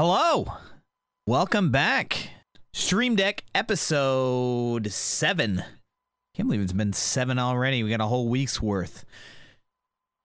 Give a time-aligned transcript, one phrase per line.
[0.00, 0.46] Hello.
[1.26, 2.30] Welcome back.
[2.72, 5.64] Stream Deck episode 7.
[6.36, 7.82] Can't believe it's been 7 already.
[7.82, 9.04] We got a whole week's worth.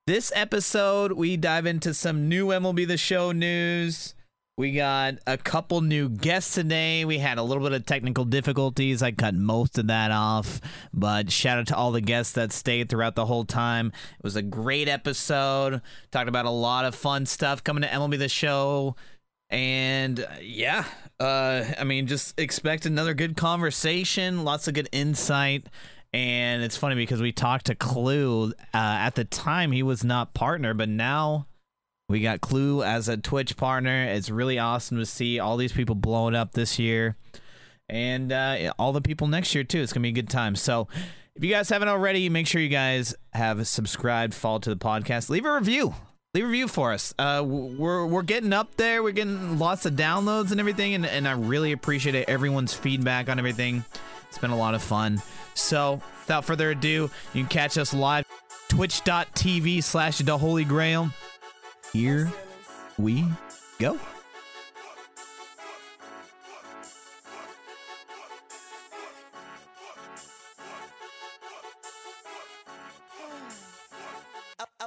[0.05, 4.13] This episode, we dive into some new MLB The Show news.
[4.59, 7.03] We got a couple new guests today.
[7.03, 9.01] We had a little bit of technical difficulties.
[9.01, 10.61] I cut most of that off,
[10.93, 13.87] but shout out to all the guests that stayed throughout the whole time.
[13.87, 15.81] It was a great episode.
[16.11, 18.95] Talked about a lot of fun stuff coming to MLB The Show.
[19.50, 20.86] And uh, yeah,
[21.20, 25.68] uh, I mean, just expect another good conversation, lots of good insight.
[26.11, 28.51] And it's funny because we talked to Klue.
[28.51, 31.48] Uh, at the time, he was not partner, but now
[32.09, 34.06] we got Klue as a Twitch partner.
[34.06, 37.16] It's really awesome to see all these people blowing up this year,
[37.89, 39.81] and uh, all the people next year too.
[39.81, 40.56] It's gonna be a good time.
[40.56, 40.88] So,
[41.36, 45.30] if you guys haven't already, make sure you guys have subscribed, followed to the podcast,
[45.30, 45.95] leave a review.
[46.33, 47.14] Leave a review for us.
[47.19, 49.03] Uh, we're we're getting up there.
[49.03, 52.28] We're getting lots of downloads and everything, and, and I really appreciate it.
[52.28, 53.86] Everyone's feedback on everything.
[54.30, 55.22] It's been a lot of fun.
[55.54, 58.26] So, without further ado, you can catch us live
[58.67, 61.11] twitch.tv slash the holy grail
[61.94, 62.31] here
[62.98, 63.23] we
[63.80, 64.00] go.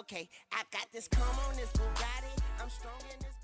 [0.08, 2.40] Okay, I got this come on this Bugatti.
[2.62, 3.34] I'm strong in this.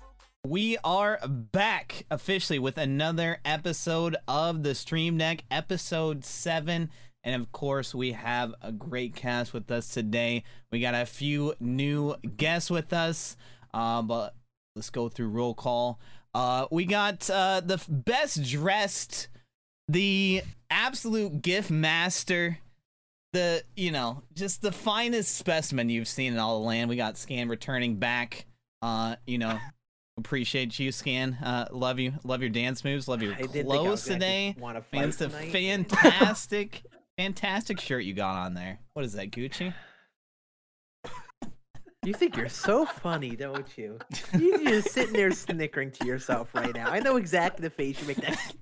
[0.47, 6.89] We are back officially with another episode of the Stream Deck, episode 7.
[7.25, 10.45] And of course, we have a great cast with us today.
[10.71, 13.35] We got a few new guests with us,
[13.73, 14.33] uh, but
[14.77, 15.99] let's go through roll call.
[16.33, 19.27] Uh, we got uh, the best dressed,
[19.89, 22.59] the absolute gift master,
[23.33, 26.89] the, you know, just the finest specimen you've seen in all the land.
[26.89, 28.45] We got Scann returning back.
[28.81, 29.59] Uh, you know,
[30.17, 31.35] appreciate you, Scann.
[31.43, 32.13] Uh, love you.
[32.23, 33.07] Love your dance moves.
[33.07, 34.55] Love your I didn't think I clothes today.
[34.61, 36.83] Man, fight it's a fantastic,
[37.17, 38.79] fantastic shirt you got on there.
[38.93, 39.73] What is that, Gucci?
[42.05, 43.97] You think you're so funny, don't you?
[44.37, 46.89] You're just sitting there snickering to yourself right now.
[46.89, 48.17] I know exactly the face you make.
[48.17, 48.53] That.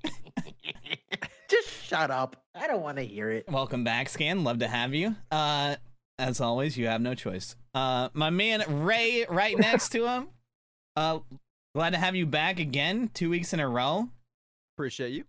[1.91, 2.37] Just shut up.
[2.55, 3.49] I don't want to hear it.
[3.49, 4.43] Welcome back, Scann.
[4.43, 5.15] Love to have you.
[5.29, 5.75] Uh,
[6.17, 7.57] as always, you have no choice.
[7.73, 10.29] Uh, my man Ray, right next to him.
[10.97, 11.19] Uh,
[11.73, 14.09] glad to have you back again, two weeks in a row.
[14.75, 15.23] Appreciate you.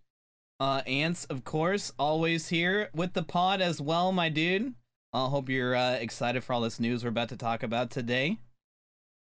[0.59, 4.73] Uh, Ance, of course, always here with the pod as well, my dude.
[5.13, 8.39] I hope you're uh, excited for all this news we're about to talk about today.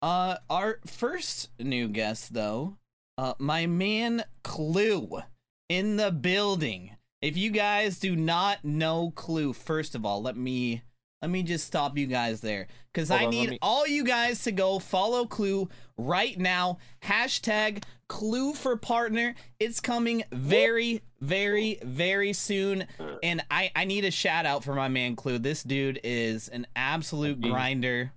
[0.02, 2.78] Uh, our first new guest, though,
[3.20, 5.24] uh, my man Klue
[5.70, 6.98] in the building.
[7.22, 10.82] If you guys do not know Klue, first of all, let me
[11.22, 14.44] let me just stop you guys there because I on, need me- all you guys
[14.44, 16.80] to go follow Klue right now.
[17.04, 19.36] Hashtag Klue for partner.
[19.60, 22.88] It's coming very, very, very soon.
[23.22, 25.42] And I, I need a shout out for my man Klue.
[25.42, 28.14] This dude is an absolute grinder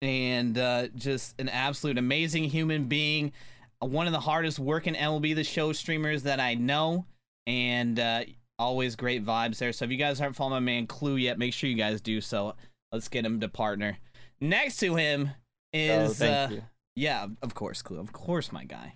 [0.00, 3.32] and uh, just an absolute amazing human being.
[3.80, 7.06] One of the hardest working MLB The Show streamers that I know.
[7.46, 8.24] And uh,
[8.58, 9.72] always great vibes there.
[9.72, 12.20] So if you guys aren't following my man Klue yet, make sure you guys do
[12.20, 12.54] so.
[12.92, 13.98] Let's get him to partner.
[14.40, 15.30] Next to him
[15.74, 16.64] Oh, is thank uh,
[16.94, 18.00] yeah, of course, Klue.
[18.00, 18.94] Of course, my guy.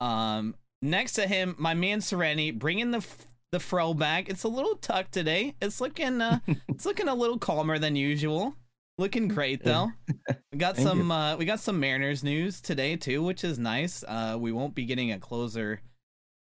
[0.00, 4.28] Um, next to him, my man Serenity, bringing the f- the fro back.
[4.28, 5.54] It's a little tucked today.
[5.60, 8.54] It's looking uh, it's looking a little calmer than usual.
[8.98, 9.92] Looking great though.
[10.52, 14.02] We got some uh, we got some Mariners news today too, which is nice.
[14.08, 15.80] Uh, we won't be getting a closer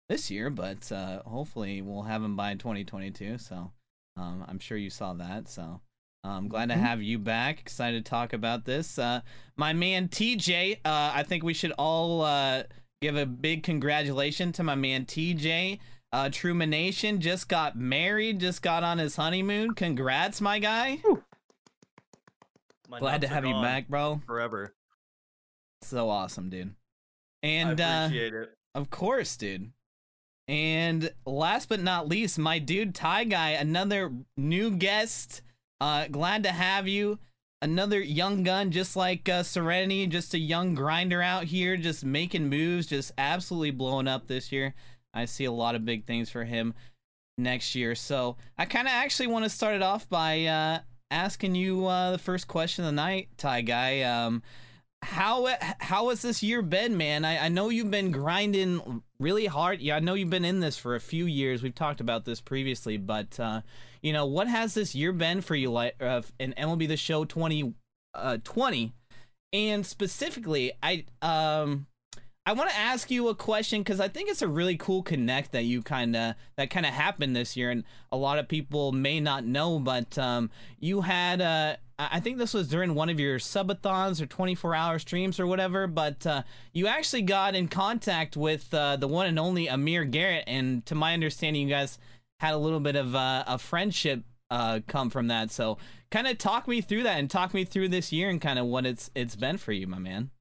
[0.09, 3.37] this year, but uh, hopefully we'll have him by 2022.
[3.37, 3.71] So
[4.17, 5.47] um, I'm sure you saw that.
[5.49, 5.81] So
[6.23, 7.59] I'm glad to have you back.
[7.59, 8.97] Excited to talk about this.
[8.97, 9.21] Uh,
[9.55, 12.63] my man TJ, uh, I think we should all uh,
[13.01, 15.79] give a big congratulation to my man TJ.
[16.11, 19.73] Uh, Trumanation just got married, just got on his honeymoon.
[19.73, 20.99] Congrats, my guy.
[22.87, 24.21] My Glad to have you back, bro.
[24.25, 24.73] forever.
[25.81, 26.73] So awesome, dude.
[27.43, 28.49] And I uh, appreciate it.
[28.73, 29.71] Of course, dude.
[30.47, 35.41] And last but not least, my dude TyGuy, another new guest.
[35.81, 37.19] Uh, glad to have you.
[37.61, 42.49] Another young gun, just like uh, Serenity, just a young grinder out here, just making
[42.49, 44.75] moves, just absolutely blowing up this year.
[45.13, 46.75] I see a lot of big things for him
[47.37, 47.95] next year.
[47.95, 52.11] So I kind of actually want to start it off by uh, asking you uh,
[52.11, 54.05] the first question of the night, TyGuy.
[54.05, 54.43] Um,
[55.05, 55.47] how
[55.79, 57.23] how has this year been, man?
[57.23, 59.79] I, I know you've been grinding really hard.
[59.79, 61.61] Yeah, I know you've been in this for a few years.
[61.61, 63.61] We've talked about this previously, but uh,
[64.01, 67.23] you know what has this year been for you, like uh, in MLB The Show
[67.23, 67.75] 2020,
[68.15, 68.93] uh, 20,
[69.53, 71.85] and specifically, I um
[72.47, 75.51] I want to ask you a question because I think it's a really cool connect
[75.51, 78.91] that you kind of that kind of happened this year, and a lot of people
[78.91, 80.49] may not know, but um,
[80.79, 84.99] you had uh, I think this was during one of your subathons or 24 hour
[84.99, 86.43] streams or whatever, but uh,
[86.73, 90.95] you actually got in contact with uh, the one and only Amir Garrett, and to
[90.95, 91.97] my understanding, you guys
[92.39, 95.51] had a little bit of uh, a friendship uh, come from that.
[95.51, 95.77] So,
[96.11, 98.65] kind of talk me through that and talk me through this year and kind of
[98.65, 100.31] what it's it's been for you, my man.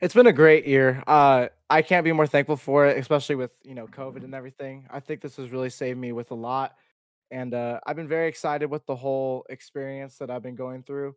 [0.00, 1.02] It's been a great year.
[1.06, 4.86] Uh, I can't be more thankful for it, especially with you know COVID and everything.
[4.90, 6.76] I think this has really saved me with a lot,
[7.30, 11.14] and uh, I've been very excited with the whole experience that I've been going through.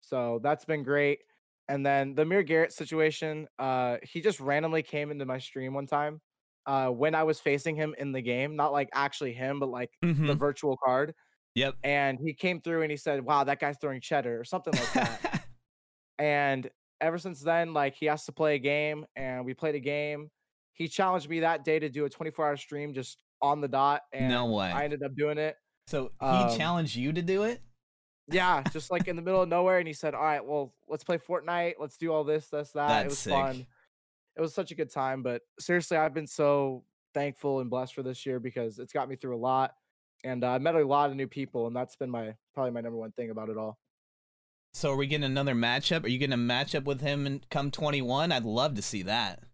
[0.00, 1.20] So that's been great.
[1.68, 5.86] And then the Mir Garrett situation, uh, he just randomly came into my stream one
[5.86, 6.20] time
[6.66, 9.90] uh, when I was facing him in the game, not like actually him, but like
[10.02, 10.38] the Mhm.
[10.38, 11.14] virtual card.
[11.54, 11.76] Yep.
[11.84, 14.92] And he came through and he said, "Wow, that guy's throwing cheddar" or something like
[14.94, 15.44] that.
[16.18, 16.70] and
[17.00, 20.30] ever since then like he has to play a game and we played a game
[20.72, 24.02] he challenged me that day to do a 24 hour stream just on the dot
[24.12, 24.70] and No way.
[24.72, 25.56] i ended up doing it
[25.86, 27.60] So he Um, challenged you to do it.
[28.28, 31.04] yeah just like in the middle of nowhere and he said all right well let's
[31.04, 33.32] play fortnite let's do all this this that it was sick.
[33.32, 33.66] fun
[34.36, 36.82] it was such a good time but seriously i've been so
[37.12, 39.74] thankful and blessed for this year because it's got me through a lot
[40.24, 42.80] and uh, i met a lot of new people and that's been my probably my
[42.80, 43.78] number one thing about it all
[44.72, 46.02] So are we getting another matchup?
[46.04, 48.32] Are you getting a matchup with him and come 21?
[48.32, 49.44] I'd love to see that.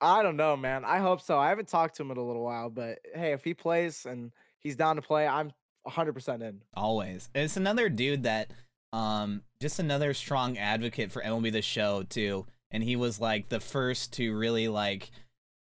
[0.00, 0.84] I don't know, man.
[0.84, 1.38] I hope so.
[1.38, 4.32] I haven't talked to him in a little while, but hey, if he plays and
[4.58, 5.52] he's down to play, I'm
[5.86, 6.62] 100% in.
[6.74, 7.28] Always.
[7.34, 8.52] It's another dude that
[8.92, 12.46] um just another strong advocate for MLB the show too.
[12.72, 15.10] And he was like the first to really like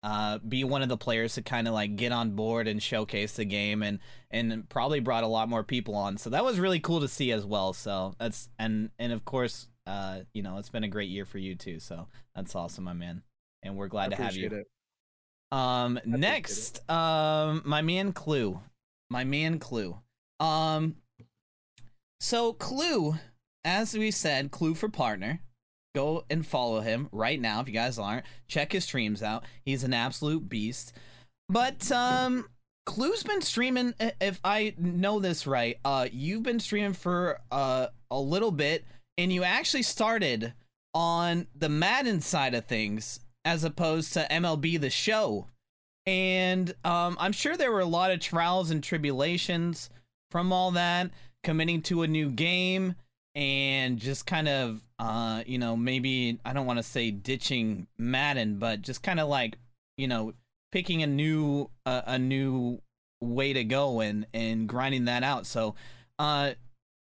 [0.02, 3.34] uh be one of the players to kind of like get on board and showcase
[3.34, 3.98] the game and
[4.30, 6.16] and probably brought a lot more people on.
[6.16, 7.72] So that was really cool to see as well.
[7.72, 11.38] So that's and and of course uh you know, it's been a great year for
[11.38, 11.80] you too.
[11.80, 13.22] So that's awesome, my man.
[13.62, 14.48] And we're glad I to have you.
[14.48, 14.66] it.
[15.50, 16.06] Um, it.
[16.06, 18.60] next, um, my man Klue,
[19.10, 19.98] my man Klue.
[20.40, 20.96] Um,
[22.20, 23.18] so Klue,
[23.64, 25.40] as we said, Klue for partner.
[25.94, 28.24] Go and follow him right now if you guys aren't.
[28.46, 29.44] Check his streams out.
[29.64, 30.92] He's an absolute beast.
[31.48, 32.46] But um,
[32.86, 33.94] Klue's been streaming.
[34.20, 38.84] If I know this right, uh, you've been streaming for uh a little bit,
[39.16, 40.52] and you actually started
[40.94, 45.46] on the Madden side of things as opposed to MLB the show.
[46.04, 49.88] And um, I'm sure there were a lot of trials and tribulations
[50.30, 51.10] from all that,
[51.42, 52.94] committing to a new game
[53.34, 58.58] and just kind of, uh, you know, maybe, I don't want to say ditching Madden,
[58.58, 59.56] but just kind of like,
[59.96, 60.34] you know,
[60.70, 62.82] picking a new, uh, a new
[63.22, 65.46] way to go and, and grinding that out.
[65.46, 65.74] So,
[66.18, 66.52] uh,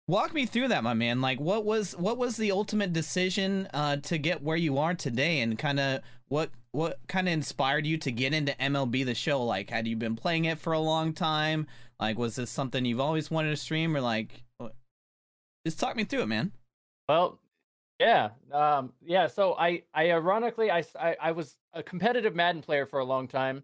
[0.08, 3.96] walk me through that my man like what was what was the ultimate decision uh
[3.96, 7.98] to get where you are today and kind of what what kind of inspired you
[7.98, 9.44] to get into MLB the show?
[9.44, 11.68] Like had you been playing it for a long time?
[12.00, 13.96] Like was this something you've always wanted to stream?
[13.96, 14.44] Or like
[15.66, 16.52] just talk me through it man.
[17.10, 17.40] Well,
[18.00, 19.28] yeah, um, yeah.
[19.28, 23.64] So I, I ironically, I, I was a competitive Madden player for a long time,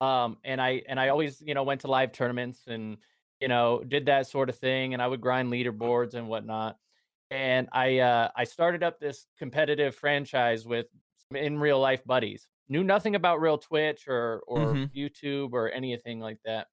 [0.00, 2.96] um, and I, and I always, you know, went to live tournaments and,
[3.40, 6.78] you know, did that sort of thing, and I would grind leaderboards and whatnot.
[7.30, 10.86] And I, uh, I started up this competitive franchise with
[11.34, 12.46] in real life buddies.
[12.68, 14.94] Knew nothing about real Twitch or, or Mhm.
[14.94, 16.68] YouTube or anything like that.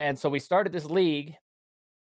[0.00, 1.36] And so we started this league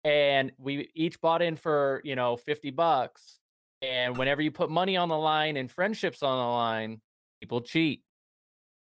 [0.03, 3.39] and we each bought in for you know 50 bucks
[3.81, 7.01] and whenever you put money on the line and friendships on the line
[7.39, 8.03] people cheat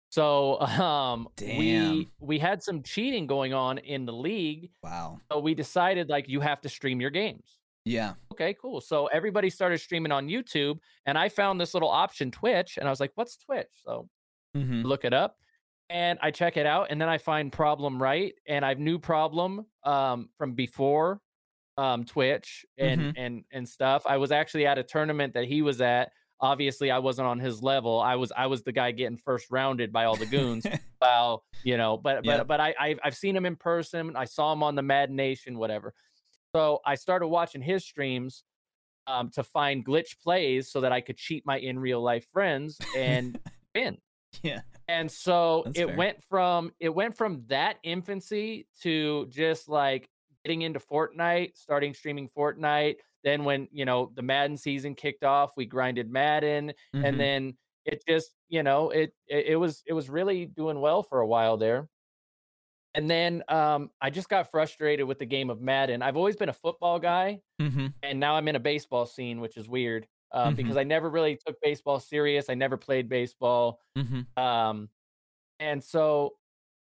[0.10, 5.53] so um we we had some cheating going on in the league wow so we
[5.53, 10.12] decided like you have to stream your games yeah okay cool so everybody started streaming
[10.12, 13.70] on youtube and i found this little option twitch and i was like what's twitch
[13.86, 14.10] so
[14.56, 14.82] mm-hmm.
[14.82, 15.38] look it up
[15.89, 19.65] and I check it out and then I find problem right and I've new problem
[19.84, 21.22] um from before
[21.77, 23.13] um Twitch and Mhm.
[23.18, 24.04] and and stuff.
[24.08, 26.12] I was actually at a tournament that he was at.
[26.42, 28.00] Obviously I wasn't on his level.
[28.01, 30.65] I was I was the guy getting first rounded by all the goons.
[31.01, 34.15] Wow, you know, but but but I I've, I've seen him in person.
[34.15, 35.94] I saw him on the Madden Nation whatever.
[36.55, 38.43] So I started watching his streams
[39.07, 42.81] um to find glitch plays so that I could cheat my in real life friends
[42.95, 43.38] and
[43.75, 43.97] win
[44.43, 45.97] yeah and so That's it fair.
[45.97, 50.09] went from it went from that infancy to just like
[50.45, 52.97] getting into Fortnite, starting streaming Fortnite.
[53.24, 57.05] Then when you know the Madden season kicked off, we grinded Madden, Mhm.
[57.07, 61.03] and then it just you know it, it it was it was really doing well
[61.03, 61.89] for a while there.
[62.95, 66.01] And then um, I just got frustrated with the game of Madden.
[66.01, 67.93] I've always been a football guy, Mhm.
[68.03, 70.07] and now I'm in a baseball scene, which is weird.
[70.31, 70.57] um, Mhm.
[70.57, 72.49] because I never really took baseball serious.
[72.49, 73.79] I never played baseball.
[73.97, 74.37] Mm-hmm.
[74.41, 74.89] Um,
[75.59, 76.35] and so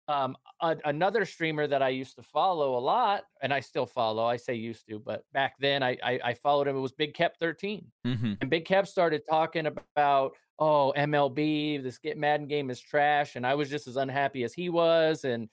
[0.08, 4.26] um, a- another streamer that I used to follow a lot, and I still follow.
[4.26, 6.76] I say used to, but back then I I, I followed him.
[6.76, 7.90] It was Big Cap 13.
[8.06, 8.34] Mm-hmm.
[8.42, 13.38] And Big Cap started talking about, oh, MLB, this Get Madden game is trash.
[13.38, 15.24] And I was just as unhappy as he was.
[15.24, 15.50] And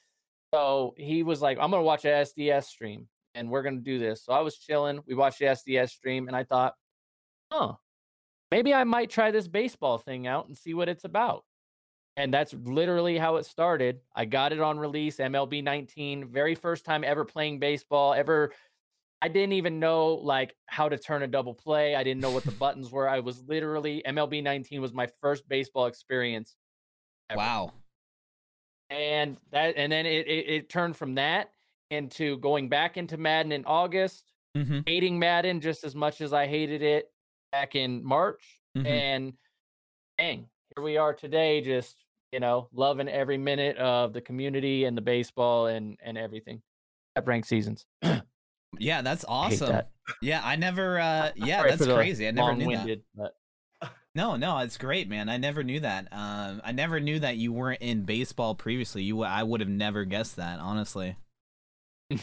[0.52, 3.82] so he was like, I'm going to watch a SDS stream and we're going to
[3.82, 4.24] do this.
[4.24, 5.00] So I was chilling.
[5.06, 6.74] We watched the SDS stream and I thought,
[7.52, 7.74] huh,
[8.50, 11.44] maybe I might try this baseball thing out and see what it's about.
[12.16, 14.00] And that's literally how it started.
[14.14, 18.52] I got it on release, MLB 19, very first time ever playing baseball, ever
[19.20, 21.94] I didn't even know like how to turn a double play.
[21.94, 23.08] I didn't know what the buttons were.
[23.08, 26.56] I was literally MLB 19 was my first baseball experience.
[27.30, 27.38] ever.
[27.38, 27.72] Wow.
[28.90, 31.50] And that and then it, it it turned from that
[31.90, 34.80] into going back into Madden in August, Mm-hmm.
[34.86, 37.10] hating Madden just as much as I hated it
[37.52, 38.42] back in March.
[38.76, 38.86] Mhm.
[38.86, 39.32] And
[40.18, 42.02] dang, here we are today, just
[42.32, 46.62] you know, loving every minute of the community and the baseball and and everything.
[47.14, 47.86] At rank seasons.
[48.78, 49.68] Yeah, that's I awesome.
[49.70, 49.90] that.
[50.20, 50.98] Yeah, I never.
[51.00, 52.28] uh Yeah, that's crazy.
[52.28, 53.00] I never knew that.
[53.14, 53.34] but
[54.18, 55.28] No, no, it's great, man.
[55.28, 56.08] I never knew that.
[56.10, 59.04] Um, I never knew that you weren't in baseball previously.
[59.04, 61.14] You, I would have never guessed that, honestly.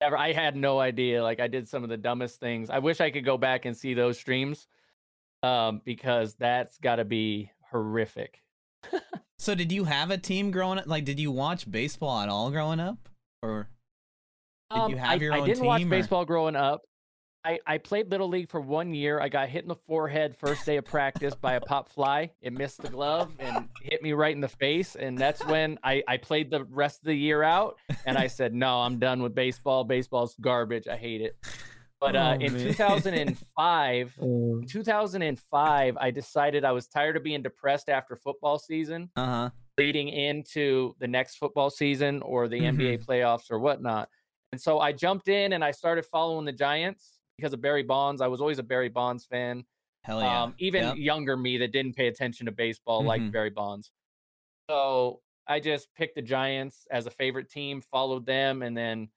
[0.00, 0.16] Never.
[0.16, 1.24] I had no idea.
[1.24, 2.70] Like I did some of the dumbest things.
[2.70, 4.68] I wish I could go back and see those streams,
[5.42, 8.40] um, because that's got to be horrific.
[9.40, 10.88] So, did you have a team growing up?
[10.88, 13.08] Like, did you watch baseball at all growing up,
[13.40, 13.68] or
[14.74, 16.82] did you have Um, I, your I own didn't watch or- baseball growing up.
[17.48, 19.20] I, I played little league for one year.
[19.20, 22.30] I got hit in the forehead first day of practice by a pop fly.
[22.42, 24.96] It missed the glove and hit me right in the face.
[24.96, 27.78] And that's when I, I played the rest of the year out.
[28.04, 29.84] And I said, no, I'm done with baseball.
[29.84, 30.88] Baseball's garbage.
[30.88, 31.38] I hate it.
[32.00, 32.62] But uh, Oh, in man.
[32.62, 39.24] 2005, in 2005, I decided I was tired of being depressed after football season, Uh
[39.26, 39.50] huh.
[39.78, 42.78] leading into the next football season or the Mm-hmm.
[42.78, 44.10] NBA playoffs or whatnot.
[44.52, 48.20] And so I jumped in and I started following the Giants because of Barry Bonds.
[48.20, 49.64] I was always a Barry Bonds fan.
[50.02, 50.42] Hell yeah.
[50.42, 50.96] Um, even Yep.
[50.96, 53.32] younger me that didn't pay attention to baseball like Mhm.
[53.32, 53.92] Barry Bonds.
[54.68, 59.10] So I just picked the Giants as a favorite team, followed them, and then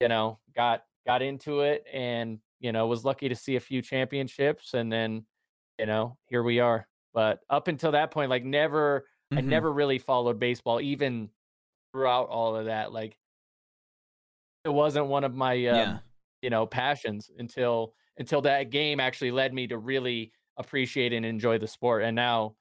[0.00, 3.82] you know got got into it, and you know was lucky to see a few
[3.82, 5.26] championships, and then
[5.78, 6.88] you know here we are.
[7.14, 9.48] But up until that point, like never, I Mhm.
[9.48, 11.30] never really followed baseball, even
[11.92, 12.92] throughout all of that.
[12.92, 13.18] Like
[14.64, 16.00] it wasn't one of my um, Yeah.
[16.42, 21.56] You know passions until until that game actually led me to really appreciate and enjoy
[21.56, 22.54] the sport and now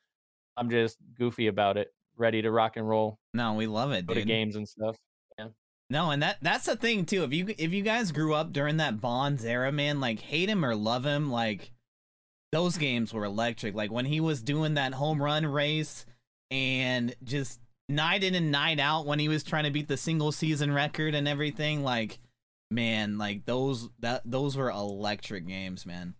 [0.55, 4.13] i'm just goofy about it ready to rock and roll No, we love it, go
[4.13, 4.95] to games and stuff
[5.37, 5.47] Yeah.
[5.89, 7.23] No, and that that's the thing too.
[7.23, 10.63] If you if you guys grew up during that Bonds era, man, like hate him
[10.63, 11.71] or love him, like
[12.51, 13.75] those games were electric.
[13.75, 16.05] Like when he was doing that home run race
[16.49, 17.59] and just
[17.89, 21.13] night in and night out when he was trying to beat the single season record
[21.13, 22.19] and everything, like
[22.71, 26.15] man, like those that those were electric games, man.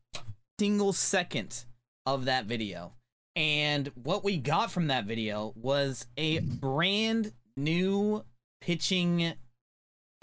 [0.60, 1.66] Single second
[2.06, 2.94] of that video.
[3.36, 8.26] And what we got from that video was a brand new
[8.60, 9.34] pitching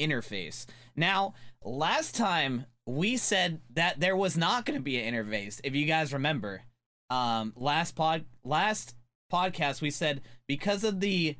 [0.01, 0.67] interface.
[0.95, 5.61] Now, last time we said that there was not going to be an interface.
[5.65, 6.63] If you guys remember,
[7.11, 8.95] um, last pod, last
[9.33, 11.37] podcast, we said because of the,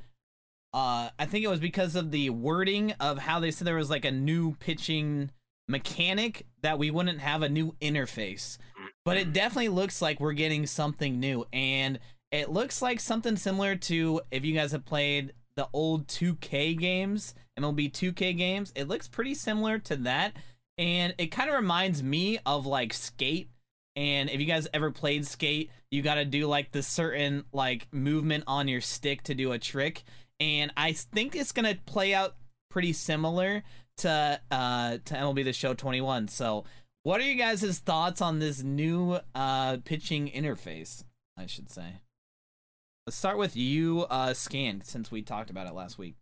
[0.73, 3.91] uh, I think it was because of the wording of how they said there was
[3.91, 5.31] like a new pitching
[5.67, 8.59] mechanic that we wouldn't have a new interface.
[9.05, 11.99] But it definitely looks like we're getting something new, and
[12.31, 17.35] it looks like something similar to if you guys have played the old 2K games,
[17.59, 18.73] MLB 2K games.
[18.77, 20.35] It looks pretty similar to that,
[20.77, 23.51] and it kind of reminds me of like Skate.
[23.97, 27.89] And if you guys ever played Skate, you got to do like the certain like
[27.91, 30.05] movement on your stick to do a trick,
[30.41, 32.37] and I think it's gonna play out
[32.71, 33.63] pretty similar
[33.99, 36.29] to uh to MLB The Show 21.
[36.29, 36.65] So,
[37.03, 41.05] what are you guys' thoughts on this new uh pitching interface?
[41.37, 42.01] I should say.
[43.07, 46.17] Let's start with you, uh, Scann, since we talked about it last week.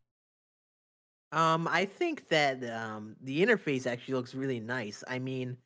[1.33, 5.03] Um, I think that um the interface actually looks really nice.
[5.09, 5.57] I mean,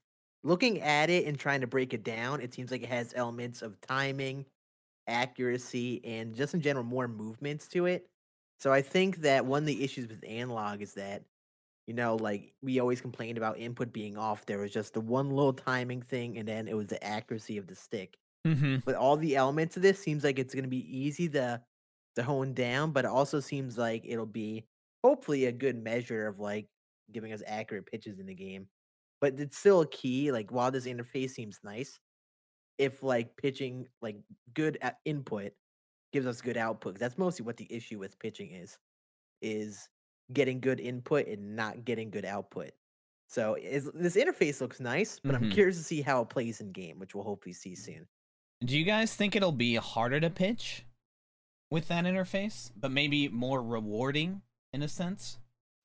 [0.42, 3.62] looking at it and trying to break it down, it seems like it has elements
[3.62, 4.47] of timing,
[5.07, 8.09] accuracy, and just in general more movements to it.
[8.61, 11.23] So I think that one of the issues with analog is that,
[11.87, 14.45] you know, like we always complained about input being off.
[14.45, 17.67] There was just the one little timing thing, and then it was the accuracy of
[17.67, 18.19] the stick.
[18.47, 18.76] Mm-hmm.
[18.85, 21.61] But all the elements of this seems like it's going to be easy to
[22.17, 24.67] to hone down, but it also seems like it'll be
[25.02, 26.67] hopefully a good measure of like
[27.12, 28.67] giving us accurate pitches in the game.
[29.23, 30.33] But it's still a key.
[30.33, 31.99] Like while this interface seems nice,
[32.79, 34.17] if like pitching like
[34.55, 35.52] good input
[36.12, 36.95] gives us good output.
[36.97, 38.79] 'cause That's mostly what the issue with pitching is,
[39.43, 39.88] is
[40.33, 42.73] getting good input and not getting good output.
[43.29, 45.37] So is, this interface looks nice, but Mhm.
[45.37, 48.09] I'm curious to see how it plays in game, which we'll hopefully see soon.
[48.62, 50.85] Do you guys think it'll be harder to pitch
[51.71, 55.38] with that interface, but maybe more rewarding in a sense?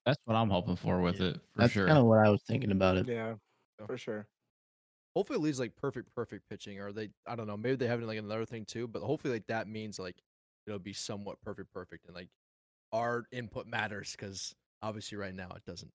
[0.06, 1.88] That's what I'm hoping for with Yeah, it for That's sure.
[1.88, 3.08] kind of what I was thinking about it.
[3.08, 3.38] Yeah,
[3.80, 3.88] Yeah.
[3.88, 4.28] for sure.
[5.16, 8.02] Hopefully, it leaves like perfect, perfect pitching, or they, I don't know, maybe they have
[8.02, 8.88] like another thing too.
[8.88, 10.22] But hopefully, like that means like
[10.68, 12.30] it'll be somewhat perfect, perfect, and like
[12.92, 15.92] our input matters because obviously right now it doesn't.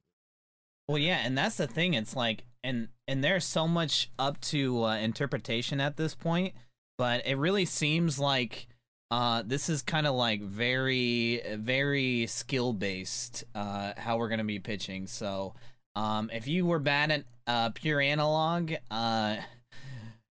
[0.89, 1.95] Well, yeah, and that's the thing.
[1.95, 6.55] It's like, and and there's so much up to uh, interpretation at this point,
[6.99, 8.67] but it really seems like
[9.11, 13.45] uh, this is kind of like very, very skill based.
[13.55, 15.07] Uh, how we're gonna be pitching.
[15.07, 15.55] So,
[15.95, 19.37] um, if you were bad at uh, pure analog, uh,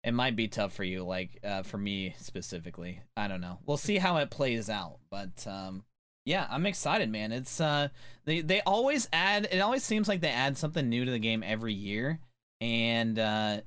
[0.03, 1.03] it might be tough for you.
[1.03, 3.59] Like uh, for me specifically, I don't know.
[3.65, 5.83] We'll see how it plays out, but um,
[6.29, 7.31] yeah, I'm excited, man.
[7.31, 7.89] It's uh
[8.25, 11.43] they they always add it always seems like they add something new to the game
[11.43, 12.19] every year.
[12.61, 13.61] And uh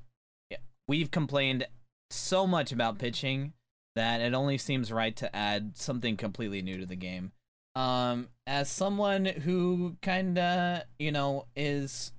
[0.87, 1.67] we've complained
[2.11, 3.53] so much about pitching
[3.97, 7.33] that it only seems right to add something completely new to the game.
[7.75, 12.13] Um as someone who kind of, you know, is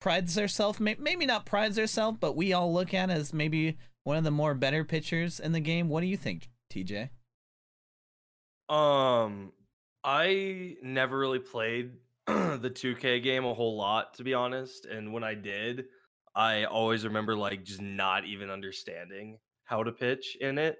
[0.00, 4.24] prides herself maybe not prides herself, but we all look at as maybe one of
[4.24, 5.88] the more better pitchers in the game.
[5.88, 7.08] What do you think, TJ?
[8.68, 9.52] Um,
[10.04, 11.92] I never really played
[12.26, 14.86] the 2K game a whole lot, to be honest.
[14.86, 15.86] And when I did,
[16.34, 20.76] I always remember like just not even understanding how to pitch in it.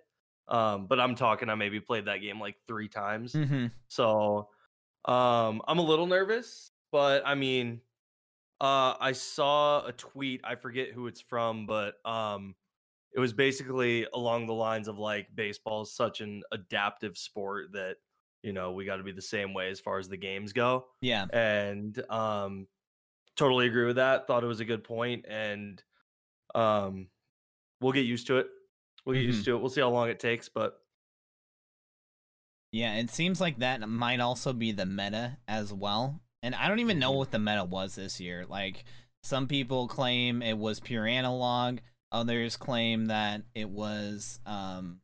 [0.49, 3.35] Um, but I'm talking, I maybe played that game like three times.
[3.35, 3.73] Mhm.
[3.89, 4.51] So
[5.07, 7.83] um I'm a little nervous, but I mean
[8.61, 12.57] uh I saw a tweet, I forget who it's from, but um
[13.15, 17.99] it was basically along the lines of like baseball is such an adaptive sport that
[18.43, 20.89] you know we got to be the same way as far as the games go
[21.03, 21.27] Yeah.
[21.33, 22.69] and um
[23.37, 25.83] totally agree with that thought it was a good point and
[26.55, 27.11] um
[27.81, 28.49] we'll get used to it
[29.05, 30.81] we'll get used to it we'll see how long it takes but
[32.73, 36.21] Yeah, it seems like that might also be the meta as well.
[36.43, 37.17] And I don't even know Mhm.
[37.19, 38.45] what the meta was this year.
[38.47, 38.85] Like
[39.23, 41.79] some people claim it was pure analog,
[42.11, 45.01] others claim that it was um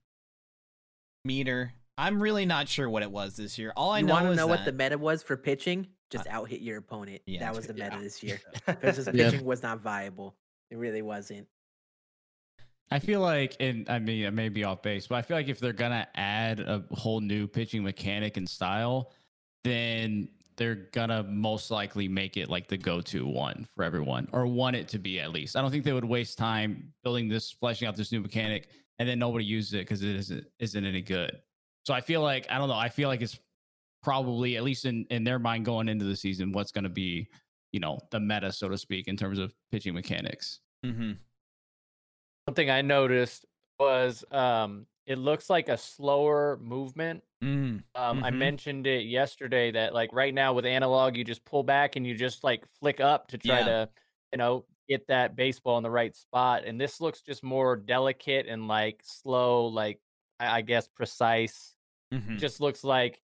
[1.25, 1.73] meter.
[1.97, 3.73] I'm really not sure what it was this year.
[3.77, 5.87] All I you know want to is know what the meta was for pitching?
[6.11, 7.23] Just out hit your opponent.
[7.27, 7.99] yeah, that was the meta yeah.
[8.03, 8.41] this year.
[8.67, 9.31] Because his Yeah.
[9.31, 10.35] pitching was not viable.
[10.71, 11.47] It really wasn't.
[12.91, 15.49] I feel like, and I mean, I may be off base, but I feel like
[15.49, 19.13] if they're gonna add a whole new pitching mechanic and style,
[19.63, 24.77] then they're gonna most likely make it like the go-to one for everyone, or want
[24.77, 25.57] it to be at least.
[25.57, 29.09] I don't think they would waste time building this, fleshing out this new mechanic, and
[29.09, 31.41] then nobody uses it because it isn't isn't any good.
[31.87, 32.75] So I feel like I don't know.
[32.75, 33.39] I feel like it's
[34.03, 37.29] probably at least in in their mind going into the season, what's gonna be,
[37.73, 40.61] you know, the meta, so to speak, in terms of pitching mechanics.
[40.85, 41.13] Mm-hmm.
[42.49, 42.49] Mhm.
[42.49, 43.47] Something I noticed
[43.79, 47.25] was um, it looks like a slower movement.
[47.43, 47.85] Mm.
[47.95, 48.39] Um, I Mhm.
[48.39, 52.15] mentioned it yesterday that like right now with analog, you just pull back and you
[52.15, 53.65] just like flick up to try Yeah.
[53.65, 53.91] to,
[54.33, 56.65] you know, get that baseball in the right spot.
[56.67, 60.01] And this looks just more delicate and like slow, like
[60.41, 61.77] I, I guess precise.
[62.11, 62.39] Mhm.
[62.39, 63.23] Just looks like,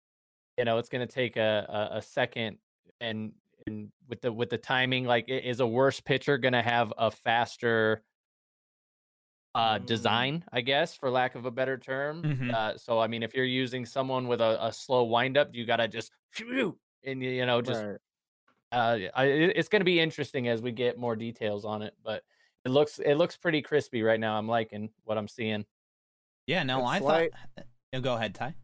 [0.59, 2.59] you know, it's gonna take a, a, a second
[3.01, 3.35] and
[3.67, 8.05] and with the with the timing, like is a worse pitcher gonna have a faster
[9.55, 9.87] uh Mm.
[9.87, 12.23] design, I guess, for lack of a better term.
[12.23, 12.53] Mhm.
[12.55, 15.89] Uh, so I mean, if you're using someone with a, a slow windup, you gotta
[15.89, 17.99] just phew, and you you know just Right.
[18.73, 21.95] uh, I, it's gonna be interesting as we get more details on it.
[22.05, 22.23] But
[22.65, 24.37] it looks it looks pretty crispy right now.
[24.39, 25.65] I'm liking what I'm seeing.
[26.47, 28.55] Yeah, no, It's I like- thought No, go ahead, Ty.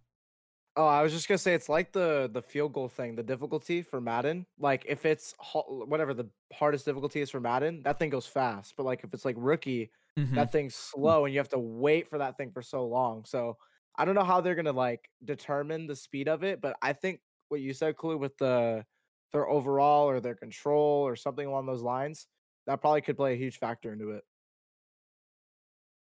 [0.77, 3.81] Oh, I was just gonna say it's like the the field goal thing, the difficulty
[3.81, 4.45] for Madden.
[4.59, 5.33] Like if it's
[5.67, 8.75] whatever the hardest difficulty is for Madden, that thing goes fast.
[8.77, 10.35] But like if it's like rookie, Mhm.
[10.37, 13.25] that thing's slow, and you have to wait for that thing for so long.
[13.25, 13.57] So
[13.97, 17.21] I don't know how they're gonna like determine the speed of it, but I think
[17.49, 18.85] what you said, Klue, with the
[19.33, 22.29] their overall or their control or something along those lines,
[22.67, 24.25] that probably could play a huge factor into it.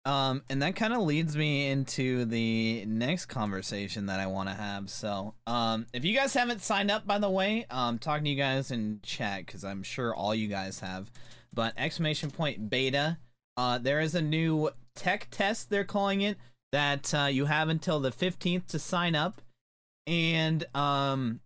[0.05, 4.55] Um, and that kind of leads me into the next conversation that I want to
[4.55, 4.89] have.
[4.89, 8.37] So, um, if you guys haven't signed up, by the way, um, talking to you
[8.37, 11.11] guys in chat because I'm sure all you guys have.
[11.53, 13.19] But exclamation point beta,
[13.57, 16.37] uh, there is a new tech test they're calling it
[16.73, 19.40] that uh, you have until the 15th to sign up,
[20.07, 21.40] and um,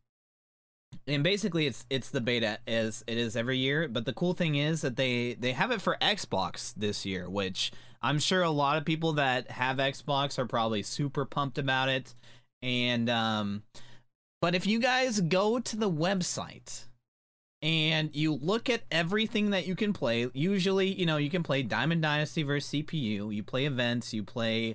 [1.06, 3.88] and basically it's it's the beta as it is every year.
[3.88, 7.72] But the cool thing is that they they have it for xbox this year which
[8.02, 12.14] i'm sure a lot of people that have xbox are probably super pumped about it.
[12.62, 13.62] And um
[14.40, 16.86] but if you guys go to the website
[17.62, 21.62] and you look at everything that you can play usually you know you can play
[21.62, 24.74] diamond dynasty versus cpu you play events you play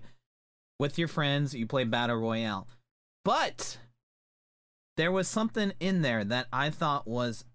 [0.80, 2.68] with your friends you play battle royale
[3.24, 3.80] but
[4.98, 7.46] there was something in there that I thought was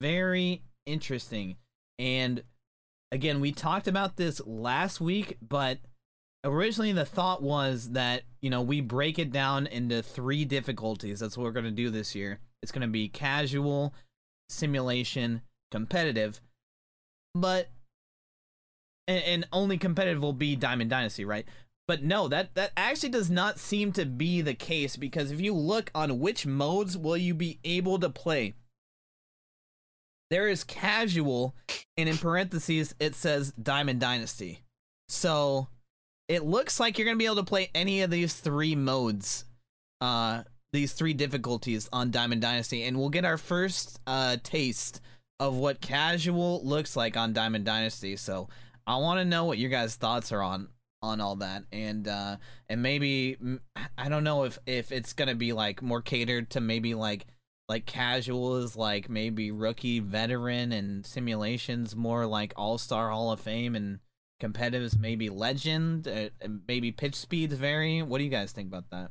[0.00, 1.56] very interesting.
[1.98, 2.42] And
[3.12, 5.78] again, we talked about this last week, but
[6.44, 11.20] originally the thought was that, you know, we break it down into three difficulties.
[11.20, 12.40] That's what we're going to do this year.
[12.62, 13.94] It's going to be casual,
[14.48, 16.40] simulation, competitive.
[17.34, 17.68] But
[19.06, 21.46] and, and only competitive will be Diamond Dynasty, right?
[21.88, 25.54] But no, that that actually does not seem to be the case because if you
[25.54, 28.54] look on which modes will you be able to play,
[30.30, 31.54] there is casual,
[31.96, 34.60] and in parentheses it says Diamond Dynasty.
[35.08, 35.68] So
[36.28, 39.46] it looks like you're gonna be able to play any of these three modes,
[40.02, 45.00] uh, these three difficulties on Diamond Dynasty, and we'll get our first uh taste
[45.40, 48.16] of what casual looks like on Diamond Dynasty.
[48.16, 48.48] So
[48.86, 50.68] I want to know what your guys' thoughts are on
[51.00, 52.36] on all that and uh
[52.68, 53.36] and maybe
[53.96, 57.26] i don't know if if it's gonna be like more catered to maybe like
[57.68, 63.76] like casual is like maybe rookie veteran and simulations more like all-star hall of fame
[63.76, 64.00] and
[64.42, 66.28] competitives maybe legend uh,
[66.66, 69.10] maybe pitch speeds vary what do you guys think about that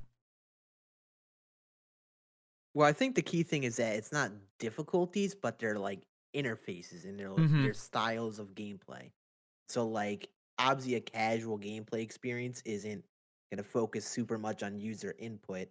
[2.78, 7.06] Well, I think the key thing is that it's not difficulties, but they're like interfaces
[7.06, 7.72] and they're Mhm.
[7.72, 9.12] their styles of gameplay.
[9.68, 13.04] So like obviously a casual gameplay experience isn't
[13.52, 15.70] gonna focus super much on user input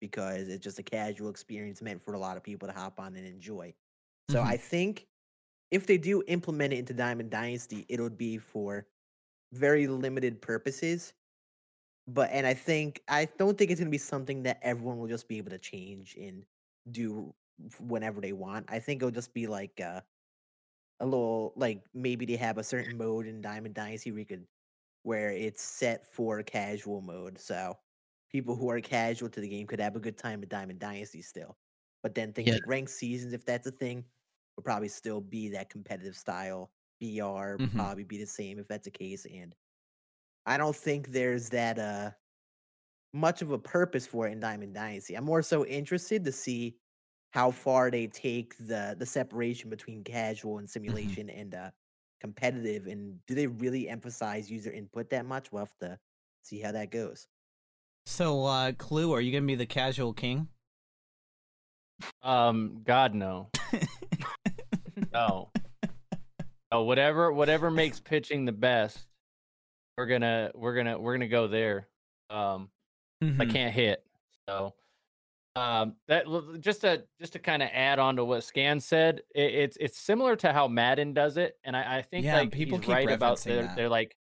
[0.00, 3.16] because it's just a casual experience meant for a lot of people to hop on
[3.16, 3.74] and enjoy.
[4.30, 4.42] So Mhm.
[4.42, 5.08] I think
[5.72, 8.88] if they do implement it into Diamond Dynasty, it'll be for
[9.52, 11.14] very limited purposes.
[12.08, 15.28] But and I think I don't think it's gonna be something that everyone will just
[15.28, 16.46] be able to change and
[16.90, 17.34] do
[17.80, 18.66] whenever they want.
[18.70, 20.02] I think it'll just be like uh,
[21.00, 24.46] a little like maybe they have a certain mode in Diamond Dynasty where you could
[25.02, 27.38] where it's set for casual mode.
[27.38, 27.78] So
[28.30, 31.22] people who are casual to the game could have a good time at Diamond Dynasty
[31.22, 31.58] still.
[32.02, 32.56] But then things Yeah.
[32.56, 34.04] like ranked seasons, if that's a thing,
[34.56, 36.72] will probably still be that competitive style.
[37.00, 37.76] BR Mhm.
[37.76, 39.26] probably be the same if that's the case.
[39.26, 39.54] And
[40.46, 42.10] I don't think there's that uh
[43.12, 45.14] much of a purpose for it in Diamond Dynasty.
[45.14, 46.76] I'm more so interested to see
[47.30, 51.70] how far they take the the separation between casual and simulation and uh
[52.20, 55.52] competitive and do they really emphasize user input that much?
[55.52, 55.98] We'll have to
[56.42, 57.26] see how that goes.
[58.06, 60.48] so uh Klue are you gonna be the casual king
[62.22, 63.48] Um, God no,
[65.12, 65.50] no,
[66.70, 66.82] no.
[66.82, 69.06] Whatever, whatever makes pitching the best,
[69.96, 71.88] we're gonna, we're gonna, we're gonna go there.
[72.30, 72.70] Um,
[73.22, 73.52] I Mhm.
[73.52, 74.04] can't hit,
[74.48, 74.74] so
[75.56, 76.26] um, that
[76.60, 79.98] just to just to kind of add on to what Scann said, it, it's it's
[79.98, 83.10] similar to how Madden does it, and I, I think Yeah, like people he's right
[83.10, 83.76] about their that.
[83.76, 84.16] they're like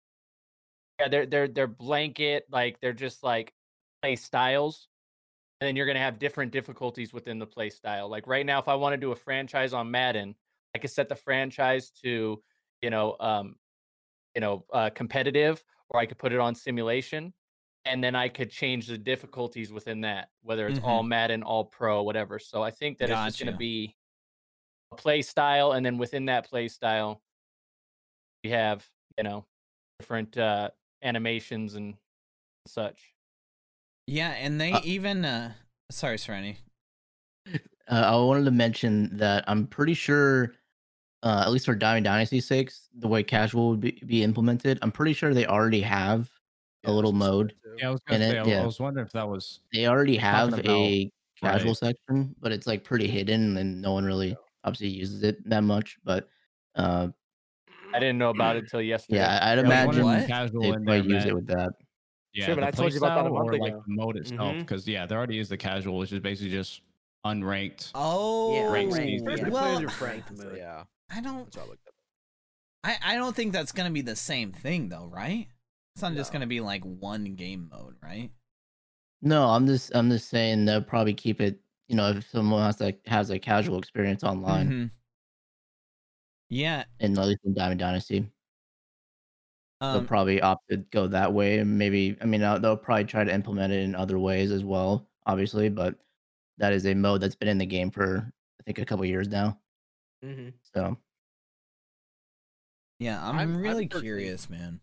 [1.00, 3.54] yeah they're they're they're blanket like they're just like
[4.02, 4.88] play styles
[5.60, 8.10] and then you're to have different difficulties within the play style.
[8.10, 10.36] Like right now, if I want to do a franchise on Madden,
[10.76, 12.44] I could set the franchise to,
[12.82, 13.56] you know, um,
[14.36, 17.34] you know, uh, competitive, or I could put it on simulation,
[17.86, 22.04] and then I could change the difficulties within that, whether it's all Madden, all pro,
[22.04, 22.38] whatever.
[22.40, 23.96] So I think that it's just going to be
[24.92, 27.22] a play style, and then within that play style,
[28.44, 29.46] we have, you know,
[30.00, 30.70] different uh,
[31.02, 31.96] animations and
[32.68, 33.00] such.
[34.08, 35.54] yeah and they Uh, even uh
[35.92, 36.58] sorry Sereni.
[37.88, 40.54] Uh, I wanted to mention that I'm pretty sure,
[41.24, 44.92] uh, at least for Diamond Dynasty six, the way casual would be, be implemented, I'm
[44.92, 46.30] pretty sure they already have
[46.84, 47.54] Yeah, a little that's what I mode.
[47.80, 48.38] Yeah, I was gonna say.
[48.38, 48.62] it- I, yeah.
[48.62, 49.60] I was wondering if that was.
[49.74, 51.78] They already have Talking a casual right.
[51.78, 55.98] section, but it's like pretty hidden and no one really obviously uses it that much.
[56.04, 56.30] But
[56.76, 57.08] uh,
[57.94, 59.18] I didn't know about it till yesterday.
[59.20, 60.28] yeah, I- I'd Yeah, I imagine What?
[60.28, 61.70] casual they in there might use meant- it with that.
[62.34, 63.82] Yeah, Sure, but the I told you about that a playstyle month or like the
[63.88, 66.82] mode itself, because yeah, there already is the casual, which is basically just
[67.26, 67.92] unranked.
[67.96, 69.08] oh ranked well, Yeah.
[69.08, 70.26] you your Ranked friends.
[70.36, 70.58] so mode.
[70.58, 73.00] Yeah, i don't that's how I looked at it.
[73.04, 75.48] I, I don't think that's gonna be the same thing though, right?
[75.96, 78.32] It's not just gonna be like one game mode, right?
[79.22, 81.60] No, I'm just I'm just saying they'll probably keep it.
[81.88, 84.92] You know, if someone has like has a casual experience online, Mhm.
[86.50, 86.84] Yeah.
[87.00, 88.32] and at least in Diamond Dynasty,
[89.82, 91.60] they'll Um, probably opt to go that way.
[91.60, 94.64] And maybe I mean uh, they'll probably try to implement it in other ways as
[94.64, 95.70] well, obviously.
[95.70, 95.96] But
[96.58, 99.28] that is a mode that's been in the game for I think a couple years
[99.28, 99.60] now.
[100.26, 100.98] Hmm So
[103.00, 104.82] Yeah, I'm, I'm- I'm really personally- curious, man.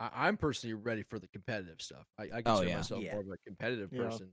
[0.00, 2.06] I, I'm personally ready for the competitive stuff.
[2.18, 2.76] I, I Oh, consider yeah.
[2.78, 3.12] myself Yeah.
[3.12, 3.98] more of a competitive Yeah.
[4.04, 4.32] person,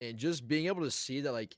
[0.00, 1.54] and just being able to see that, like,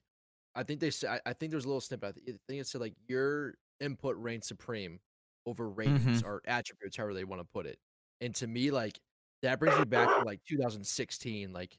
[0.54, 2.16] I think they said, I, I think there's a little snippet.
[2.16, 5.00] I think it said like your input reigns supreme
[5.44, 7.78] over ratings or attributes, however they want to put it.
[8.20, 8.98] And to me, like
[9.42, 11.78] that brings me back to like 2016, like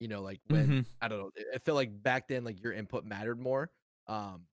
[0.00, 0.86] you know, like when Mhm.
[1.00, 3.70] I don't know, it, it felt like back then, like your input mattered more.
[4.08, 4.46] Um,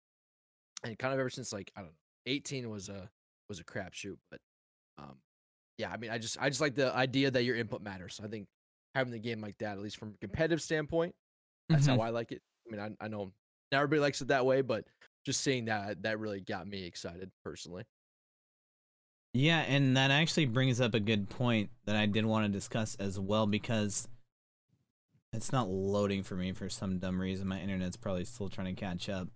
[0.84, 1.96] and kind of ever since like I don't know,
[2.28, 3.10] 18 was a
[3.50, 4.40] was a crapshoot, but
[4.98, 5.18] um,
[5.78, 8.16] yeah, I mean, I just I just like the idea that your input matters.
[8.16, 8.48] So I think
[8.96, 11.14] having the game like that, at least from a competitive standpoint,
[11.70, 11.96] that's Mhm.
[11.98, 12.42] how I like it.
[12.68, 13.32] I mean, I, I know
[13.72, 14.86] not everybody likes it that way, but
[15.26, 17.84] just seeing that that really got me excited personally.
[19.34, 22.96] Yeah, and that actually brings up a good point that I did want to discuss
[22.96, 24.10] as well because
[25.32, 27.48] it's not loading for me for some dumb reason.
[27.48, 29.30] My internet's probably still trying to catch up.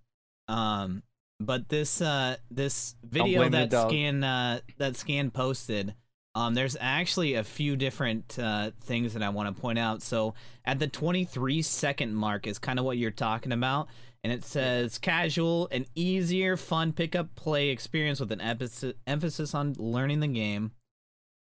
[0.48, 1.02] Um,
[1.40, 5.94] but this uh this video that Scann uh that Scann posted
[6.34, 10.02] um there's actually a few different uh things that I want to point out.
[10.02, 13.88] So at the 23 second mark is kind of what you're talking about
[14.24, 19.74] and it says casual and easier fun pickup play experience with an emphasis emphasis on
[19.78, 20.72] learning the game.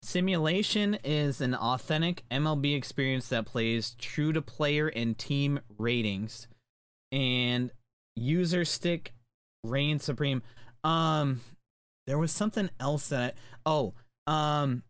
[0.02, 6.50] Simulation is an authentic MLB experience that plays true to player and team ratings.
[7.10, 7.72] And
[8.18, 9.14] user stick
[9.64, 10.42] reigns supreme.
[10.84, 11.42] Um
[12.06, 13.94] there was something else that I, oh,
[14.28, 14.84] um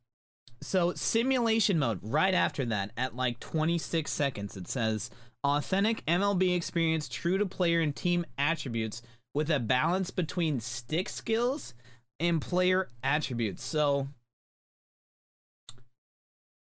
[0.62, 5.10] so simulation mode right after that at like 26 seconds it says
[5.44, 9.02] authentic MLB experience true to player and team attributes
[9.34, 11.74] with a balance between stick skills
[12.20, 13.64] and player attributes.
[13.64, 14.08] So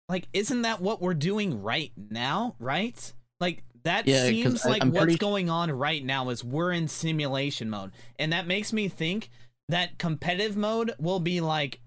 [0.09, 3.13] like isn't that what we're doing right now, right?
[3.39, 6.87] Like that Yeah, seems like I'm what's pretty- going on right now is we're in
[6.87, 7.91] simulation mode.
[8.17, 9.29] And that makes me think
[9.69, 11.79] that competitive mode will be like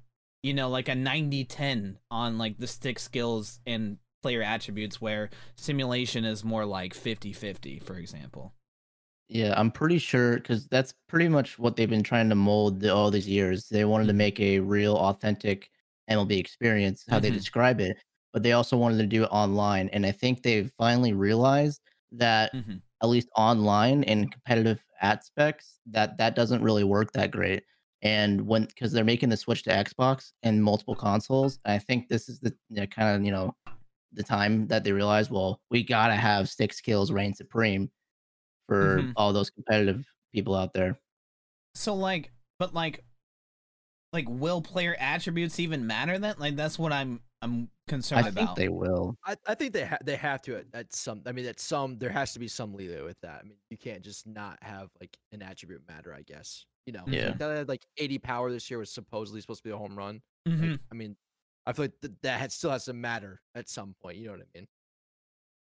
[0.43, 6.25] you know like a 90-10 on like the stick skills and player attributes where simulation
[6.25, 8.53] is more like 50-50 for example
[9.29, 12.95] Yeah, I'm pretty sure because that's pretty much what they've been trying to mold the,
[12.95, 13.69] all these years.
[13.69, 15.69] They wanted to make a real, authentic
[16.09, 17.35] MLB experience, how they Mhm.
[17.35, 17.97] describe it,
[18.37, 19.89] but they also wanted to do it online.
[19.95, 21.81] And I think they've finally realized
[22.13, 22.83] that Mhm.
[23.03, 27.65] at least online in competitive aspects, that that doesn't really work that great.
[28.03, 32.29] And when because they're making the switch to Xbox and multiple consoles, I think this
[32.29, 33.57] is the you know, kind of you know
[34.13, 37.91] the time that they realize, well, we gotta have stick skills reign supreme
[38.69, 39.13] for Mhm.
[39.17, 40.99] all those competitive people out there.
[41.75, 43.05] so like but like
[44.13, 48.37] like will player attributes even matter then like that's what i'm i'm concerned I think
[48.39, 49.17] about they will.
[49.25, 51.23] I, I think they ha- they have to at, at some.
[51.27, 53.41] I mean, at some there has to be some leeway with that.
[53.41, 56.13] I mean, you can't just not have like an attribute matter.
[56.13, 57.05] I guess you know.
[57.07, 57.29] Yeah.
[57.29, 59.97] Like, that had like 80 power this year was supposedly supposed to be a home
[59.97, 60.21] run.
[60.47, 60.79] Like, Mhm.
[60.91, 61.17] I mean,
[61.67, 64.17] I feel like th- that had- still has to matter at some point.
[64.19, 64.67] You know what I mean?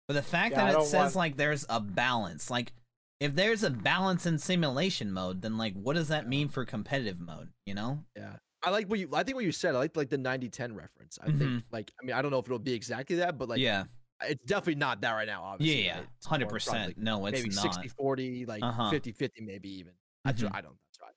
[0.08, 2.72] but the fact Yeah, I that it says want- like there's a balance like
[3.20, 7.20] if there's a balance in simulation mode then like what does that mean for competitive
[7.20, 8.36] mode you know Yeah.
[8.62, 9.08] I like what you.
[9.14, 9.74] I think what you said.
[9.74, 11.18] I like like the 90-10 reference.
[11.20, 11.62] I think Mhm.
[11.70, 11.92] like.
[12.00, 13.84] I mean, I don't know if it'll be exactly that, but like, yeah
[14.22, 15.44] it's definitely not that right now.
[15.44, 16.08] Obviously, yeah right?
[16.16, 18.90] It's hundred more probably, percent like, no it's maybe not 60 40 like Uh-huh.
[18.90, 19.92] 50 50 maybe even
[20.24, 20.56] that's what Mhm.
[20.56, 21.14] i don't that's what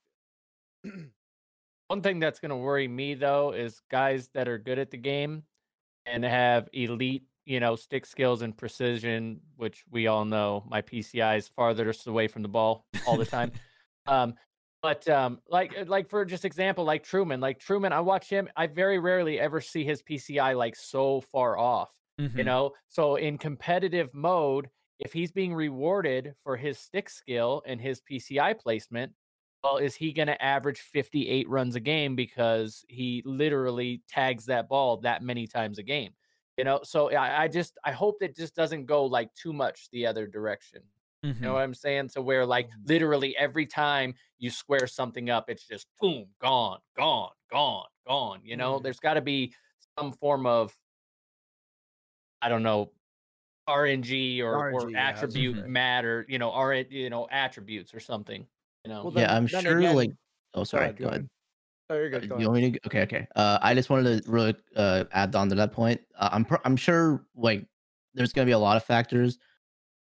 [0.86, 1.10] i feel
[1.88, 4.97] One thing that's going to worry me though is guys that are good at the
[4.97, 5.43] game
[6.06, 11.38] and have elite, you know, stick skills and precision, which we all know my PCI
[11.38, 13.51] is farthest away from the ball all the time.
[14.08, 14.36] um,
[14.82, 18.50] but um, like uh, like for just example, like Truman, like Truman, I watch him.
[18.56, 21.91] I very rarely ever see his PCI like so far off.
[22.38, 22.46] You Mhm.
[22.46, 28.02] know, so in competitive mode, if he's being rewarded for his stick skill and his
[28.02, 29.13] PCI placement,
[29.63, 34.67] well, is he going to average 58 runs a game because he literally tags that
[34.70, 36.15] ball that many times a game?
[36.58, 39.89] You know, so I, I just I hope that just doesn't go like too much
[39.91, 40.84] the other direction.
[41.23, 41.41] You Mhm.
[41.41, 42.10] know what I'm saying?
[42.10, 47.31] To where like literally every time you square something up, it's just boom, gone, gone,
[47.49, 48.41] gone, gone.
[48.43, 48.84] You know, Mhm.
[48.84, 49.53] there's got to be
[49.97, 50.75] some form of
[52.41, 52.91] I don't know
[53.69, 55.67] RNG or, or RNG, yeah, I was gonna attribute say.
[55.67, 56.25] matter.
[56.27, 58.47] You know, R you know attributes or something.
[58.86, 59.77] You know, Well, yeah, I'm sure.
[59.77, 60.12] again- like,
[60.53, 60.86] oh, sorry.
[60.86, 61.21] ahead, Go go ahead.
[61.21, 61.29] ahead.
[61.89, 62.29] Oh, you're Uh, good.
[62.29, 62.79] Go you want me to?
[62.88, 63.27] Okay, okay.
[63.36, 66.01] Uh, I just wanted to really uh, add on to that point.
[66.15, 67.67] Uh, I'm pr- I'm sure like
[68.13, 69.39] there's gonna be a lot of factors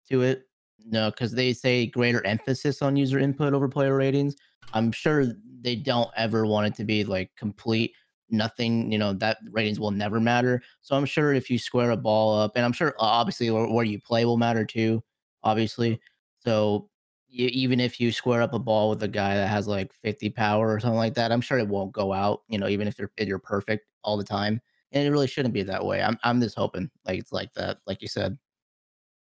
[0.09, 0.48] to it.
[0.85, 4.35] No, because they say greater emphasis on user input over player ratings.
[4.73, 5.25] I'm sure
[5.61, 7.93] they don't ever want it to be like complete
[8.29, 8.91] nothing.
[8.91, 10.61] You know that ratings will never matter.
[10.81, 13.85] So I'm sure if you square a ball up, and I'm sure obviously where, where
[13.85, 15.03] you play will matter too.
[15.43, 15.99] Obviously,
[16.39, 16.89] so
[17.27, 20.29] you, even if you square up a ball with a guy that has like 50
[20.31, 22.41] power or something like that, I'm sure it won't go out.
[22.47, 24.61] You know, even if you're if you're perfect all the time,
[24.91, 26.01] and it really shouldn't be that way.
[26.01, 28.37] I'm I'm just hoping like it's like that, like you said.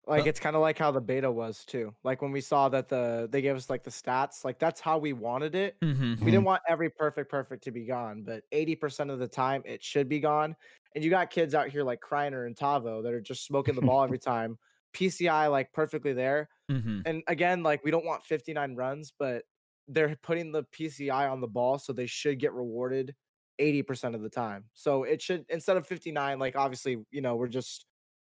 [0.06, 1.96] Like it's kind of like how the beta was too.
[2.04, 4.98] Like when we saw that the they gave us like the stats, like that's how
[4.98, 5.80] we wanted it.
[5.82, 6.20] Mhm.
[6.20, 9.82] We didn't want every perfect perfect to be gone, but 80% of the time it
[9.82, 10.56] should be gone.
[10.94, 13.82] And you got kids out here like Kreiner and Tavo that are just smoking the
[13.82, 14.58] ball every time.
[14.94, 16.50] PCI like perfectly there.
[16.70, 17.04] Mhm.
[17.06, 19.46] And again, like we don't want 59 runs, but
[19.88, 23.16] they're putting the PCI on the ball, so they should get rewarded
[23.60, 24.70] 80% of the time.
[24.74, 27.86] So it should instead of 59, like obviously, you know, we're just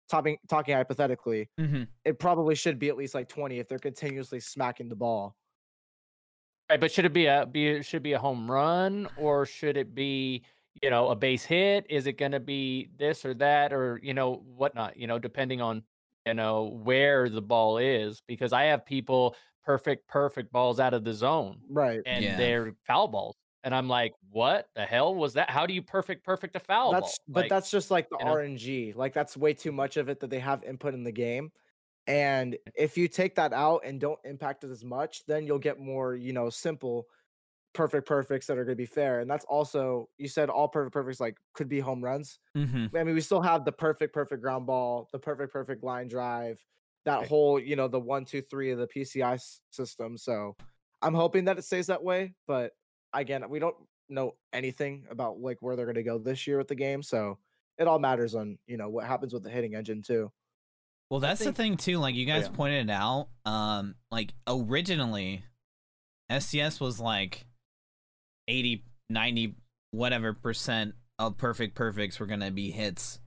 [0.10, 1.88] talking talking hypothetically, Mhm.
[2.06, 5.36] it probably should be at least like 20 if they're continuously smacking the ball.
[6.70, 9.78] Right, but should it be a be should it be a home run or should
[9.78, 10.44] it be
[10.82, 11.86] you know a base hit?
[11.90, 14.98] Is it going to be this or that or you know whatnot?
[14.98, 15.84] You know, depending on
[16.26, 21.06] you know where the ball is, because I have people perfect perfect balls out of
[21.06, 22.04] the zone Right.
[22.06, 22.38] and Yeah.
[22.38, 25.50] they're foul balls, and I'm like, what the hell was that?
[25.50, 27.26] How do you perfect perfect a foul That's ball?
[27.28, 28.34] but Like, that's just like the you know?
[28.34, 28.96] RNG.
[28.96, 31.52] Like that's way too much of it that they have input in the game.
[32.08, 35.80] And if you take that out and don't impact it as much, then you'll get
[35.80, 37.08] more, you know, simple
[37.74, 39.20] perfect perfects that are going to be fair.
[39.20, 42.40] And that's also you said all perfect perfects like could be home runs.
[42.56, 42.96] Mm-hmm.
[42.96, 46.60] I mean, we still have the perfect perfect ground ball, the perfect perfect line drive,
[47.06, 50.18] that whole, you know, the one, two, three of the PCI s- system.
[50.18, 50.56] So
[51.02, 52.34] I'm hoping that it stays that way.
[52.48, 52.72] But
[53.14, 53.76] again, we don't
[54.10, 57.04] know anything about like where they're going to go this year with the game.
[57.04, 57.38] So
[57.78, 60.32] it all matters on, you know, what happens with the hitting engine too.
[61.10, 62.00] Well, that's think- the thing too.
[62.00, 62.56] Like you guys yeah.
[62.56, 63.28] pointed it out.
[63.46, 65.44] Um, like originally,
[66.32, 67.46] SDS was like
[68.48, 69.56] 80, 90,
[69.92, 73.20] whatever percent of perfect perfects were gonna be hits.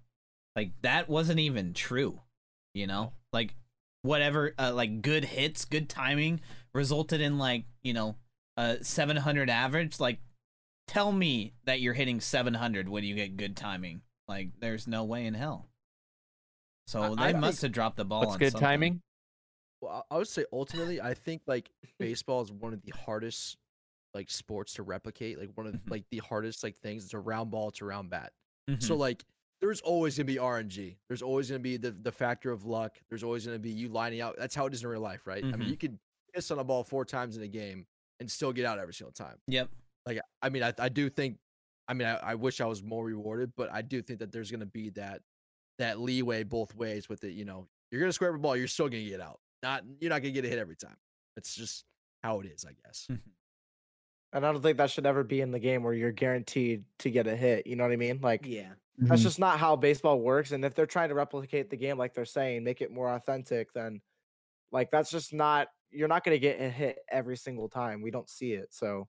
[0.56, 2.20] Like that wasn't even true.
[2.74, 3.54] You know, like
[4.02, 6.40] whatever, uh, like good hits, good timing
[6.74, 8.14] resulted in like you know
[8.56, 10.00] a 700 average.
[10.00, 10.18] Like,
[10.86, 14.02] tell me that you're hitting 700 when you get good timing.
[14.28, 15.68] Like, there's no way in hell.
[16.86, 18.20] So I- they I must think- have dropped the ball.
[18.20, 18.66] what's on good something.
[18.66, 19.02] timing?
[19.80, 23.56] Well, I I would say ultimately, I think like baseball is one of the hardest
[24.12, 25.38] like sports to replicate.
[25.38, 25.90] Like one of Mhm.
[25.90, 27.04] like the hardest like things.
[27.04, 28.32] It's a round ball, it's a round bat.
[28.80, 28.98] So Mhm.
[28.98, 29.24] like
[29.60, 30.96] there's always gonna be RNG.
[31.08, 32.98] There's always gonna be the the factor of luck.
[33.08, 34.36] There's always gonna be you lining out.
[34.36, 35.44] That's how it is in real life, right?
[35.44, 35.58] I Mhm.
[35.60, 35.98] mean, you could
[36.34, 37.86] piss on a ball four times in a game
[38.20, 39.37] and still get out every single time.
[39.48, 39.68] Yep.
[40.06, 41.38] Like I mean, I, I do think.
[41.88, 44.50] I mean, I, I wish I was more rewarded, but I do think that there's
[44.50, 45.22] gonna be that
[45.78, 47.33] that leeway both ways with it.
[47.33, 49.40] You know, you're gonna square up a ball, you're still gonna get out.
[49.62, 50.96] Not you're not gonna get a hit every time.
[51.37, 51.85] It's just
[52.22, 53.09] how it is, I guess.
[54.33, 57.11] And I don't think that should ever be in the game where you're guaranteed to
[57.11, 57.66] get a hit.
[57.66, 58.20] You know what I mean?
[58.22, 58.74] Like, Yeah.
[58.96, 59.24] that's Mhm.
[59.24, 60.52] just not how baseball works.
[60.52, 63.72] And if they're trying to replicate the game like they're saying, make it more authentic,
[63.72, 64.00] then
[64.72, 68.00] like that's just not you're not gonna get a hit every single time.
[68.02, 68.68] We don't see it.
[68.70, 69.09] So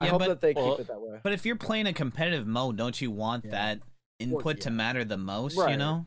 [0.00, 1.20] I Yeah, hope but- that they well, keep it that way.
[1.22, 3.50] But if you're playing a competitive mode, don't you want Yeah.
[3.52, 3.80] that
[4.18, 4.74] input to yeah.
[4.76, 5.56] matter the most?
[5.56, 6.06] You know.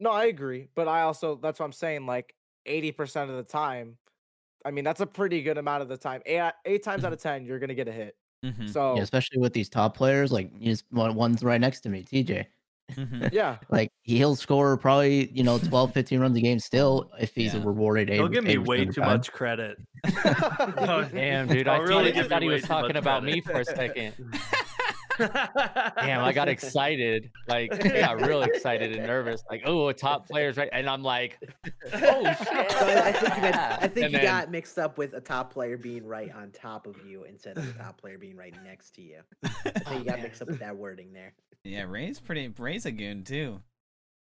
[0.00, 0.68] No, I agree.
[0.74, 2.34] But I also that's what I'm saying, like
[2.66, 3.98] 80% of the time,
[4.64, 6.22] I mean, that's a pretty good amount of the time.
[6.26, 8.16] Eight, eight times out of ten, you're gonna get a hit.
[8.44, 8.68] Mm-hmm.
[8.68, 12.02] So Yeah, especially with these top players, like you just one's right next to me,
[12.02, 12.46] TJ.
[12.92, 13.26] Mm-hmm.
[13.32, 13.58] yeah.
[13.70, 17.62] Like he'll score probably you know 12, 15 runs a game still if he's Yeah.
[17.64, 18.08] rewarded.
[18.10, 19.76] He'll give me way too much credit.
[20.04, 23.34] Oh, Damn, dude, I I'll really thought, I thought he was talking about credit.
[23.36, 24.14] me for a second.
[25.28, 27.30] Damn, I got excited.
[27.48, 29.42] Like, I got real excited and nervous.
[29.50, 31.38] Like, oh, top player's right, and I'm like,
[31.92, 32.70] oh shit.
[32.70, 35.20] So I, I think you got, I think you then- got mixed up with a
[35.20, 38.54] top player being right on top of you instead of a top player being right
[38.64, 39.20] next to you.
[39.44, 41.32] I think you got mixed up with that wording there.
[41.64, 42.48] Yeah, Ray's pretty.
[42.58, 43.60] Ray's a goon too.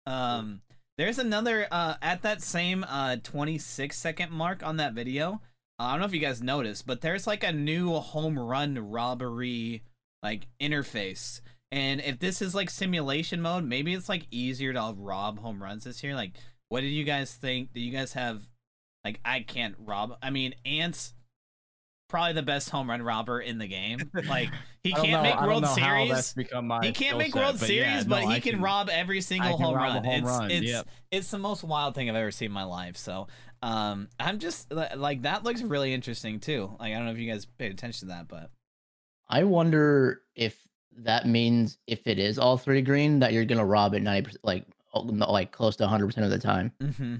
[0.05, 0.61] Um,
[0.97, 5.41] there's another uh at that same uh 26 second mark on that video.
[5.79, 8.89] Uh, I don't know if you guys noticed, but there's like a new home run
[8.89, 9.83] robbery
[10.23, 11.41] like interface.
[11.71, 15.83] And if this is like simulation mode, maybe it's like easier to rob home runs
[15.83, 16.15] this year.
[16.15, 16.33] Like,
[16.69, 17.73] what did you guys think?
[17.73, 18.47] Do you guys have
[19.03, 20.17] like I can't rob?
[20.21, 21.13] I mean, Ance
[22.09, 23.99] probably the best home run robber in the game.
[24.27, 24.49] Like
[24.83, 26.33] he can't know- make World Series.
[26.35, 29.21] He can't make set, World but yeah, Series, no, but he I can, rob every
[29.21, 30.03] single can home run.
[30.03, 30.87] home it's run, it's yep.
[31.11, 32.97] it's the most wild thing I've ever seen in my life.
[32.97, 33.27] So
[33.61, 36.75] um, I'm just like that looks really interesting too.
[36.79, 38.49] Like I don't know if you guys paid attention to that, but
[39.29, 40.67] I wonder if
[40.99, 44.43] that means if it is all three green that you're gonna rob it ninety percent,
[44.43, 47.15] like oh, like close to hundred percent of the time, mm-hmm.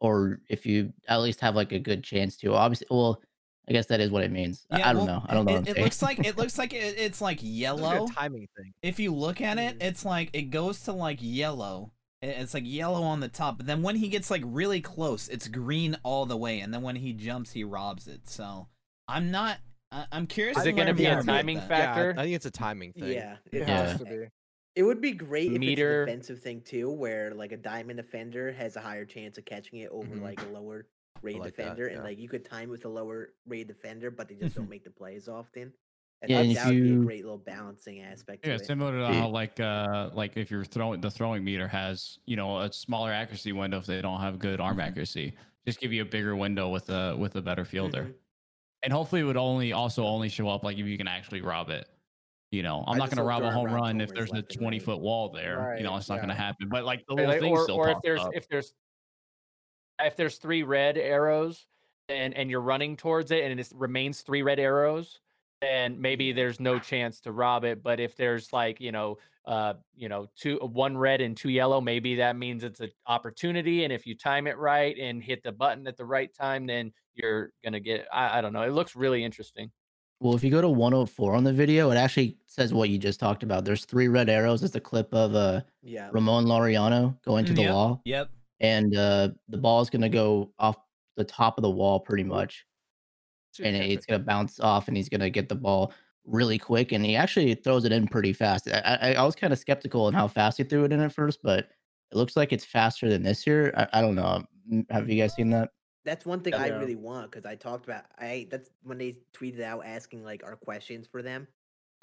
[0.00, 2.54] or if you at least have like a good chance to.
[2.54, 3.20] Obviously, well,
[3.68, 4.66] I guess that is what it means.
[4.70, 5.22] I- I, don't know.
[5.26, 5.52] I don't know.
[5.52, 8.04] It, what I'm it looks like it looks like it, it's like It's like yellow.
[8.04, 8.74] a timing thing.
[8.82, 9.82] If you look at it, Mm.
[9.82, 13.82] it's like it goes to like yellow, It's like yellow on the top, but then
[13.82, 17.12] when he gets like really close, it's green all the way, and then when he
[17.14, 18.28] jumps, he robs it.
[18.28, 18.68] So
[19.08, 19.58] I'm not.
[19.94, 20.58] I- I'm curious.
[20.58, 22.12] Is it gonna be a timing factor?
[22.14, 23.12] Yeah, I think it's a timing thing.
[23.12, 23.86] Yeah, It it, Yeah.
[23.86, 24.26] has to be.
[24.74, 26.02] it would be great if Meter.
[26.02, 29.44] it's a defensive thing too, where like a diamond defender has a higher chance of
[29.44, 30.22] catching it over Mhm.
[30.22, 30.86] like a lower
[31.22, 34.28] rated like that, defender, and like you could time with a lower rated defender, but
[34.28, 35.72] they just don't make the plays often.
[36.22, 38.46] And Yeah, that, and if that would be a great little balancing aspect.
[38.46, 38.66] Yeah, to it.
[38.66, 42.58] similar to how like uh like if you're throwing the throwing meter has you know
[42.60, 45.34] a smaller accuracy window if they don't have good arm accuracy.
[45.66, 48.14] Just give you a bigger window with a with a better fielder, Mhm.
[48.84, 51.70] And hopefully it would only also only show up like if you can actually rob
[51.70, 51.88] it.
[52.50, 54.78] You know, I'm I not going to rob a home run if there's a 20
[54.78, 55.74] foot wall there.
[55.76, 56.68] you know, it's not going to happen.
[56.68, 58.30] But like the Or, little like- thing or, still or if there's up.
[58.34, 58.72] if there's
[60.04, 61.66] if there's three red arrows
[62.08, 65.20] and and you're running towards it and it remains three red arrows
[65.64, 69.74] then maybe there's no chance to rob it but if there's like you know uh
[69.96, 73.92] you know two one red and two yellow maybe that means it's an opportunity and
[73.92, 77.50] if you time it right and hit the button at the right time then you're
[77.64, 79.70] gonna get i, I don't know it looks really interesting
[80.20, 83.20] Well, if you go to 104 on the video, it actually says what you just
[83.20, 83.64] talked about.
[83.64, 84.62] There's three red arrows.
[84.62, 87.72] It's a clip of uh, Yeah, Ramon Laureano going to Mm, the yep.
[87.74, 88.30] wall, Yep.
[88.60, 90.76] and uh, the ball is going to go off
[91.16, 92.73] the top of the wall pretty much, It's a good
[93.60, 95.92] and it's going to bounce off, and he's going to get the ball
[96.24, 98.68] really quick, and he actually throws it in pretty fast.
[98.68, 101.12] I, I, I was kind of skeptical on how fast he threw it in at
[101.12, 101.70] first, but
[102.10, 103.72] it looks like it's faster than this year.
[103.76, 104.44] I, I don't know.
[104.70, 105.70] Mm, Have you guys seen that?
[106.04, 106.78] that's one thing I Yeah.
[106.78, 108.46] really want because I talked about I.
[108.50, 111.48] That's when they tweeted out asking like our questions for them.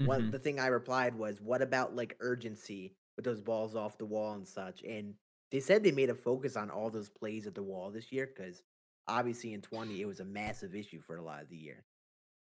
[0.04, 0.32] One Mhm.
[0.32, 4.34] the thing I replied was, "What about like urgency with those balls off the wall
[4.34, 5.14] and such?" And
[5.50, 8.26] they said they made a focus on all those plays at the wall this year
[8.26, 8.62] because
[9.08, 11.84] obviously in twenty it was a massive issue for a lot of the year.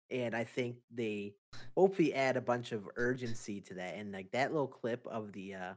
[0.09, 1.35] And I think they
[1.75, 3.95] hopefully add a bunch of urgency to that.
[3.95, 5.73] And like that little clip of the uh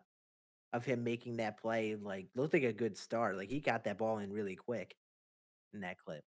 [0.73, 3.37] of him making that play, like looked like a good start.
[3.37, 4.97] Like he got that ball in really quick
[5.75, 6.25] in that clip.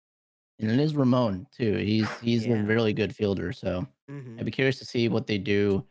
[0.59, 1.77] And it is Ramon too.
[1.77, 3.87] He's he's a really good fielder, so.
[4.09, 5.87] hmm I'd be curious to see what they do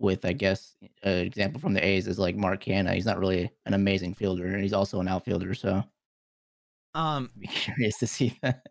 [0.00, 2.92] with, I guess, an example from the A's is like Mark Canha.
[2.92, 5.82] He's not really an amazing fielder, and he's also an outfielder, so
[6.94, 8.66] Um, I'd be curious to see that.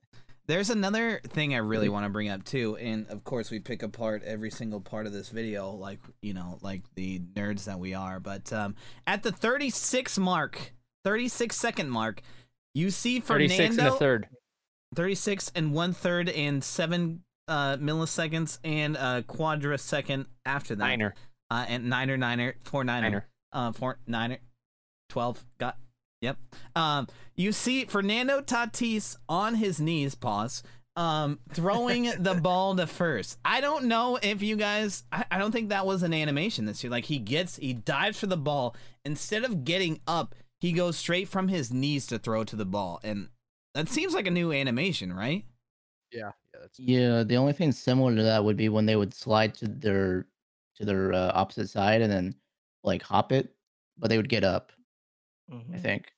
[0.46, 3.82] There's another thing I really want to bring up too, and of course we pick
[3.82, 7.94] apart every single part of this video, like you know, like the nerds that we
[7.94, 8.20] are.
[8.20, 8.76] But um,
[9.08, 10.74] at the 36 mark,
[11.06, 12.22] 36 second mark,
[12.74, 13.56] you see Fernando.
[13.56, 14.28] 36 and a third
[14.96, 20.86] 36 and one third and seven uh, milliseconds and a quadra second after that.
[20.86, 21.14] niner
[21.50, 24.38] Uh, and niner, niner, four niner, niner uh, four niner,
[25.10, 25.46] twelve.
[25.58, 25.78] Got,
[26.24, 26.38] yep.
[26.76, 30.64] Um, you see Fernando Tatis on his knees, pause,
[30.96, 33.38] um, throwing the ball to first.
[33.44, 35.04] I don't know if you guys.
[35.12, 36.92] I, I don't think that was an animation this year.
[36.92, 41.28] Like he gets, he dives for the ball instead of getting up, he goes straight
[41.28, 43.30] from his knees to throw to the ball, and
[43.74, 45.46] that seems like a new animation, right?
[46.12, 49.56] Yeah, yeah, Yeah, the only thing similar to that would be when they would slide
[49.56, 50.28] to their
[50.76, 52.36] to their uh, opposite side and then
[52.84, 53.54] like hop it,
[53.98, 54.72] but they would get up.
[55.54, 55.80] I Mhm.
[55.82, 56.12] think.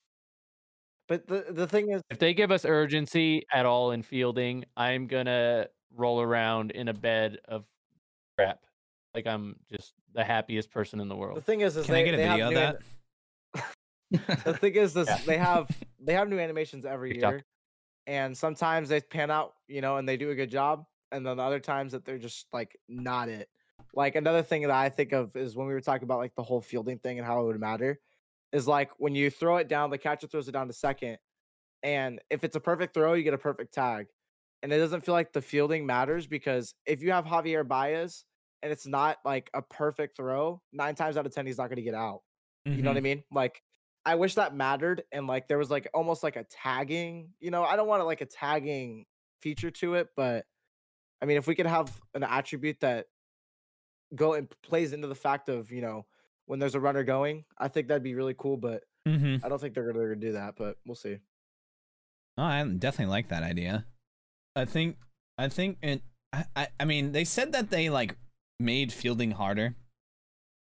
[1.08, 5.06] But the the thing is, if they give us urgency at all in fielding i'm
[5.08, 7.64] gonna roll around in a bed of
[8.38, 8.66] crap
[9.14, 11.38] like i'm just the happiest person in the world.
[11.38, 12.76] the thing is, is Can they, I get a have video of new that?
[14.14, 15.18] an- the thing is, is Yeah.
[15.26, 15.70] they have
[16.00, 17.32] they have new animations every TikTok.
[17.34, 17.46] year,
[18.08, 21.40] and sometimes they pan out, you know, and they do a good job, and then
[21.40, 23.50] other times that they're just like not it.
[23.94, 26.44] Like another thing that I think of is when we were talking about like the
[26.44, 28.00] whole fielding thing and how it would matter,
[28.56, 31.18] is like when you throw it down, the catcher throws it down to second,
[31.84, 34.08] and if it's a perfect throw, you get a perfect tag,
[34.64, 38.24] and it doesn't feel like the fielding matters because if you have Javier Baez
[38.64, 41.76] and it's not like a perfect throw, nine times out of ten he's not going
[41.78, 42.22] to get out.
[42.66, 43.04] You know what I mm-hmm.
[43.04, 43.24] mean?
[43.32, 43.62] Like,
[44.06, 47.30] I wish that mattered and like there was like almost like a tagging.
[47.40, 49.06] You know, I don't want to like a tagging
[49.42, 50.46] feature to it, but
[51.22, 53.06] I mean, if we could have an attribute that
[54.16, 56.06] go and plays into the fact of you know
[56.46, 58.58] when there's a runner going, I think that'd be really cool.
[58.58, 59.46] But Mm-hmm.
[59.46, 60.56] I don't think they're gonna, gonna do that.
[60.58, 61.20] But we'll see.
[62.40, 63.86] Oh, I definitely like that idea.
[64.56, 64.98] I think
[65.38, 66.02] I think it
[66.34, 68.16] I, I I mean they said that they like
[68.60, 69.76] made fielding harder.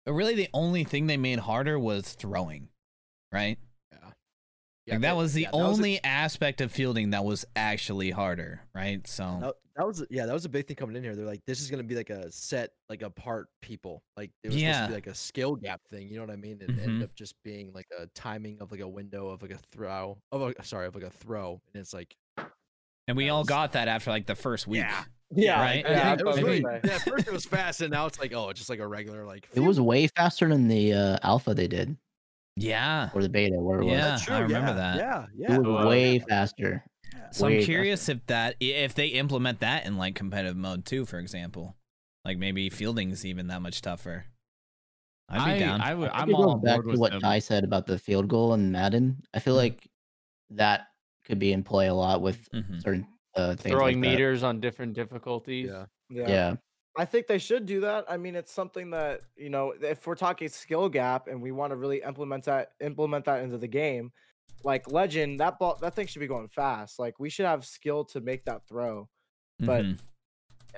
[0.05, 2.68] But really the only thing they made harder was throwing.
[3.33, 3.59] Right?
[3.91, 3.99] yeah.
[4.87, 7.45] Yeah, like that was the yeah, that was a- only aspect of fielding that was
[7.57, 9.05] actually harder, right?
[9.07, 11.14] So That, that was yeah, that was a big thing coming in here.
[11.14, 14.03] They're like, this is gonna be like a set, like apart people.
[14.16, 14.83] Like it was supposed Yeah.
[14.83, 16.09] to be like a skill gap thing.
[16.09, 16.59] You know what I mean?
[16.61, 16.83] And it Mhm.
[16.83, 20.18] ended up just being like a timing of like a window of like a throw
[20.33, 22.16] of a sorry of like a throw, and it's like
[23.09, 24.81] and we all was- got that after like the first week.
[24.81, 25.05] Yeah.
[25.35, 25.85] Yeah, Right?
[25.85, 28.33] yeah, Yeah, it was really yeah, at first it was fast, and now it's like
[28.33, 29.49] oh, it's just like a regular like.
[29.55, 31.97] It was way faster than the uh, alpha they did.
[32.59, 33.11] Yeah.
[33.12, 33.93] or the beta, where it was.
[33.93, 34.35] Yeah, That's true.
[34.37, 34.97] I remember yeah, that.
[34.97, 35.55] Yeah, yeah.
[35.57, 35.89] It was Wow.
[35.89, 36.85] way faster.
[37.35, 41.05] So Way I'm curious if that if they implement that in like competitive mode too,
[41.07, 41.77] for example.
[42.24, 44.24] Like maybe fielding's even that much tougher.
[45.29, 45.81] I'd be I, down.
[45.81, 46.11] I would.
[46.11, 47.20] I I'm think all back to what them.
[47.20, 49.22] Ty said about the field goal in Madden.
[49.35, 49.89] I feel like
[50.51, 50.89] that
[51.24, 52.83] could be in play a lot with Mhm.
[52.83, 53.72] certain uh, things.
[53.74, 54.16] Throwing like that.
[54.16, 55.70] meters on different difficulties.
[55.70, 55.87] Yeah.
[56.29, 56.55] Yeah.
[56.99, 58.07] I think they should do that.
[58.09, 61.70] I mean, it's something that you know, if we're talking skill gap and we want
[61.72, 64.12] to really implement that, implement that into the game,
[64.64, 66.99] like Legend, that ball, that thing should be going fast.
[66.99, 69.09] Like we should have skill to make that throw.
[69.59, 69.99] but- Mhm.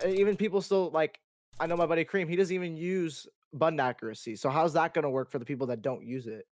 [0.04, 1.18] Uh, Even people still like.
[1.58, 2.28] I know my buddy Cream.
[2.28, 4.36] He doesn't even use button accuracy.
[4.36, 6.46] So how's that going to work for the people that don't use it?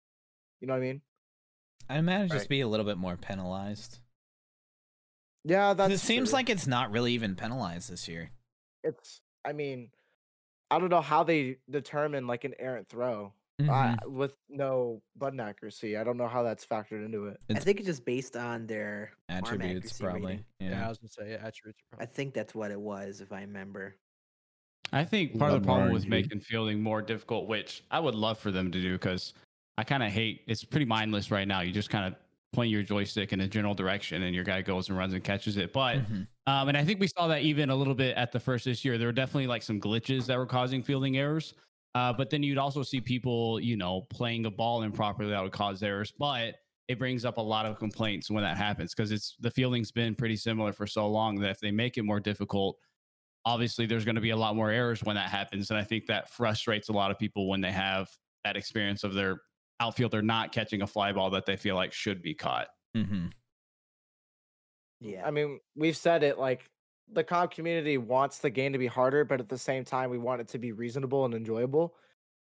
[0.62, 1.02] You know what I mean?
[1.90, 2.38] I imagine Right.
[2.38, 4.00] just be a little bit more penalized.
[5.44, 6.38] yeah that it seems true.
[6.38, 8.32] like it's not really even penalized this year.
[8.84, 9.20] it's.
[9.44, 9.92] I mean,
[10.72, 13.70] I don't know how they determine like an errant throw Mhm.
[13.70, 15.96] I, with no button accuracy.
[15.98, 17.40] I don't know how that's factored into it.
[17.56, 20.46] I think it's just based on their attributes accuracy probably.
[20.60, 20.70] Yeah.
[20.70, 20.86] Yeah.
[20.86, 21.80] I was gonna say yeah, attributes.
[21.94, 23.98] are I think that's what it was, if I remember.
[24.92, 28.16] I think Ooh, part of the problem was making fielding more difficult, which I would
[28.16, 29.34] love for them to do, because
[29.78, 30.44] I kind of hate.
[30.48, 31.62] It's pretty mindless right now.
[31.62, 32.20] You just kind of
[32.54, 35.58] point your joystick in a general direction, and your guy goes and runs and catches
[35.58, 35.74] it.
[35.74, 36.28] But Mhm.
[36.46, 38.84] Um, and I think we saw that even a little bit at the first this
[38.84, 38.98] year.
[38.98, 41.54] There were definitely like some glitches that were causing fielding errors.
[41.96, 45.52] Uh, but then you'd also see people, you know, playing a ball improperly that would
[45.52, 46.12] cause errors.
[46.18, 46.56] But
[46.88, 50.16] it brings up a lot of complaints when that happens because it's the fielding's been
[50.16, 52.78] pretty similar for so long that if they make it more difficult,
[53.46, 55.70] obviously there's going to be a lot more errors when that happens.
[55.70, 58.10] And I think that frustrates a lot of people when they have
[58.44, 59.42] that experience of their
[59.80, 62.68] outfielder not catching a fly ball that they feel like should be caught.
[62.96, 63.32] Mhm.
[65.00, 65.26] Yeah.
[65.28, 66.70] I mean, we've said it like
[67.12, 70.18] the comp community wants the game to be harder, but at the same time, we
[70.18, 71.96] want it to be reasonable and enjoyable.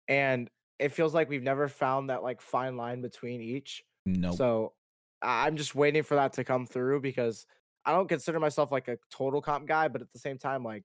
[0.07, 0.49] And
[0.79, 3.83] it feels like we've never found that like fine line between each.
[4.05, 4.35] Nope.
[4.35, 4.73] So
[5.21, 7.45] I- I'm just waiting for that to come through because
[7.85, 10.83] I don't consider myself like a total comp guy, but at the same time, like,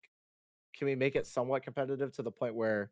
[0.76, 2.90] can we make it somewhat competitive to the point where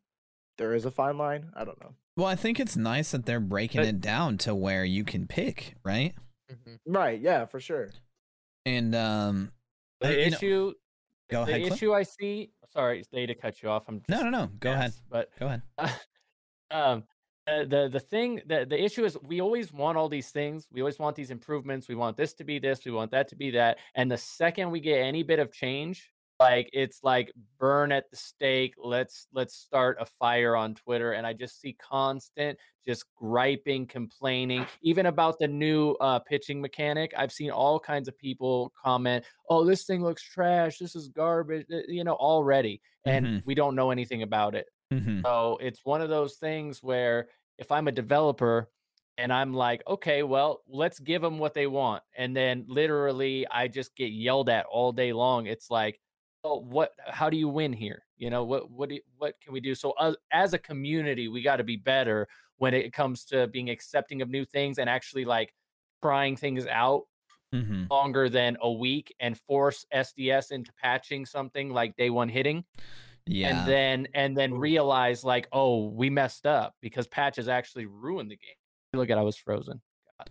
[0.59, 1.51] there is a fine line?
[1.55, 1.95] I don't know.
[2.16, 5.26] well, I think it's nice that they're breaking But- it down to where you can
[5.26, 6.14] pick, right?
[6.51, 6.78] Mhm.
[6.85, 7.18] Right.
[7.20, 7.91] Yeah, for sure.
[8.66, 9.53] And um
[10.01, 10.72] The you know- issue,
[11.30, 11.61] go the ahead.
[11.62, 11.74] Clint.
[11.76, 12.51] issue I see.
[12.72, 13.84] Sorry, Stay to cut you off.
[13.88, 14.46] I'm No, just no, no.
[14.61, 14.92] Go ahead.
[15.11, 15.62] But Go ahead.
[16.70, 17.05] um
[17.48, 20.80] uh, the the thing the the issue is we always want all these things we
[20.82, 23.51] always want these improvements we want this to be this we want that to be
[23.51, 28.11] that and the second we get any bit of change like it's like burn at
[28.11, 33.05] the stake let's let's start a fire on twitter and i just see constant just
[33.14, 38.72] griping complaining even about the new uh pitching mechanic i've seen all kinds of people
[38.82, 43.43] comment oh this thing looks trash this is garbage uh, you know already and Mhm.
[43.45, 45.22] we don't know anything about it Mhm.
[45.24, 47.28] so it's one of those things where
[47.59, 48.70] if I'm a developer
[49.18, 52.03] and I'm like, okay, well, let's give them what they want.
[52.16, 55.47] And then literally I just get yelled at all day long.
[55.47, 56.01] It's like,
[56.43, 58.03] what, how do you win here?
[58.16, 59.74] You know, what, what, do what can we do?
[59.74, 63.70] So uh, as a community, we got to be better when it comes to being
[63.70, 65.55] accepting of new things and actually like
[66.03, 67.03] trying things out
[67.53, 67.91] Mhm.
[67.91, 72.64] longer than a week and force SDS into patching something like day one hitting
[73.26, 73.49] Yeah.
[73.49, 78.36] and then and then realize like oh we messed up because patches actually ruined the
[78.36, 78.55] game
[78.93, 79.82] look at i was frozen
[80.16, 80.28] God.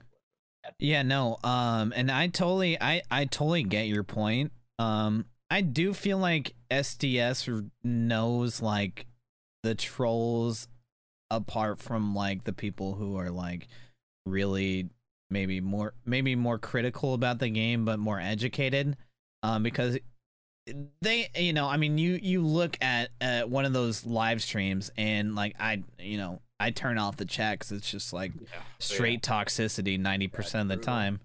[0.80, 1.40] Yeah, no.
[1.44, 4.54] Um and I totally I I totally get your point.
[4.78, 9.06] Um I do feel like SDS knows like
[9.64, 10.68] the trolls
[11.32, 13.68] apart from like the people who are like
[14.26, 14.90] really
[15.30, 18.96] maybe more maybe more critical about the game but more educated.
[19.44, 19.98] Um because
[21.02, 24.92] they you know i mean you you look at uh, one of those live streams
[24.98, 27.72] and like i you know i turn off the checks.
[27.72, 28.32] It's just like
[28.80, 31.22] straight toxicity 90% of the time.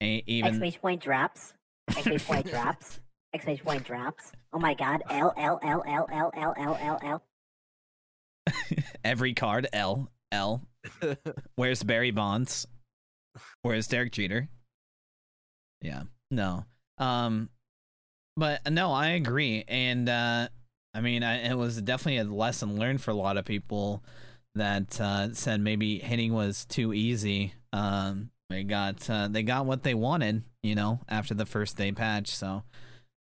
[0.00, 1.54] And even Exclamation point drops.
[1.88, 3.00] Exclamation point drops.
[3.34, 4.32] Exclamation point drops.
[4.52, 5.02] Oh my god.
[5.08, 7.22] L L L L L L L L L.
[9.04, 10.62] every card l l.
[11.54, 12.66] Where's barry bonds?
[13.62, 14.48] Where's derek jeter?
[15.80, 16.64] Yeah no.
[16.98, 17.48] Um
[18.36, 19.64] but uh, no i agree.
[19.68, 20.48] And uh
[20.94, 24.02] i mean I, it was definitely a lesson learned for a lot of people
[24.54, 27.54] that uh said maybe hitting was too easy.
[27.72, 31.92] Um they got uh, they got what they wanted you know after the first day
[31.92, 32.28] patch.
[32.28, 32.64] So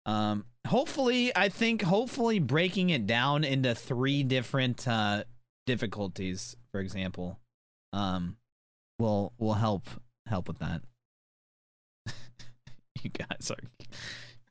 [0.05, 5.23] um hopefully i think hopefully breaking it down into three different uh
[5.65, 7.39] difficulties for example
[7.93, 8.35] um
[8.99, 9.87] will will help
[10.27, 10.81] help with that
[13.03, 13.57] you guys are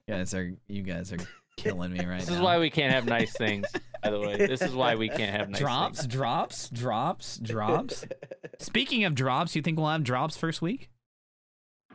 [0.07, 1.19] you guys are you guys are
[1.57, 3.67] killing me right this now is why we can't have nice things
[4.03, 6.13] By the way, this is why we can't have nice drops, things.
[6.13, 8.07] drops, drops, drops.
[8.59, 10.89] Speaking of drops, you think we'll have drops first week?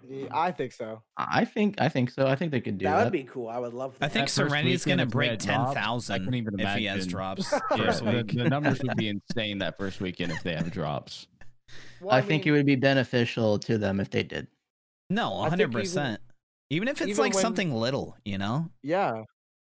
[0.07, 1.01] Yeah, I think so.
[1.17, 2.27] I think I think so.
[2.27, 3.03] I think they could do that that.
[3.05, 3.47] would be cool.
[3.47, 4.05] I would love that.
[4.05, 5.47] I think That first Serenity's gonna break ten thousand.
[5.47, 7.47] ten drops, I thousand even if he has drops
[7.77, 8.27] first the, week.
[8.33, 11.27] the numbers would be insane that first weekend if they have drops.
[12.01, 14.47] Well, I think it would be beneficial to them if they did.
[15.09, 16.21] No, I think hundred even- percent.
[16.71, 18.69] Even if it's even like when- something little, you know.
[18.83, 19.23] Yeah.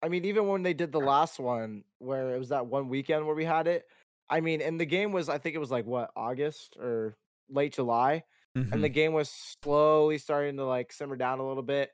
[0.02, 3.26] I mean, even when they did the last one where it was that one weekend
[3.26, 3.86] where we had it,
[4.28, 7.16] I mean, and the game was, I think it was like what, August or
[7.50, 8.22] late July.
[8.56, 8.72] Mhm.
[8.72, 9.30] And the game was
[9.62, 11.90] slowly starting to like simmer down a little bit.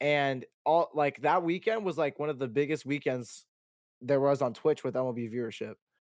[0.00, 3.44] And all like that weekend was like one of the biggest weekends
[4.00, 5.74] there was on Twitch with MLB viewership.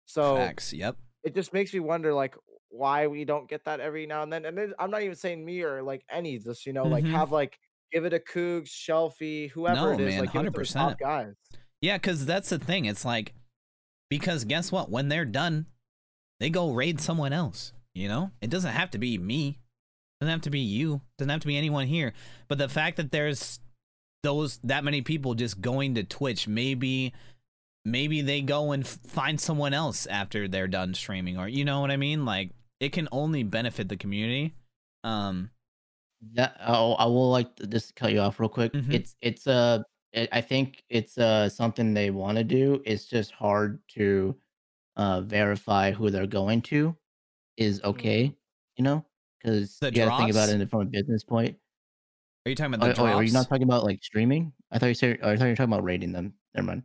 [0.07, 0.73] So Facts.
[0.73, 0.97] Yep.
[1.23, 2.35] it just makes me wonder like
[2.71, 4.45] why we don't get that every now and then.
[4.45, 7.13] And it, I'm not even saying me or like any just you know like Mhm.
[7.13, 7.57] have like
[7.93, 10.93] give it a Cougs, Shelfie, whoever No, it is, man, like give it to top
[10.95, 10.99] 100%.
[10.99, 11.35] guys.
[11.81, 12.85] Yeah, because that's the thing.
[12.85, 13.35] It's like
[14.11, 14.91] because guess what?
[14.91, 15.67] When they're done,
[16.41, 17.73] they go raid someone else.
[17.95, 19.61] You know, it doesn't have to be me.
[20.21, 21.01] Doesn't have to be you.
[21.17, 22.13] Doesn't have to be anyone here.
[22.49, 23.61] But the fact that there's
[24.23, 27.13] those that many people just going to Twitch, maybe
[27.85, 31.91] maybe they go and find someone else after they're done streaming, or you know what
[31.91, 32.25] I mean?
[32.25, 32.51] Like
[32.81, 34.55] it can only benefit the community.
[35.05, 35.51] Um,
[36.35, 38.73] That oh, I will like to just cut you off real quick.
[38.73, 38.93] Mhm.
[38.93, 39.83] It's it's uh
[40.17, 42.83] I I think it's uh something they want to do.
[42.85, 44.35] It's just hard to
[44.97, 46.97] uh verify who they're going to
[47.57, 48.35] is okay,
[48.77, 49.05] you know,
[49.43, 51.57] because you got to think about it from a business point.
[52.45, 53.15] are you talking about the oh, drops?
[53.17, 54.53] are you not talking about like streaming?
[54.71, 55.19] I thought you said.
[55.23, 56.35] I thought you were talking about raiding them.
[56.55, 56.83] Never mind.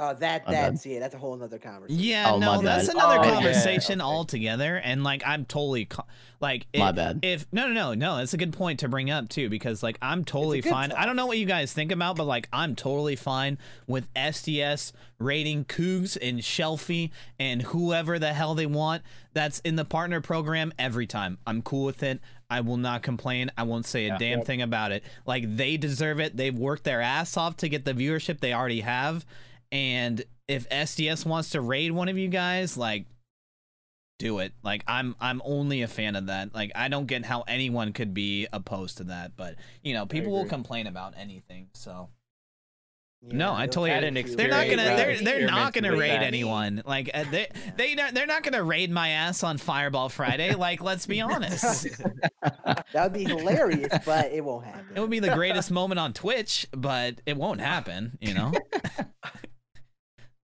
[0.00, 0.72] Uh, that My bad.
[0.72, 2.02] that's yeah, that's a whole nother conversation.
[2.02, 2.96] Yeah, Oh, no, that's bad.
[2.96, 4.06] another Oh, conversation okay.
[4.08, 4.76] altogether.
[4.76, 6.06] And like, I'm totally co-
[6.40, 7.18] like, My bad.
[7.22, 9.98] If no, no, no, no, that's a good point to bring up too, because like,
[10.00, 10.92] I'm totally good fine.
[10.92, 14.92] I don't know what you guys think about, but like, I'm totally fine with SDS
[15.18, 19.02] raiding Cougs and Shelfie and whoever the hell they want
[19.34, 21.36] that's in the partner program every time.
[21.46, 22.20] I'm cool with it.
[22.48, 23.50] I will not complain.
[23.58, 24.18] I won't say a Yeah.
[24.18, 24.46] damn Yep.
[24.46, 25.04] thing about it.
[25.26, 26.36] Like, they deserve it.
[26.38, 29.26] They've worked their ass off to get the viewership they already have.
[29.72, 33.06] And if SDS wants to raid one of you guys, like
[34.20, 34.52] do it.
[34.62, 36.54] Like I'm I'm only a fan of that.
[36.54, 40.30] Like I don't get how anyone could be opposed to that, but you know, people
[40.32, 41.68] will complain about anything.
[41.72, 42.10] So
[43.22, 45.72] Yeah, no, I totally try Had to an do they're not gonna they're they're not
[45.72, 46.82] gonna raid anyone.
[46.84, 50.54] Like uh, they they not, they're not gonna raid my ass on Fireball Friday.
[50.60, 51.86] Like let's be honest.
[52.92, 54.86] That would be hilarious, but it won't happen.
[54.96, 58.52] It would be the greatest moment on Twitch, but it won't happen, you know.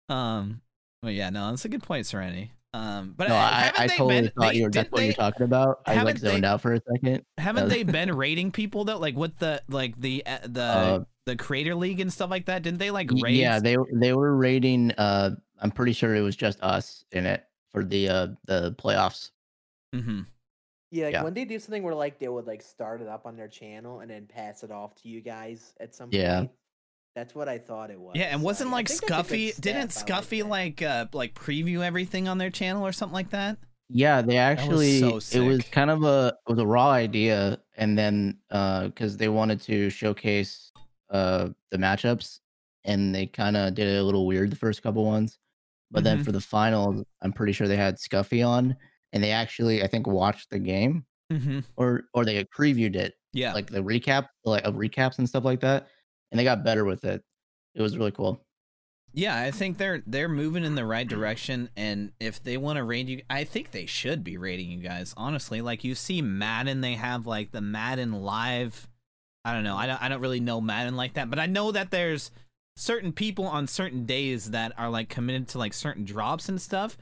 [0.10, 0.62] um,
[1.02, 2.52] but yeah, no, that's a good point, Serenity.
[2.74, 5.14] Um, but no, I, I totally been, thought they, you were that's didn't what you're
[5.14, 5.80] talking about.
[5.86, 7.24] I like haven't they- zoned out for a second.
[7.38, 8.98] Haven't they been raiding people though?
[8.98, 12.64] Like with the like the uh, the Uh, the Creator League and stuff like that?
[12.64, 13.38] Didn't they like Y- raid?
[13.38, 14.92] Yeah, they they were raiding.
[14.92, 15.32] Uh,
[15.62, 19.32] I'm pretty sure it was just us in it for the uh the playoffs.
[19.96, 20.22] Mm-hmm.
[20.92, 21.24] Yeah, like Yeah.
[21.24, 24.02] when they do something where like they would like start it up on their channel
[24.02, 26.40] and then pass it off to you guys at some Yeah.
[26.40, 26.52] point.
[27.16, 28.16] That's what I thought it was.
[28.16, 29.62] Yeah, and wasn't I- I like think that's a good Scuffy?
[29.62, 30.50] Didn't Scuffy that.
[30.50, 33.58] like uh like preview everything on their channel or something like that?
[33.90, 37.98] Yeah, they actually so it was kind of a it was a raw idea, and
[37.98, 40.72] then uh because they wanted to showcase
[41.10, 42.40] uh the matchups,
[42.84, 45.40] and they kind of did it a little weird the first couple ones,
[45.92, 46.26] but then Mhm.
[46.26, 48.76] for the finals, I'm pretty sure they had Scuffy on,
[49.14, 51.62] and they actually I think watched the game Mm-hmm.
[51.78, 55.62] or or they previewed it Yeah, like the recap like of recaps and stuff like
[55.62, 55.88] that,
[56.32, 57.24] and they got better with it.
[57.76, 58.42] It was really cool.
[59.14, 59.40] yeah.
[59.40, 63.10] I think they're they're moving in the right direction, and if they want to raid
[63.10, 65.14] you, I think they should be raiding you guys.
[65.18, 68.88] Honestly, like you see Madden, they have like the Madden Live.
[69.44, 69.76] I don't know.
[69.76, 70.02] I don't.
[70.02, 72.32] I don't really know Madden like that, but I know that there's
[72.78, 76.98] certain people on certain days that are like committed to like certain drops and stuff.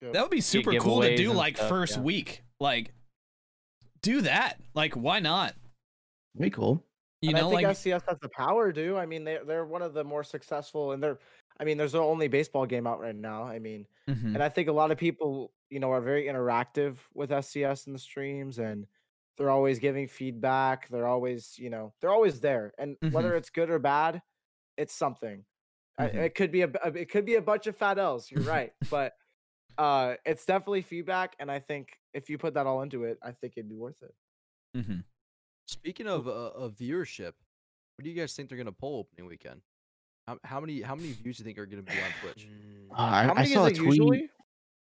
[0.00, 0.12] Yep.
[0.12, 2.02] That would be super cool to do like stuff, first yeah.
[2.02, 2.42] week.
[2.60, 2.92] Like
[4.02, 4.60] do that.
[4.74, 5.54] Like why not?
[6.36, 6.84] Very cool.
[7.26, 8.96] You and know, I think like SDS has the power to.
[8.98, 11.18] I mean, they're they're one of the more successful, and they're.
[11.58, 13.44] I mean, there's the only baseball game out right now.
[13.44, 14.34] I mean, Mhm.
[14.34, 17.92] and I think a lot of people, you know, are very interactive with SDS in
[17.92, 18.86] the streams, and
[19.36, 20.88] they're always giving feedback.
[20.88, 24.22] They're always, you know, they're always there, and whether it's good or bad,
[24.76, 25.46] it's something.
[25.98, 26.28] I- Mhm.
[26.28, 28.30] It could be a, it could be a bunch of fat L's.
[28.30, 29.14] You're right, but
[29.78, 33.32] uh, it's definitely feedback, and I think if you put that all into it, I
[33.32, 34.14] think it'd be worth it.
[34.74, 35.04] hmm
[35.66, 37.32] Speaking of uh, of viewership,
[37.96, 39.60] what do you guys think they're gonna pull opening weekend?
[40.26, 42.46] How, how many how many views do you think are gonna be on Twitch?
[42.48, 43.88] Mm, Uh, I, How I many saw a is it tweet.
[43.88, 44.30] usually?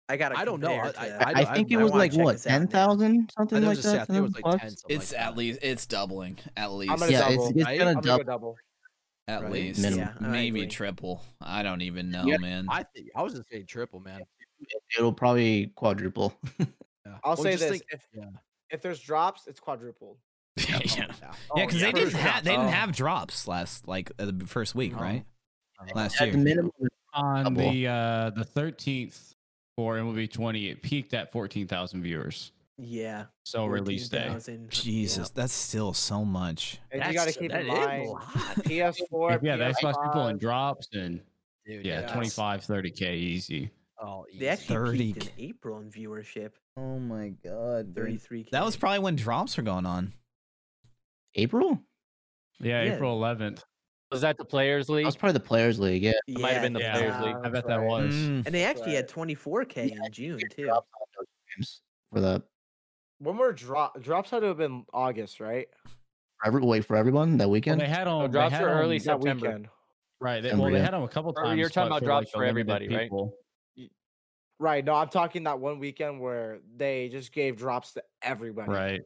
[0.09, 0.35] I got.
[0.35, 0.71] I don't know.
[0.73, 3.27] I- I- I, I- think I- it was like what this out ten now.
[3.37, 4.07] something like just say, I that.
[4.07, 4.69] think it was like ten.
[4.89, 5.37] It's like at that.
[5.37, 6.91] least it's doubling at least.
[6.91, 7.47] I'm Yeah, it's- double.
[7.55, 8.23] it's I'm gonna gonna double.
[8.23, 8.55] go double.
[9.27, 9.51] At right?
[9.51, 10.09] least, Minimum.
[10.21, 11.21] Yeah, maybe triple.
[11.39, 12.65] I don't even know, Yeah, man.
[12.67, 14.21] I think I was just saying triple, man.
[14.97, 16.33] It'll probably quadruple.
[17.05, 17.15] Yeah.
[17.23, 18.25] I'll Well, say this: think- if yeah.
[18.71, 20.17] if there's drops, it's quadrupled.
[20.67, 21.05] Yeah, yeah.
[21.21, 22.73] yeah, Oh, because they didn't have they didn't drop.
[22.75, 25.01] have drops last like uh, the first week, Oh.
[25.01, 25.25] right?
[25.79, 26.31] Uh, Last At year.
[26.33, 26.71] the minimum,
[27.13, 27.71] On Double.
[27.71, 29.35] the uh the 13th
[29.77, 32.51] for MLB 20, it peaked at 14,000 viewers.
[32.77, 33.25] Yeah.
[33.43, 34.19] So release day.
[34.27, 34.69] 14,000.
[34.69, 36.79] Jesus, that's still so much.
[36.91, 38.21] And you got to keep that in is a mind, lot.
[38.65, 41.21] PS4, yeah, the Xbox people in PS5, drops and
[41.65, 42.11] Dude, yeah, yes.
[42.11, 43.69] 25, 30k easy.
[44.01, 46.51] Oh, They actually 30 peaked in April in viewership.
[46.77, 48.49] Oh my god, 33k.
[48.51, 50.13] That was probably when drops were going on.
[51.35, 51.79] April.
[52.59, 52.95] Yeah, Yeah.
[52.95, 53.63] April 11th.
[54.11, 54.95] Was that the Players League?
[54.95, 55.05] That League?
[55.05, 56.03] was probably the Players League.
[56.03, 56.13] Yeah.
[56.27, 56.97] It might have been the Yeah.
[56.97, 57.35] Players League.
[57.43, 58.13] I bet that was.
[58.13, 58.45] Mm.
[58.45, 60.65] And they actually had 24k in June too.
[60.65, 62.43] Drops on those games For the
[63.19, 65.67] one more drop drops had to have been August, right?
[65.85, 67.81] for every, wait for everyone that Well, weekend.
[67.81, 69.45] they had on Oh, they drops had were early That September.
[69.47, 69.69] weekend.
[70.21, 70.41] Right.
[70.41, 71.59] They, September, well, they had them a couple Or times.
[71.59, 73.87] you're talking about for, drops like, for everybody, limited right?
[74.61, 74.83] Right.
[74.85, 78.71] No, I'm talking that one weekend where they just gave drops to everybody.
[78.71, 79.01] Right.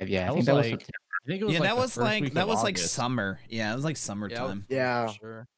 [0.00, 0.92] yeah, I That think was that was September.
[1.24, 3.40] I think it was Yeah, like that was like that of was like summer.
[3.48, 4.66] Yeah, it was like Yeah, summertime.
[4.68, 5.06] Yeah.
[5.12, 5.48] sure.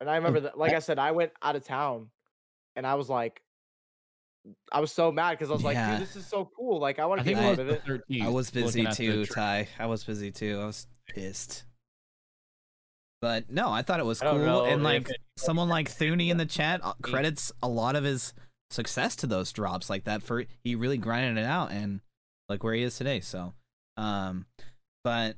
[0.00, 2.10] And I remember that, like I said, I went out of town
[2.74, 3.42] and I was like,
[4.72, 5.92] I was so mad because I was like, Yeah.
[5.92, 6.80] dude, this is so cool.
[6.80, 7.82] Like, I want to be part of it.
[8.20, 9.68] I was busy looking at the too, Ty.
[9.78, 10.58] I was busy too.
[10.60, 11.64] I was pissed.
[13.20, 14.36] But no, I thought it was cool.
[14.38, 18.02] know And like anybody someone like Thuni in the chat uh, credits a lot of
[18.02, 18.34] his
[18.70, 22.00] success to those drops like that for he really grinded it out and
[22.48, 23.20] like where he is today.
[23.20, 23.54] So
[23.96, 24.46] um
[25.04, 25.36] but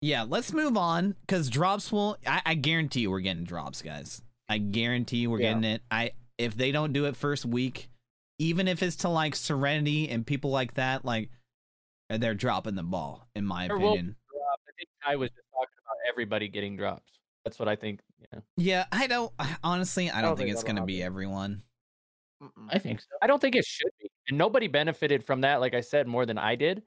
[0.00, 4.22] yeah, let's move on because drops will I, I guarantee you we're getting drops, guys.
[4.48, 5.50] I guarantee you we're Yeah.
[5.54, 5.82] getting it.
[5.90, 7.90] I if they don't do it first week,
[8.38, 11.28] even if it's to like Serenity and people like that, like
[12.08, 14.16] they're dropping the ball, in my There opinion.
[14.30, 17.12] I think I was just talking about everybody getting drops.
[17.44, 18.00] That's what I think.
[18.32, 18.40] Yeah.
[18.56, 19.32] Yeah, I don't
[19.62, 20.10] honestly.
[20.10, 21.62] I don't, don't think, think it's gonna be everyone.
[22.70, 23.08] I think so.
[23.20, 24.10] I don't think it should be.
[24.28, 26.82] And nobody benefited from that, like I said, more than I did.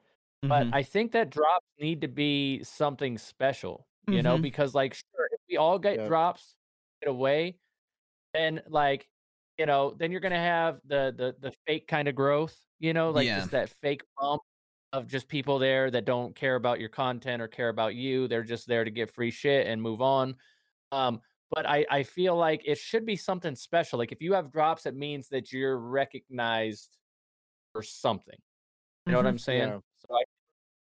[0.49, 0.73] But Mhm.
[0.73, 4.41] I think that drops need to be something special, you know, Mhm.
[4.41, 6.57] because like sure, if we all get drops
[7.01, 7.59] get away,
[8.33, 9.09] then like,
[9.57, 13.11] you know, then you're gonna have the the the fake kind of growth, you know,
[13.11, 13.35] like Yeah.
[13.35, 14.41] just that fake bump
[14.93, 18.27] of just people there that don't care about your content or care about you.
[18.27, 20.37] They're just there to get free shit and move on.
[20.91, 21.21] Um,
[21.51, 23.99] but I, I feel like it should be something special.
[23.99, 26.97] Like if you have drops, it means that you're recognized
[27.73, 28.37] for something.
[29.07, 29.29] You know what Mhm.
[29.29, 29.75] I'm saying?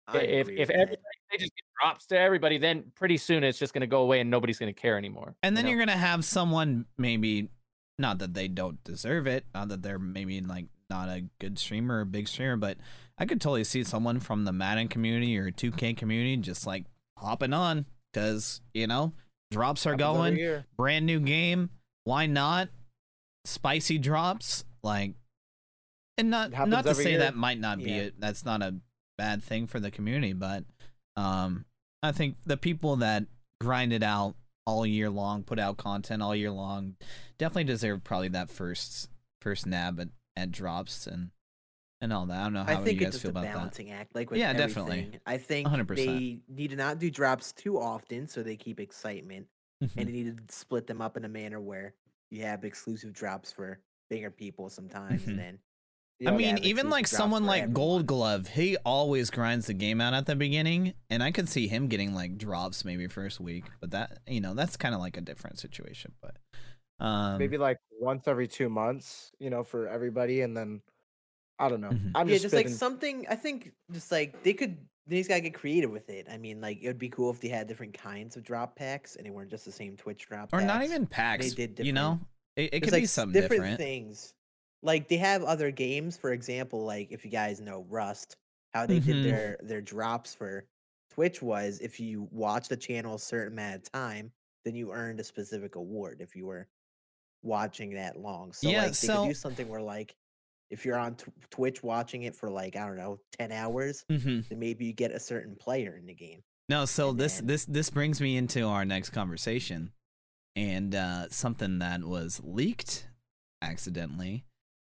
[0.09, 0.13] Yeah.
[0.13, 0.99] So I, I if if everybody
[1.31, 4.31] they just get drops to everybody, then pretty soon it's just gonna go away and
[4.31, 5.35] nobody's gonna care anymore.
[5.43, 5.71] And you then know?
[5.71, 7.49] you're gonna have someone maybe
[7.99, 12.01] not that they don't deserve it, not that they're maybe like not a good streamer
[12.01, 12.77] or big streamer, but
[13.19, 16.85] I could totally see someone from the Madden community or 2K community just like
[17.19, 19.13] hopping on because you know
[19.51, 21.71] drops are going, brand new game.
[22.05, 22.69] Why not?
[23.47, 25.15] Spicy drops like,
[26.19, 27.19] and not not to say year.
[27.21, 27.97] that might not be Yeah.
[27.97, 28.15] it.
[28.19, 28.75] That's not a
[29.17, 30.65] bad thing for the community, but
[31.17, 31.65] um,
[32.03, 33.25] I think the people that
[33.61, 34.35] grind it out
[34.67, 36.97] all year long, put out content all year long,
[37.39, 39.09] definitely deserve probably that first
[39.41, 41.31] first nab at, at drops and
[42.01, 42.41] and all that.
[42.41, 43.55] I don't know how I think you guys feel about that.
[43.55, 45.19] balancing act, like with Yeah, definitely.
[45.27, 45.97] I think 100%.
[45.97, 49.47] they need to not do drops too often so they keep excitement,
[49.81, 51.95] and they need to split them up in a manner where
[52.31, 55.59] you have exclusive drops for bigger people sometimes, and then
[56.27, 58.07] I mean, have even like someone for like Gold.
[58.07, 61.89] Glove, he always grinds the game out at the beginning, and I could see him
[61.89, 65.21] getting like drops maybe first week, but that you know that's kind of like a
[65.21, 66.13] different situation.
[66.23, 66.37] But
[67.05, 70.83] um, Maybe like once every two months, you know, for everybody, and then
[71.59, 71.91] I don't know.
[71.91, 72.13] Mhm.
[72.15, 73.27] I'm yeah, just, just like something.
[73.29, 74.77] I think just like they could.
[75.07, 76.29] They just gotta get creative with it.
[76.31, 79.17] I mean, like it would be cool if they had different kinds of drop packs
[79.17, 80.49] and they weren't just the same Twitch drop.
[80.51, 81.45] or not even packs.
[81.45, 81.87] They did different.
[81.87, 82.21] you know,
[82.57, 83.79] it, it could like be s- something different, different.
[83.79, 84.33] things.
[84.85, 88.37] Like they have other games, for example, like if you guys know Rust,
[88.73, 89.05] how they Mhm.
[89.05, 90.65] did their their drops for
[91.11, 94.31] Twitch was if you watch the channel a certain amount of time,
[94.65, 96.69] then you earned a specific award if you were
[97.43, 98.53] watching that long.
[98.53, 100.15] So Yeah, like they so- could do something where like
[100.71, 104.41] if you're on tw- Twitch watching it for like I don't know ten hours, mm-hmm.
[104.49, 106.43] then maybe you get a certain player in the game.
[106.69, 109.93] No, so And this then- this this brings me into our next conversation,
[110.57, 113.07] and uh, something that was leaked
[113.63, 114.45] accidentally,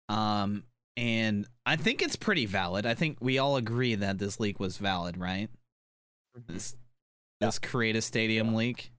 [0.08, 0.64] um,
[0.96, 2.86] and I think it's pretty valid.
[2.86, 5.48] I think we all agree that this leak was valid, right?
[6.46, 6.76] This
[7.40, 8.92] this create a stadium leak.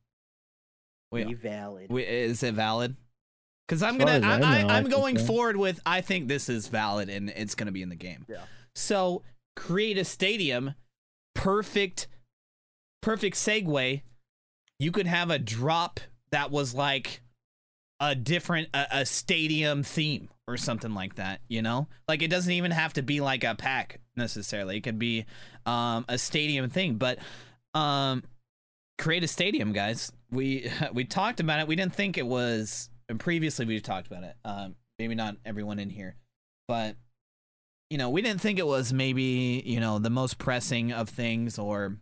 [1.12, 1.90] Be Wait, valid.
[1.90, 2.96] wait, is it valid?
[3.68, 5.26] Because I'm gonna, I I, know, I, I I'm think going so.
[5.26, 5.80] forward with.
[5.86, 8.26] I think this is valid and it's gonna be in the game.
[8.28, 8.44] Yeah.
[8.76, 9.24] So
[9.56, 10.74] create a stadium,
[11.34, 12.08] perfect,
[13.02, 14.02] perfect segue.
[14.80, 16.00] you could have a drop
[16.32, 17.22] that was like
[18.02, 21.88] a different a, a stadium theme or something like that you know?
[22.08, 24.78] Like it doesn't even have to be like a pack necessarily.
[24.78, 25.26] It could be
[25.66, 27.20] um a stadium thing but
[27.74, 28.24] um
[28.98, 30.12] create a stadium guys.
[30.32, 31.68] We we talked about it.
[31.68, 34.36] We didn't think it was and previously we talked about it.
[34.44, 36.16] Um maybe not everyone in here
[36.68, 36.96] but
[37.90, 41.60] you know we didn't think it was maybe you know the most pressing of things
[41.60, 41.98] or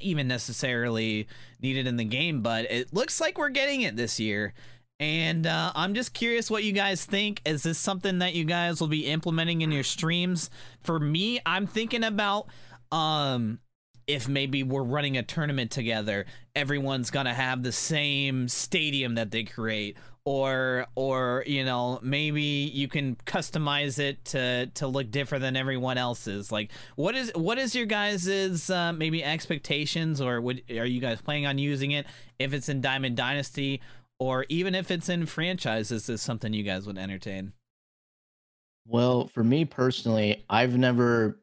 [0.00, 1.28] even necessarily
[1.60, 4.52] needed in the game but it looks like we're getting it this year
[5.00, 7.40] and uh, i'm just curious what you guys think.
[7.44, 10.50] Is this something that you guys will be implementing in your streams?
[10.80, 12.46] For me i'm thinking about
[12.92, 13.58] um
[14.06, 19.44] if maybe we're running a tournament together everyone's gonna have the same stadium that they
[19.44, 19.96] create.
[20.26, 25.98] Or or you know maybe you can customize it to to look different than everyone
[25.98, 26.50] else's.
[26.50, 30.22] Like what is what is your guys's uh, maybe expectations?
[30.22, 32.06] Or would are you guys planning on using it?
[32.38, 33.82] If it's in diamond dynasty
[34.18, 37.52] or even if it's in franchises, is this something you guys would entertain
[38.86, 41.40] Well, for me personally, I've never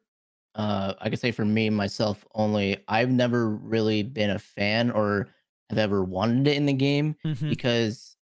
[0.55, 5.29] uh I could say for me myself only, I've never really been a fan or
[5.69, 7.49] have ever wanted it in the game Mhm.
[7.49, 8.17] because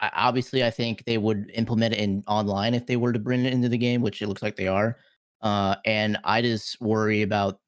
[0.00, 3.44] I, obviously I think they would implement it in online if they were to bring
[3.46, 4.98] it into the game, which it looks like they are.
[5.42, 7.60] Uh and I just worry about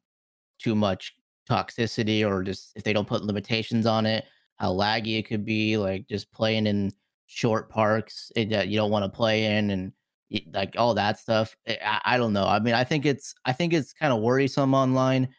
[0.60, 1.14] too much
[1.50, 4.26] toxicity or just if they don't put limitations on it,
[4.59, 6.92] how laggy it could be, like just playing in
[7.26, 9.92] short parks eh, that you don't want to play in and
[10.52, 11.57] like all that stuff.
[11.66, 12.46] Eh, I, I don't know.
[12.46, 15.34] I mean, I think it's I think it's kind of worrisome online.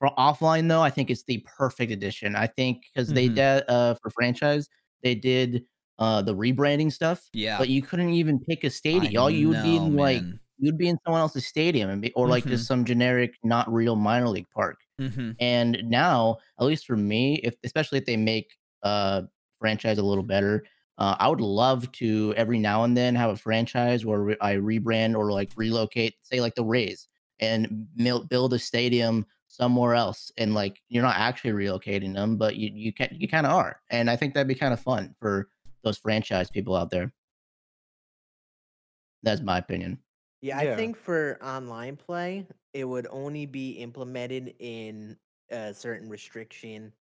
[0.00, 2.36] For offline though, I think it's the perfect addition.
[2.36, 3.34] I think because they Mhm.
[3.34, 4.68] did uh for franchise,
[5.02, 5.64] they did
[5.98, 9.20] uh the rebranding stuff, yeah but you couldn't even pick a stadium.
[9.22, 10.26] All you would be in like.
[10.58, 12.48] You'd be in someone else's stadium and be or like Mhm.
[12.50, 14.78] just some generic, not real minor league park.
[15.00, 15.36] Mhm.
[15.40, 19.22] And now, at least for me, if especially if they make uh
[19.60, 20.64] franchise a little better,
[20.98, 24.54] uh, I would love to every now and then have a franchise where re- I
[24.56, 27.08] rebrand or like relocate, say like the Rays,
[27.40, 30.30] and mil- build a stadium somewhere else.
[30.38, 33.80] And like you're not actually relocating them, but you you can you kind of are.
[33.90, 35.48] And I think that'd be kind of fun for
[35.84, 37.12] those franchise people out there.
[39.22, 39.98] That's my opinion.
[40.42, 40.72] Yeah, Yeah.
[40.72, 45.16] I think for online play, it would only be implemented in
[45.50, 46.92] a certain restriction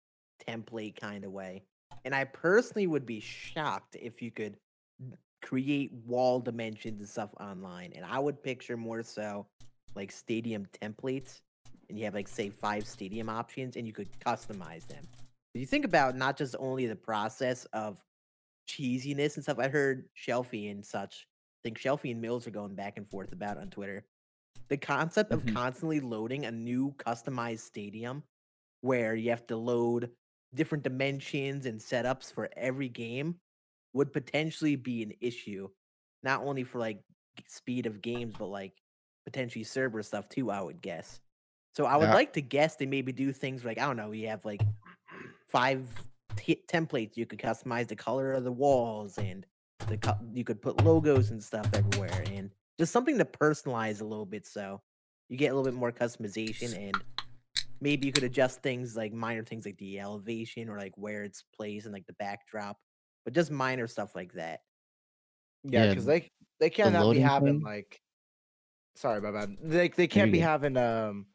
[0.48, 1.64] template kind of way.
[2.04, 4.56] And I personally would be shocked if you could
[5.00, 7.92] n- create wall dimensions and stuff online.
[7.94, 9.46] And I would picture more so
[9.94, 11.40] like stadium templates,
[11.88, 15.04] and you have like say five stadium options, and you could customize them.
[15.54, 18.02] If you think about not just only the process of
[18.68, 21.26] cheesiness and stuff, I heard Shelfie and such
[21.64, 24.06] think Shelfie and Mills are going back and forth about on Twitter.
[24.68, 25.54] The concept of Mhm.
[25.54, 28.22] constantly loading a new customized stadium
[28.82, 30.14] where you have to load
[30.54, 33.40] different dimensions and setups for every game
[33.94, 35.68] would potentially be an issue,
[36.22, 37.02] not only for like
[37.48, 38.82] speed of games, but like
[39.24, 41.20] potentially server stuff too, I would guess.
[41.74, 42.14] So I would Yeah.
[42.14, 44.62] like to guess they maybe do things like, I don't know, you have like
[45.48, 45.88] five
[46.36, 49.46] t- templates you could customize the color of the walls and
[49.88, 54.04] the co- you could put logos and stuff everywhere and just something to personalize a
[54.04, 54.80] little bit so
[55.28, 56.94] you get a little bit more customization and
[57.80, 61.44] maybe you could adjust things like minor things like the elevation or like where it's
[61.54, 62.78] placed and like the backdrop
[63.24, 64.60] but just minor stuff like that
[65.64, 66.30] Yeah, Yeah, because they
[66.60, 67.62] they cannot be having thing?
[67.64, 68.00] like.
[68.96, 69.56] Sorry, my bad.
[69.60, 70.44] They they can't be good.
[70.44, 71.26] having um,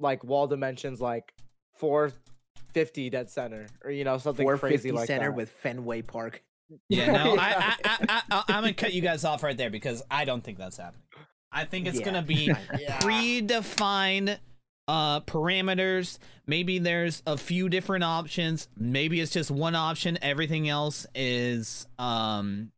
[0.00, 1.32] like wall dimensions like
[1.76, 2.10] four
[2.72, 5.36] fifty dead center or you know something crazy 450 like center that.
[5.36, 6.42] with fenway park
[6.88, 10.02] Yeah, no, I, I, I, I, I'm gonna cut you guys off right there because
[10.10, 11.02] I don't think that's happening.
[11.50, 12.04] I think it's Yeah.
[12.04, 12.98] gonna be Yeah.
[13.00, 14.38] predefined
[14.86, 16.18] uh parameters.
[16.46, 18.68] Maybe there's a few different options.
[18.76, 20.18] Maybe it's just one option.
[20.22, 22.72] Everything else is um,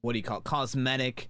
[0.00, 0.44] what do you call it?
[0.44, 1.28] Cosmetic.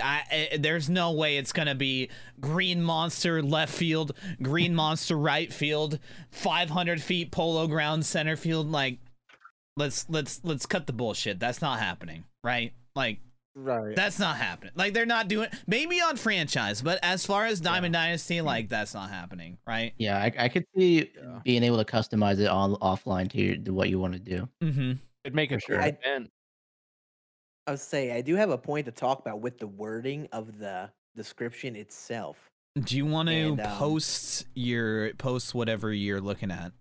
[0.00, 5.52] I, I, there's no way it's gonna be green monster left field, green monster right
[5.52, 5.98] field,
[6.30, 8.70] 500 feet polo ground center field.
[8.70, 8.98] Like,
[9.80, 11.40] let's let's let's cut the bullshit.
[11.40, 12.72] That's not happening, right?
[12.94, 13.18] Like,
[13.56, 13.96] right.
[13.96, 14.72] that's not happening.
[14.76, 18.94] Like, they're not doing maybe on franchise, but as far as Diamond Dynasty, like that's
[18.94, 19.92] not happening, right?
[19.98, 21.40] Yeah, I, I could see Yeah.
[21.44, 24.48] being able to customize it on offline to, your, to what you want to do.
[24.62, 24.92] Mm-hmm.
[25.24, 25.80] It'd make a sure.
[25.80, 26.30] I- event.
[27.66, 30.58] i would say i do have a point to talk about with the wording of
[30.58, 32.50] the description itself
[32.84, 36.72] Do you want to And, um, post your post whatever you're looking at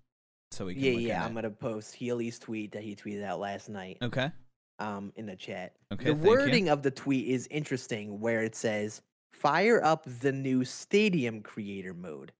[0.51, 3.23] so we can yeah look yeah at i'm gonna post healy's tweet that he tweeted
[3.23, 4.31] out last night Okay.
[4.79, 5.73] um in the chat.
[5.93, 6.05] Okay.
[6.05, 6.29] the thank you.
[6.29, 9.01] wording of the tweet is interesting where it says
[9.33, 12.31] fire up the new stadium creator mode.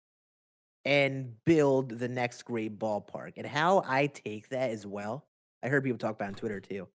[0.86, 3.34] and build the next great ballpark.
[3.38, 5.26] And how I take that as well,
[5.62, 6.88] I heard people talk about on Twitter too.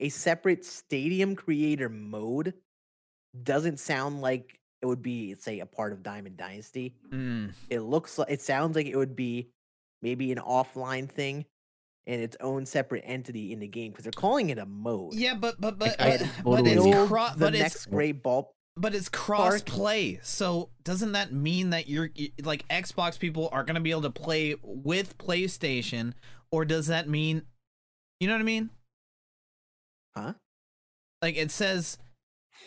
[0.00, 2.54] A separate stadium creator mode
[3.42, 6.94] doesn't sound like it would be, say, a part of Diamond Dynasty.
[7.10, 7.52] Mm.
[7.70, 9.50] It looks like it sounds like it would be
[10.04, 11.46] maybe an offline thing
[12.06, 15.14] and its own separate entity in the game because they're calling it a mode.
[15.14, 18.22] Yeah, but but but I uh, but, but it's cro- the but next it's great
[18.22, 18.52] ball.
[18.76, 20.20] but it's cross play.
[20.22, 22.10] So doesn't that mean that you're
[22.42, 26.12] like Xbox people are gonna be able to play with PlayStation,
[26.52, 27.42] or does that mean,
[28.20, 28.70] you know what I mean?
[30.14, 30.34] Huh?
[31.22, 31.96] Like it says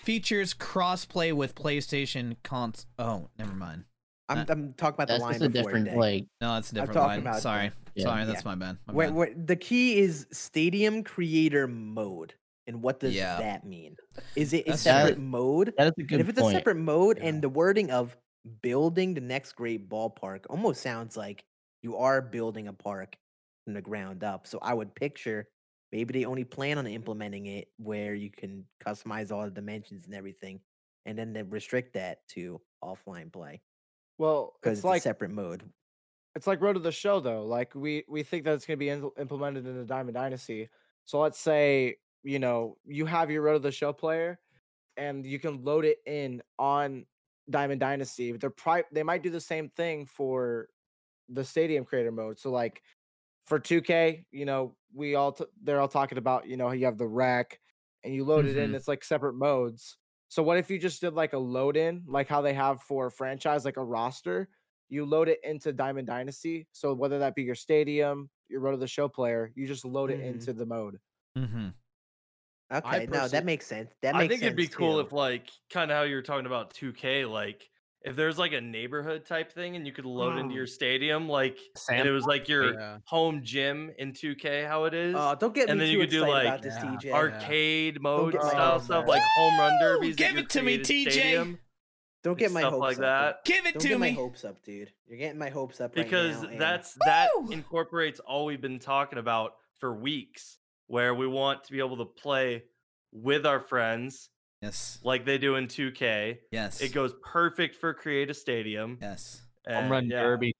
[0.01, 2.87] features cross play with PlayStation cons.
[2.97, 3.85] Oh, never mind.
[4.29, 5.95] I'm, I'm talking about the line just a different Day.
[5.95, 7.19] like No, that's a I'm different talking line.
[7.21, 8.03] about Sorry, Yeah.
[8.03, 8.49] sorry, that's Yeah.
[8.49, 8.77] my bad.
[8.87, 9.15] My Where, bad.
[9.15, 12.33] where the key is stadium creator mode.
[12.67, 13.37] And what does Yeah.
[13.39, 13.95] that mean?
[14.35, 15.23] Is it a That's separate true.
[15.23, 15.73] mode?
[15.77, 16.55] that is a And good if it's point.
[16.55, 17.27] a separate mode Yeah.
[17.29, 18.17] and the wording of
[18.61, 21.43] building the next great ballpark almost sounds like
[21.81, 23.15] you are building a park
[23.63, 24.45] from the ground up.
[24.47, 25.47] So I would picture
[25.93, 30.13] maybe they only plan on implementing it where you can customize all the dimensions and
[30.13, 30.59] everything,
[31.05, 33.61] and then they restrict that to offline play
[34.17, 35.63] Well, because it's it's, like a separate mode.
[36.35, 37.43] it's like Road to the Show though.
[37.45, 40.69] Like we we think that it's going to be in, implemented in the Diamond Dynasty.
[41.05, 44.39] So let's say you know you have your Road to the Show player,
[44.97, 47.05] and you can load it in on
[47.49, 48.31] Diamond Dynasty.
[48.33, 50.67] They're pri- they might do the same thing for
[51.29, 52.39] the Stadium Creator mode.
[52.39, 52.81] So like
[53.45, 56.97] for 2K, you know, we all t- they're all talking about you know you have
[56.97, 57.59] the rack,
[58.03, 58.71] and you load it in.
[58.71, 58.75] Mhm.
[58.75, 59.97] It's like separate modes.
[60.29, 63.07] So what if you just did like a load in, like how they have for
[63.07, 64.49] a franchise, like a roster?
[64.89, 66.67] You load it into Diamond Dynasty.
[66.71, 70.11] So whether that be your stadium, your road to the show player, you just load
[70.11, 70.21] it Mhm.
[70.21, 70.99] into the mode.
[71.37, 71.69] mm-hmm.
[72.71, 73.93] Okay, no, that makes sense.
[74.01, 74.15] That makes sense.
[74.15, 75.07] I think it'd be cool too.
[75.07, 77.69] if like kind of how you were talking about 2K, like
[78.07, 81.57] if there's like a neighborhood type thing and you could load into your stadium, like
[81.89, 82.97] and it was like your Yeah.
[83.05, 85.15] home gym in 2K, how it is.
[85.17, 87.13] Oh, don't get and me then too you could do like about this, Yeah.
[87.13, 89.07] Arcade mode get style hopes stuff, up.
[89.07, 89.79] like home run Woo!
[89.87, 90.15] derbies.
[90.15, 91.11] Give it to me, TJ.
[91.11, 91.59] stadium,
[92.23, 93.01] Don't get my stuff hopes like up.
[93.01, 93.45] that.
[93.45, 94.91] Give it Don't to get my hopes up, dude.
[95.07, 97.51] You're getting my hopes up right because now, and- that's that Woo!
[97.51, 102.05] incorporates all we've been talking about for weeks, where we want to be able to
[102.05, 102.63] play
[103.11, 104.29] with our friends
[104.61, 104.99] Yes.
[105.03, 106.39] like they do in 2K.
[106.51, 106.81] Yes.
[106.81, 108.97] It goes perfect for create a stadium.
[109.01, 109.41] Yes.
[109.67, 110.21] Home and run yeah.
[110.21, 110.53] derby.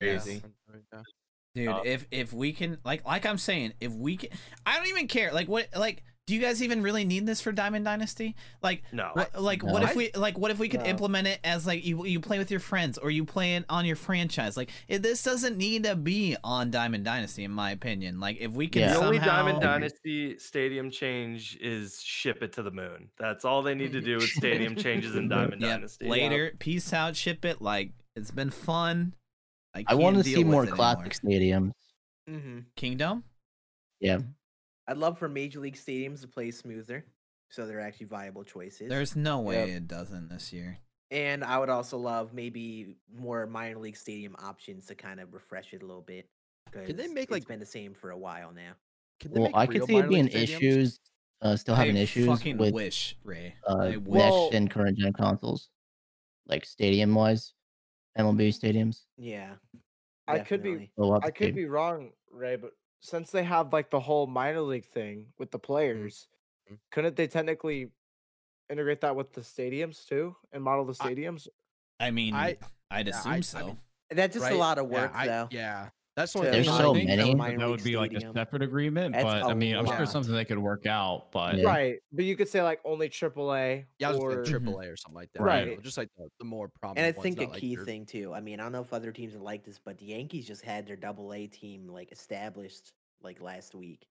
[0.00, 0.14] Yeah.
[0.14, 0.42] Crazy.
[0.92, 1.00] Yeah.
[1.54, 4.30] Dude, Uh, if if we can like like I'm saying, if we can
[4.66, 5.32] I don't even care.
[5.32, 8.34] Like what like do you guys even really need this for Diamond Dynasty?
[8.60, 9.10] Like No.
[9.12, 10.86] what, like what if we like what if we could No.
[10.86, 13.84] implement it as like you you play with your friends or you play it on
[13.84, 14.56] your franchise?
[14.56, 18.18] Like it, this doesn't need to be on Diamond Dynasty in my opinion.
[18.18, 18.94] Like if we can Yeah.
[18.94, 23.08] The only Diamond Dynasty stadium change is ship it to the moon.
[23.18, 26.08] That's all they need to do with stadium changes in Diamond yeah, Dynasty.
[26.08, 27.62] later, peace out, ship it.
[27.62, 29.14] Like it's been fun.
[29.86, 31.70] I want to see more classic anymore.
[31.70, 31.72] stadiums.
[32.28, 32.64] Mhm.
[32.74, 33.22] Kingdom.
[34.00, 34.18] Yeah.
[34.88, 37.04] I'd love for major league stadiums to play smoother,
[37.50, 38.88] so they're actually viable choices.
[38.88, 39.76] There's no way Yep.
[39.76, 40.78] it doesn't this year.
[41.12, 45.72] and I would also love maybe more minor league stadium options to kind of refresh
[45.72, 46.28] it a little bit.
[46.72, 48.72] Can they make it's like- been the same for a while now?
[49.20, 50.34] Can they Well, make I could see it being stadiums?
[50.42, 51.00] issues,
[51.42, 53.54] uh, still having I issues fucking with wish, Ray.
[53.68, 54.18] uh, I next wish.
[54.20, 55.70] Well- and current gen consoles,
[56.46, 57.54] like stadium wise,
[58.18, 59.04] MLB stadiums.
[59.16, 59.54] Yeah,
[60.26, 60.92] I could be definitely.
[60.96, 64.26] So we'll have I could be wrong, Ray, but since they have like the whole
[64.26, 66.28] minor league thing with the players,
[66.70, 66.78] Mhm.
[66.90, 67.90] couldn't they technically
[68.68, 71.48] integrate that with the stadiums too and model the stadiums?
[72.00, 72.58] I mean, I-
[72.90, 73.66] I'd assume I- I so.
[73.66, 73.78] mean,
[74.10, 74.54] That's just right?
[74.54, 75.48] a lot of Yeah, work, I- though.
[75.50, 77.34] Yeah, that's the only to There's thing so I make think- many.
[77.34, 79.98] minor that would league be like a separate agreement, That's but I mean, I'm sure
[79.98, 80.08] lot.
[80.08, 81.30] something they could work out.
[81.30, 81.66] But Yeah.
[81.66, 84.96] Right, but you could say like only AAA Yeah, or just like triple A or
[84.96, 85.42] something like that.
[85.42, 85.66] Right.
[85.68, 87.06] you know, Just like the, the more prominent.
[87.06, 88.32] And I think ones, a not like key your- thing too.
[88.32, 90.62] I mean, I don't know if other teams are like this, but the Yankees just
[90.62, 92.92] had their Double A team like established
[93.22, 94.06] like last week,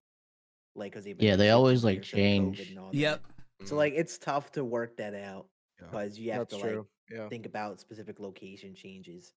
[0.74, 2.70] like because they've been Yeah, they always, like, years of COVID change.
[2.70, 2.96] and all that.
[2.96, 3.20] Yep.
[3.64, 4.00] So like mm-hmm.
[4.00, 5.46] it's tough to work that out
[5.80, 5.86] Yeah.
[5.86, 6.86] because you have that's to like true.
[7.10, 7.28] Yeah.
[7.28, 9.32] think about specific location changes.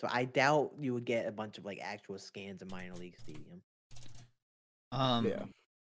[0.00, 3.18] So I doubt you would get a bunch of like actual scans of minor league
[3.18, 3.60] stadium.
[4.92, 5.42] Um, Yeah.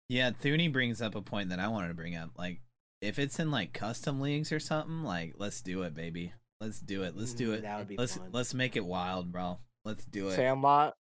[0.08, 0.30] yeah.
[0.30, 2.30] Thune brings up a point that I wanted to bring up.
[2.38, 2.60] Like,
[3.02, 6.32] if it's in like custom leagues or something, like let's do it, baby.
[6.60, 7.16] Let's do it.
[7.16, 7.62] Let's do Mm, it.
[7.62, 8.30] That would be Let's fun.
[8.32, 9.58] let's make it wild, bro.
[9.84, 10.36] Let's do it.
[10.36, 10.94] Sandlot.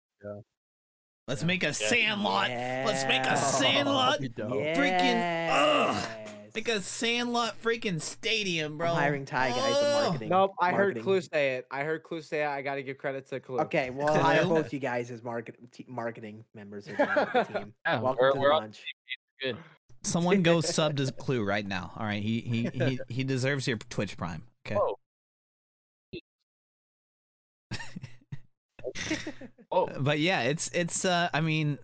[1.27, 1.47] Let's Yeah.
[1.47, 2.49] make a sandlot.
[2.49, 4.19] Let's make a sandlot.
[4.19, 4.51] That'd be dope.
[4.51, 6.09] Freaking- ugh.
[6.55, 6.65] Yes.
[6.67, 8.89] Make a sandlot freaking stadium, bro.
[8.91, 10.03] I'm hiring Ty guys to Ugh.
[10.05, 10.29] marketing.
[10.29, 10.97] Nope, I heard.
[10.97, 11.67] Klue say it.
[11.71, 12.47] I heard Klue say it.
[12.47, 13.59] I got to give credit to Klue.
[13.61, 17.43] Okay, well, I'll hire both you guys as market t- marketing members of the the
[17.59, 17.73] team.
[17.87, 18.83] Yeah, Welcome we're- to we're the on- bunch.
[19.41, 19.57] Good.
[20.03, 21.91] Someone go sub to Klue right now.
[21.97, 24.43] All right, he he he he deserves your Twitch Prime.
[24.67, 24.75] Okay.
[24.75, 24.97] Whoa.
[29.71, 31.03] Oh, but yeah, it's it's.
[31.05, 31.79] uh I mean,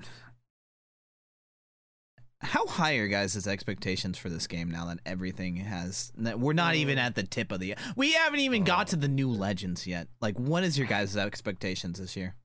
[2.49, 6.11] how high are guys' expectations for this game now that everything has?
[6.17, 7.03] That we're not even Uh.
[7.03, 7.75] at the tip of the.
[7.95, 10.07] We haven't even got to the new legends yet.
[10.21, 12.35] Like, what is your guys' expectations this year?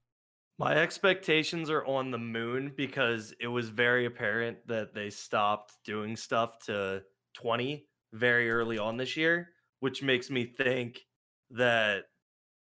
[0.58, 6.16] My expectations are on the moon because it was very apparent that they stopped doing
[6.16, 7.02] stuff to
[7.34, 9.48] 20 very early on this year,
[9.80, 11.00] which makes me think
[11.50, 12.04] that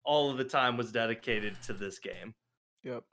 [0.05, 2.33] all of the time was dedicated to this game.
[2.83, 3.03] Yep.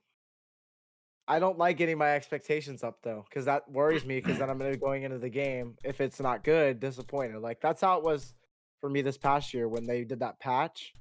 [1.31, 4.16] I don't like getting my expectations up though, because that worries me.
[4.16, 7.39] Because then I'm gonna be going into the game if it's not good, disappointed.
[7.39, 8.35] Like that's how it was
[8.81, 10.93] for me this past year when they did that patch.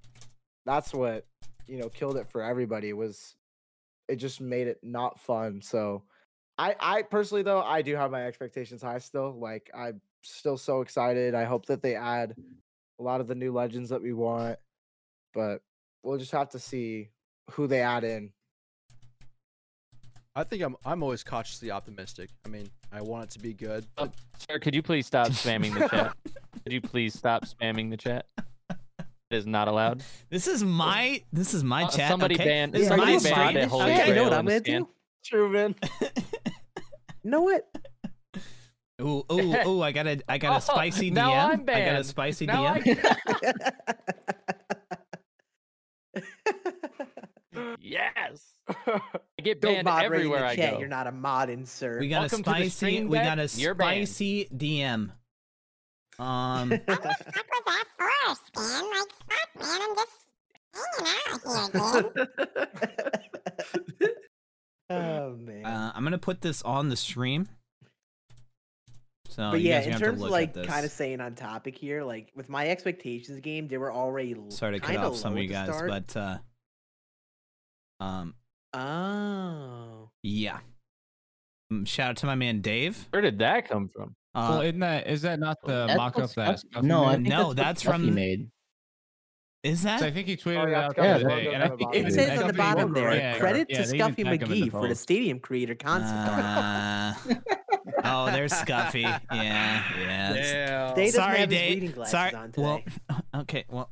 [0.68, 1.26] That's what
[1.66, 2.94] you know killed it for everybody.
[2.94, 3.34] Was
[4.08, 5.64] it just made it not fun?
[5.64, 6.04] So,
[6.60, 9.32] I I personally though I do have my expectations high still.
[9.32, 11.34] Like I'm still so excited.
[11.34, 12.36] I hope that they add
[13.00, 14.60] a lot of the new legends that we want,
[15.34, 15.64] but
[16.04, 17.10] we'll just have to see
[17.50, 18.32] who they add in.
[20.40, 22.30] I think I'm I'm always cautiously optimistic.
[22.46, 23.86] I mean, I want it to be good.
[23.98, 24.14] Oh, But
[24.50, 26.14] sir, could you please stop spamming the chat?
[26.64, 28.26] Could you please stop spamming the chat?
[28.70, 30.04] It is not allowed.
[30.30, 32.10] This is my this is my Uh, chat.
[32.10, 32.44] somebody okay?
[32.46, 33.54] ban- This is somebody my ban stream.
[33.62, 34.82] the Holy Okay, you know what I'm the gonna scan.
[34.84, 34.90] do?
[35.24, 35.76] Truman.
[37.24, 37.68] You know what?
[39.02, 39.82] Ooh, ooh, ooh!
[39.82, 41.16] I got a, I got Oh, a spicy DM.
[41.16, 43.72] now I'm I got a spicy Now DM.
[47.82, 48.54] Yes.
[48.88, 49.00] I
[49.42, 50.80] get Don't banned moderate in everywhere the I go.
[50.80, 51.98] You're not a modin, sir.
[52.00, 53.04] We got Welcome a spicy.
[53.06, 54.08] We got a You're banned.
[54.08, 55.12] spicy DM.
[56.20, 58.84] Um, What the fuck was that for, Stan?
[58.90, 60.12] Like, fuck, man, I'm just
[60.76, 64.10] hanging out here, dude.
[64.90, 65.66] oh man.
[65.66, 67.48] uh, I'm gonna put this on the stream.
[69.30, 72.50] So but yeah, in terms of like kind of staying on topic here, like with
[72.50, 75.48] my expectations game, they were already l- Sorry to cut kinda off some of you
[75.48, 75.88] guys, start.
[75.90, 76.38] but uh,
[78.00, 78.34] um,
[78.74, 80.60] oh, yeah.
[81.72, 83.08] Um, shout out to my man Dave.
[83.12, 84.16] Where did that come from?
[84.36, 87.16] Uh, well, isn't that is that not the That's mock up that Scuffy no, I
[87.16, 88.50] think No, that's, that's what Scuffy from- made.
[89.64, 90.00] is that?
[90.00, 91.80] So I think he tweeted yeah, it out Scuffy the other day, and I think
[91.82, 92.06] bottom.
[92.06, 93.16] it says yeah, on the Scuffy bottom there.
[93.16, 94.96] Yeah, Credit yeah, to they Scuffy tag him in the McGee for the.
[94.96, 97.46] Stadium Creator concept.
[98.00, 99.02] Uh, oh, there's Scuffy.
[99.02, 100.32] Yeah, yeah.
[100.32, 100.94] it's- yeah.
[100.96, 101.82] They doesn't Sorry, have Dave.
[101.82, 102.34] reading Sorry.
[102.34, 102.86] on today.
[103.10, 103.66] Well, okay.
[103.68, 103.90] Well,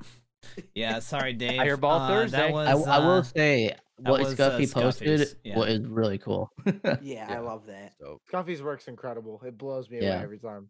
[0.75, 0.99] yeah.
[0.99, 1.57] Sorry, Dave.
[1.57, 2.37] Fireball Uh, Thursday.
[2.37, 5.57] That I, was, I will uh, say that what was, uh, posted yeah.
[5.57, 6.51] what is really cool.
[7.01, 7.93] yeah, I love that.
[7.99, 9.41] So Scuffy's work's incredible.
[9.45, 10.15] It blows me Yeah.
[10.15, 10.69] away every time.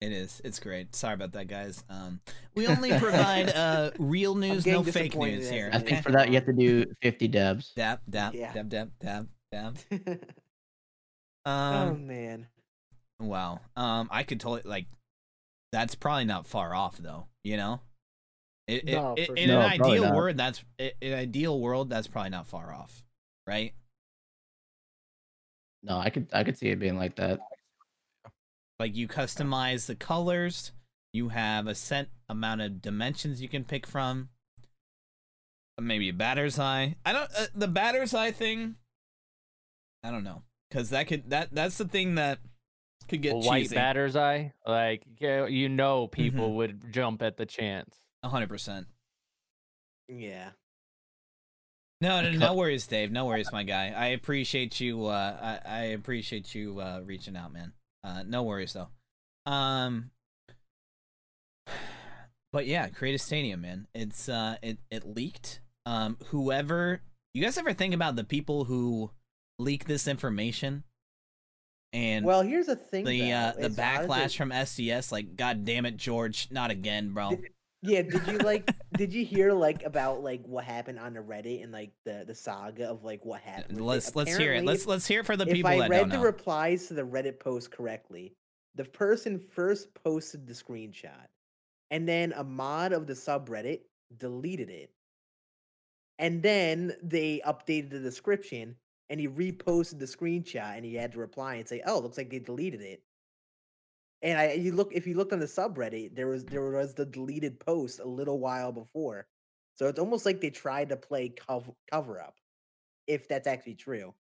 [0.00, 0.40] It is.
[0.44, 0.96] It's great.
[0.96, 1.84] Sorry about that, guys.
[1.90, 2.20] Um,
[2.54, 5.68] we only provide uh real news, no fake news here.
[5.72, 7.72] I think for that you have to do 50 dabs.
[7.76, 8.52] Dab, dab, Yeah.
[8.54, 9.78] dab, dab, dab, dab.
[11.44, 12.46] oh Um, man.
[13.18, 13.60] wow.
[13.76, 14.86] Um, I could totally like.
[15.72, 17.26] That's probably not far off, though.
[17.44, 17.80] You know.
[18.70, 19.60] It, it, No, it- for in sure.
[19.60, 20.14] an No, ideal not.
[20.14, 23.02] world, that's i- in an ideal world, that's probably not far off,
[23.46, 23.74] right?
[25.82, 27.40] No, I could I could see it being like that.
[28.78, 30.72] Like you customize the colors,
[31.12, 34.28] you have a set amount of dimensions you can pick from.
[35.80, 36.96] Maybe a batter's eye.
[37.06, 38.76] I don't uh, the batter's eye thing.
[40.04, 42.38] I don't know because that could that that's the thing that
[43.08, 43.74] could get A white cheesy.
[43.76, 44.52] batter's eye.
[44.66, 46.56] Like you know, people Mm-hmm.
[46.56, 47.96] would jump at the chance.
[48.22, 48.86] A hundred percent.
[50.08, 50.50] Yeah.
[52.02, 53.12] No, no, no worries, Dave.
[53.12, 53.92] No worries, my guy.
[53.96, 55.06] I appreciate you.
[55.06, 57.72] Uh, I, I appreciate you uh, reaching out, man.
[58.02, 58.88] Uh, no worries though.
[59.50, 60.10] Um,
[62.52, 63.86] but yeah, create a stadium, man.
[63.94, 65.60] It's uh, it it leaked.
[65.86, 67.00] Um, whoever
[67.34, 69.10] you guys ever think about the people who
[69.58, 70.84] leak this information
[71.92, 73.04] and Well, here's the thing.
[73.04, 75.12] the though, uh the as odd as backlash it- from SDS?
[75.12, 77.38] Like, god damn it, George, not again, bro.
[77.82, 78.70] Yeah, did you like?
[78.96, 82.34] did you hear like about like what happened on the Reddit and like the the
[82.34, 83.80] saga of like what happened?
[83.80, 84.64] Let's let's hear it.
[84.64, 86.22] Let's let's hear it for the if people I that read the know.
[86.22, 88.34] replies to the Reddit post correctly,
[88.74, 91.26] the person first posted the screenshot,
[91.90, 93.80] and then a mod of the subreddit
[94.18, 94.90] deleted it,
[96.18, 98.76] and then they updated the description,
[99.08, 102.28] and he reposted the screenshot, and he had to reply and say, "Oh, looks like
[102.28, 103.02] they deleted it."
[104.22, 107.06] And I, you look if you looked on the subreddit, there was there was the
[107.06, 109.26] deleted post a little while before,
[109.76, 112.36] so it's almost like they tried to play cover cover up,
[113.06, 114.14] if that's actually true.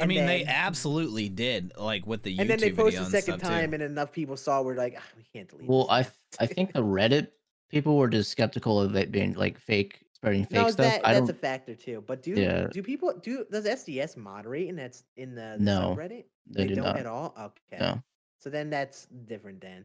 [0.00, 3.38] I mean, they absolutely did, like with the YouTube and then they posted a second
[3.40, 3.74] time, too.
[3.74, 5.68] and enough people saw we're like, "Ah, we can't delete.
[5.68, 6.08] Well, this
[6.40, 6.44] I.
[6.44, 7.28] I think the Reddit
[7.70, 10.76] people were just skeptical of it being like fake spreading fake no, stuff.
[10.86, 12.02] that I that's don't a factor too.
[12.06, 12.66] But do Yeah.
[12.66, 16.24] do people do does SDS moderate and that's in the, the No, subreddit?
[16.46, 16.96] they do don't not.
[16.96, 17.34] at all.
[17.38, 18.02] Okay, No.
[18.40, 19.84] So then that's different then.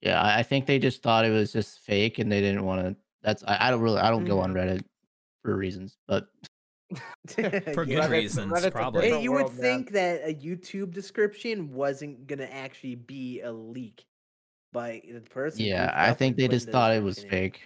[0.00, 2.80] Yeah, I I think they just thought it was just fake and they didn't want
[2.86, 2.96] to.
[3.22, 4.56] That's I, I don't really I don't go on Mhm.
[4.56, 4.82] Reddit.
[5.44, 6.28] for reasons, but
[7.28, 7.64] For good
[7.98, 9.02] Reddit's- reasons, Reddit's probably.
[9.02, 9.62] Hey, different you would world, man.
[9.62, 14.04] think that a YouTube description wasn't gonna actually be a leak
[14.72, 15.60] by the person.
[15.64, 17.60] yeah, I think they just thought it was fake.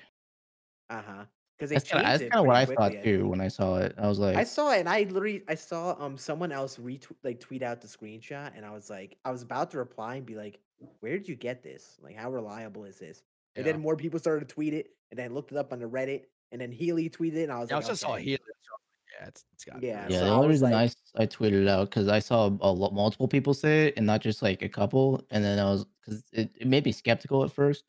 [0.91, 1.25] Uh huh.
[1.57, 3.41] Because they That's kind of changed that's kind of what I thought quickly, too when
[3.41, 3.95] I saw it.
[3.97, 7.13] I was like, I saw it and I literally I saw um someone else retweet
[7.23, 10.27] like tweet out the screenshot and I was like I was about to reply and
[10.27, 10.59] be like,
[11.01, 11.97] where did you get this?
[12.03, 13.23] Like how reliable is this?
[13.55, 13.73] And Yeah.
[13.73, 15.87] then more people started to tweet it and then I looked it up on the
[15.89, 18.23] Reddit and then Healy tweeted it and I was Yeah, I like, just saw okay.
[18.25, 18.39] Healy.
[18.39, 18.73] so,
[19.21, 20.19] Yeah, it's, it's got Yeah, yeah.
[20.19, 22.47] so the I only was reason like- I I tweeted it out because I saw
[22.49, 25.71] a lot multiple people say it and not just like a couple, and then I
[25.71, 27.85] was because it, it made me skeptical at first.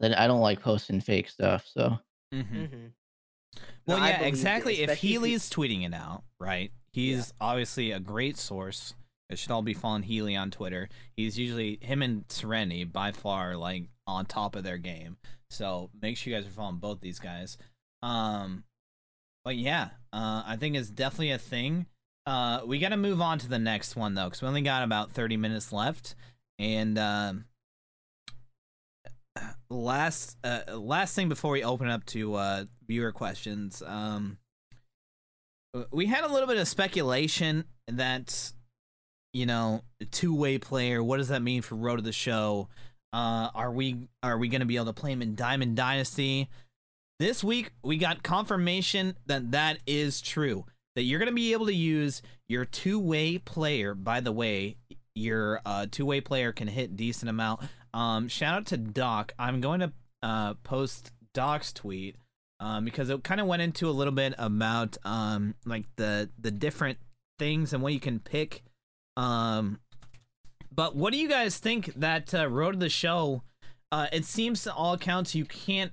[0.00, 1.96] Then I don't like posting fake stuff, so
[2.34, 2.68] Mhm.
[2.70, 2.92] Mhm.
[3.86, 4.74] Well, No, yeah, believed it, exactly.
[4.74, 6.70] If especially if you- tweeting it out, right?
[6.92, 8.94] He's obviously a great source.
[9.30, 10.88] It should all be following Healy on Twitter.
[11.16, 15.18] He's usually him and Serenity by far like on top of their game.
[15.50, 17.58] So make sure you guys are following both these guys.
[18.02, 18.64] Um,
[19.44, 21.86] but yeah, uh, I think it's definitely a thing.
[22.26, 24.82] Uh, we got to move on to the next one though, because we only got
[24.82, 26.14] about thirty minutes left,
[26.58, 27.46] and um,
[29.70, 34.38] last uh, last thing before we open up to uh, viewer questions, um,
[35.90, 38.52] we had a little bit of speculation that
[39.32, 41.02] you know two way player.
[41.02, 42.68] What does that mean for Road to the Show?
[43.12, 46.48] Uh, are we are we going to be able to play him in Diamond Dynasty?
[47.18, 50.64] This week we got confirmation that that is true.
[50.94, 53.94] That you're going to be able to use your two way player.
[53.94, 54.76] By the way,
[55.14, 57.60] your uh, two way player can hit decent amount.
[57.98, 59.32] Um, shout out to Doc.
[59.40, 59.92] I'm going to
[60.22, 62.14] uh, post Doc's tweet
[62.60, 66.52] um, because it kind of went into a little bit about um, like the the
[66.52, 66.98] different
[67.40, 68.62] things and what you can pick.
[69.16, 69.80] Um,
[70.72, 73.42] but what do you guys think that uh, road to the show?
[73.90, 75.90] Uh, it seems to all accounts you can't,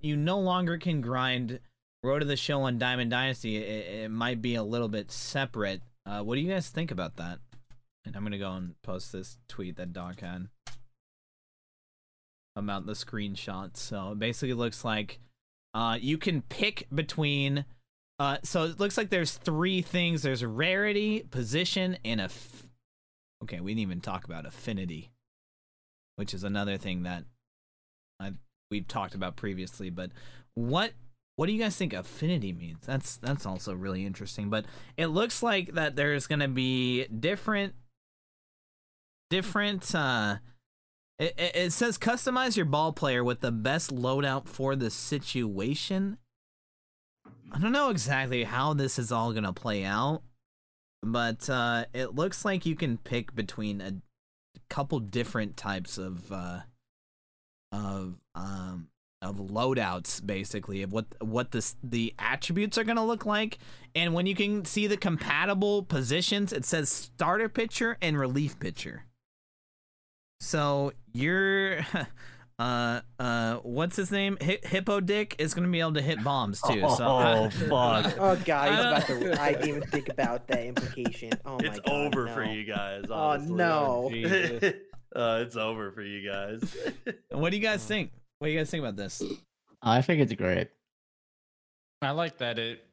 [0.00, 1.60] you no longer can grind
[2.02, 3.56] road to the show on Diamond Dynasty.
[3.56, 5.82] It, it might be a little bit separate.
[6.04, 7.38] Uh, what do you guys think about that?
[8.04, 10.48] And I'm gonna go and post this tweet that Doc had
[12.56, 13.76] about the screenshots.
[13.76, 15.20] So it basically looks like
[15.74, 17.66] uh, you can pick between.
[18.18, 20.22] Uh, so it looks like there's three things.
[20.22, 22.24] There's rarity, position, and a.
[22.24, 22.66] F-
[23.42, 25.10] okay, we didn't even talk about affinity,
[26.16, 27.24] which is another thing that
[28.18, 28.32] I
[28.70, 29.90] we've talked about previously.
[29.90, 30.12] But
[30.54, 30.92] what
[31.36, 32.86] what do you guys think affinity means?
[32.86, 34.48] That's that's also really interesting.
[34.48, 34.64] But
[34.96, 37.74] it looks like that there's gonna be different
[39.28, 40.36] different uh
[41.18, 46.18] it, it it says customize your ball player with the best loadout for the situation.
[47.52, 50.22] I don't know exactly how this is all gonna play out,
[51.02, 53.94] but uh, it looks like you can pick between a
[54.68, 56.60] couple different types of uh,
[57.72, 58.88] of um
[59.22, 63.58] of loadouts, basically of what what the the attributes are gonna look like,
[63.94, 69.04] and when you can see the compatible positions, it says starter pitcher and relief pitcher.
[70.40, 71.80] So you're,
[72.58, 74.36] uh, uh, what's his name?
[74.42, 76.80] Hi- Hippo Dick is gonna be able to hit bombs too.
[76.80, 78.14] So Oh, fuck.
[78.18, 79.42] Oh god, he's I about to.
[79.42, 81.32] I didn't even think about that implication.
[81.44, 83.04] Oh my it's god, over for you guys.
[83.10, 84.08] Oh no.
[84.12, 84.74] Jesus.
[85.14, 86.76] uh, it's over for you guys.
[87.30, 88.12] what do you guys think?
[88.38, 89.22] What do you guys think about this?
[89.82, 90.68] I think it's great.
[92.02, 92.84] I like that it,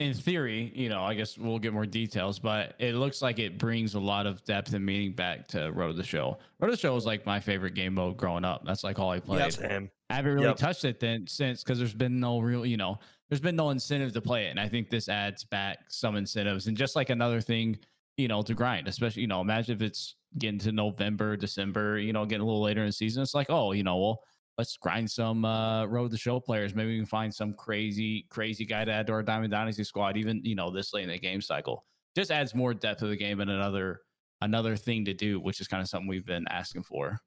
[0.00, 3.58] in theory, you know, I guess we'll get more details, but it looks like it
[3.58, 6.38] brings a lot of depth and meaning back to Road to the Show.
[6.58, 8.64] Road to the Show was like my favorite game mode growing up.
[8.66, 9.52] That's like all I played.
[9.52, 9.88] Same.
[10.10, 10.56] I haven't really Yep.
[10.56, 12.98] touched it then since because there's been no real, you know,
[13.28, 14.50] there's been no incentive to play it.
[14.50, 17.78] And I think this adds back some incentives and just like another thing,
[18.16, 22.12] you know, to grind, especially, you know, imagine if it's getting to November, December, you
[22.12, 23.22] know, getting a little later in the season.
[23.22, 24.20] It's like, oh, you know, well,
[24.58, 26.74] let's grind some uh road to the show players.
[26.74, 30.16] Maybe we can find some crazy, crazy guy to add to our Diamond Dynasty squad,
[30.16, 31.84] even, you know, this late in the game cycle.
[32.16, 34.00] Just adds more depth to the game and another
[34.40, 37.18] another thing to do, which is kind of something we've been asking for.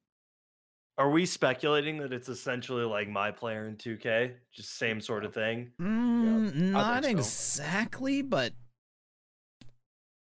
[1.00, 4.34] Are we speculating that it's essentially like my player in 2K?
[4.52, 5.72] Just same sort of thing?
[5.80, 7.10] Mm, I not so.
[7.12, 8.54] exactly, but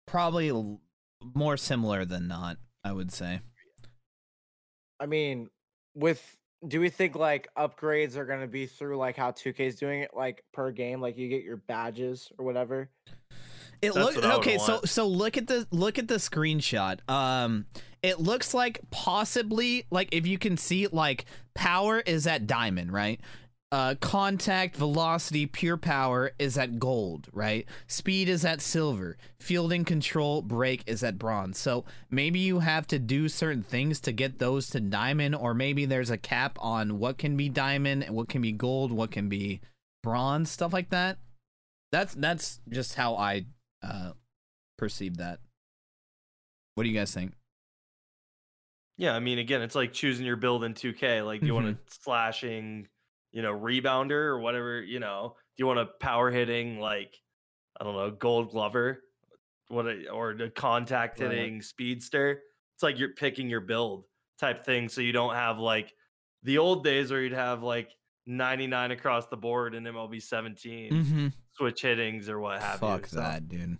[0.05, 0.51] probably
[1.33, 2.57] more similar than not.
[2.83, 3.41] I would say.
[4.99, 5.49] I mean,
[5.95, 10.01] with do we think like upgrades are gonna be through like how 2K is doing
[10.01, 12.89] it, like per game, like you get your badges or whatever?
[13.81, 14.57] It That's look what I would okay.
[14.57, 14.89] So want.
[14.89, 16.99] so look at the look at the screenshot.
[17.09, 17.65] Um,
[18.03, 23.21] it looks like possibly like if you can see like power is at diamond, right?
[23.71, 27.67] Uh, contact, velocity, pure power is at gold, right?
[27.85, 29.15] Speed is at silver.
[29.39, 31.59] Fielding control, break is at bronze.
[31.59, 35.85] So maybe you have to do certain things to get those to diamond, or maybe
[35.85, 39.29] there's a cap on what can be diamond and what can be gold, what can
[39.29, 39.61] be
[40.01, 41.19] bronze stuff like that.
[41.91, 43.45] That's that's just how I
[43.83, 44.13] uh
[44.79, 45.39] perceive that.
[46.73, 47.33] What do you guys think?
[48.97, 51.25] Yeah, I mean, again, it's like choosing your build in 2K.
[51.25, 52.87] Like, do you want a slashing,
[53.31, 54.81] you know, rebounder or whatever?
[54.81, 57.15] You know, do you want a power hitting like,
[57.79, 59.03] I don't know, Gold Glover,
[59.67, 61.31] what, a, or a contact Right.
[61.31, 62.41] hitting speedster?
[62.75, 64.05] It's like you're picking your build
[64.39, 65.93] type thing, so you don't have like
[66.43, 67.89] the old days where you'd have like
[68.25, 71.27] 99 across the board in MLB 17 Mm-hmm.
[71.53, 73.07] switch hittings or what have Fuck you.
[73.09, 73.77] so- that, dude.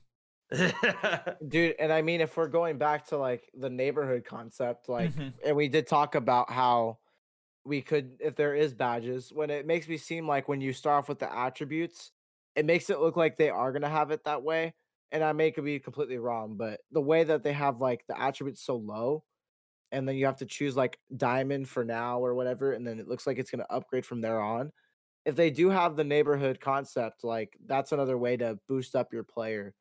[1.48, 5.32] dude and i mean if we're going back to like the neighborhood concept like Mhm.
[5.46, 6.98] and we did talk about how
[7.70, 10.98] we could if there is badges when it makes me seem like when you start
[11.04, 12.12] off with the attributes
[12.56, 14.74] it makes it look like they are going to have it that way
[15.12, 18.20] and i may could be completely wrong but the way that they have like the
[18.20, 19.24] attributes so low
[19.92, 23.08] and then you have to choose like diamond for now or whatever and then it
[23.08, 24.72] looks like it's going to upgrade from there on
[25.26, 29.24] if they do have the neighborhood concept like that's another way to boost up your
[29.24, 29.76] player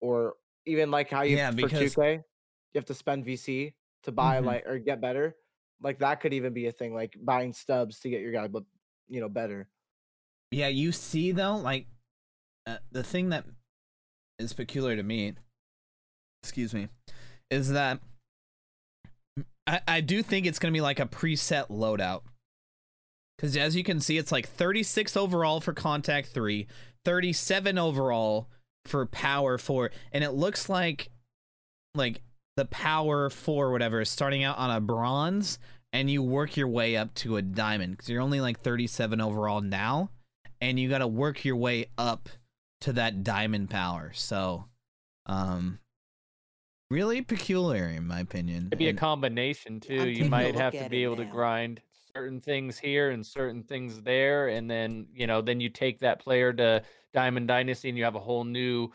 [0.00, 0.34] or
[0.66, 3.74] even like how you Yeah, for because- 2K, you have to spend VC
[4.04, 4.44] to buy Mhm.
[4.46, 5.36] like or get better.
[5.82, 8.64] Like that could even be a thing, like buying stubs to get your guy, but
[9.08, 9.68] you know, better.
[10.50, 11.86] Yeah, you see though, like
[12.66, 13.44] uh, the thing that
[14.38, 15.34] is peculiar to me,
[16.42, 16.88] excuse me,
[17.50, 18.00] is that
[19.66, 22.22] I, I do think it's gonna be like a preset loadout.
[23.36, 26.68] Because as you can see, it's like 36 overall for contact three,
[27.04, 28.48] 37 overall
[28.86, 31.10] for power four, and it looks like
[31.94, 32.22] like
[32.56, 35.58] the power four, whatever, is starting out on a bronze,
[35.92, 39.60] and you work your way up to a diamond because you're only like 37 overall
[39.60, 40.10] now,
[40.60, 42.28] and you got to work your way up
[42.82, 44.12] to that diamond power.
[44.14, 44.66] So,
[45.26, 45.78] um,
[46.90, 48.68] really peculiar in my opinion.
[48.68, 50.00] It'd be a combination too.
[50.00, 51.80] I'm You might have to be it able to grind
[52.14, 56.20] certain things here and certain things there, and then you know, then you take that
[56.20, 56.82] player to
[57.12, 58.90] Diamond Dynasty, and you have a whole new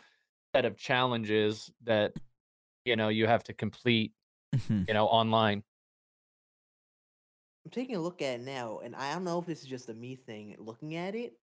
[0.54, 2.12] set of challenges that
[2.84, 4.14] you know you have to complete.
[4.54, 4.88] Mhm.
[4.88, 5.64] You know, online.
[7.64, 9.88] I'm taking a look at it now, and I don't know if this is just
[9.90, 11.38] a me thing looking at it.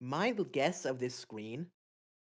[0.00, 1.70] My guess of this screen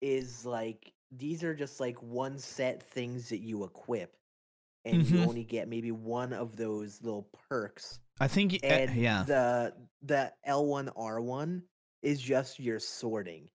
[0.00, 4.16] is like these are just like one set things that you equip,
[4.84, 5.24] and you Mhm.
[5.24, 8.00] only get maybe one of those little perks.
[8.20, 9.26] I think, uh, And yeah.
[9.26, 11.64] the the L1 R1
[12.02, 13.50] is just your sorting.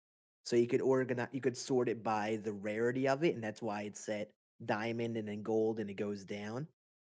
[0.45, 3.63] So you could organize you could sort it by the rarity of it, and that's
[3.63, 4.33] why it's set
[4.65, 6.67] diamond and then gold and it goes down.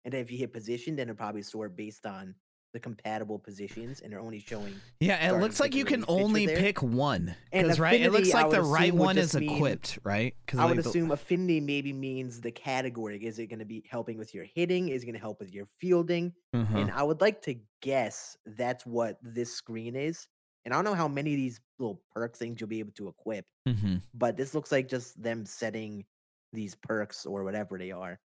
[0.06, 2.36] And then if you hit position, then it'll probably sort based on
[2.74, 6.58] the compatible positions, and they're only showing Yeah, it looks like you can only there.
[6.58, 7.36] pick one.
[7.52, 10.34] Because right, it looks like the right one is mean- equipped, right?
[10.44, 13.24] Because I would assume affinity maybe means the category.
[13.24, 14.90] Is it going to be helping with your hitting?
[14.90, 16.34] Is it going to help with your fielding?
[16.56, 16.78] Uh-huh.
[16.80, 20.28] And I would like to guess that's what this screen is.
[20.66, 23.08] And I don't know how many of these little perk things you'll be able to
[23.08, 26.06] equip, hmm but this looks like just them setting
[26.54, 28.20] these perks or whatever they are.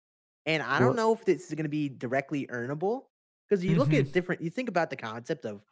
[0.45, 3.07] And I don't know if this is going to be directly earnable
[3.49, 3.95] because you look Mhm.
[3.95, 5.63] at different, you think about the concept of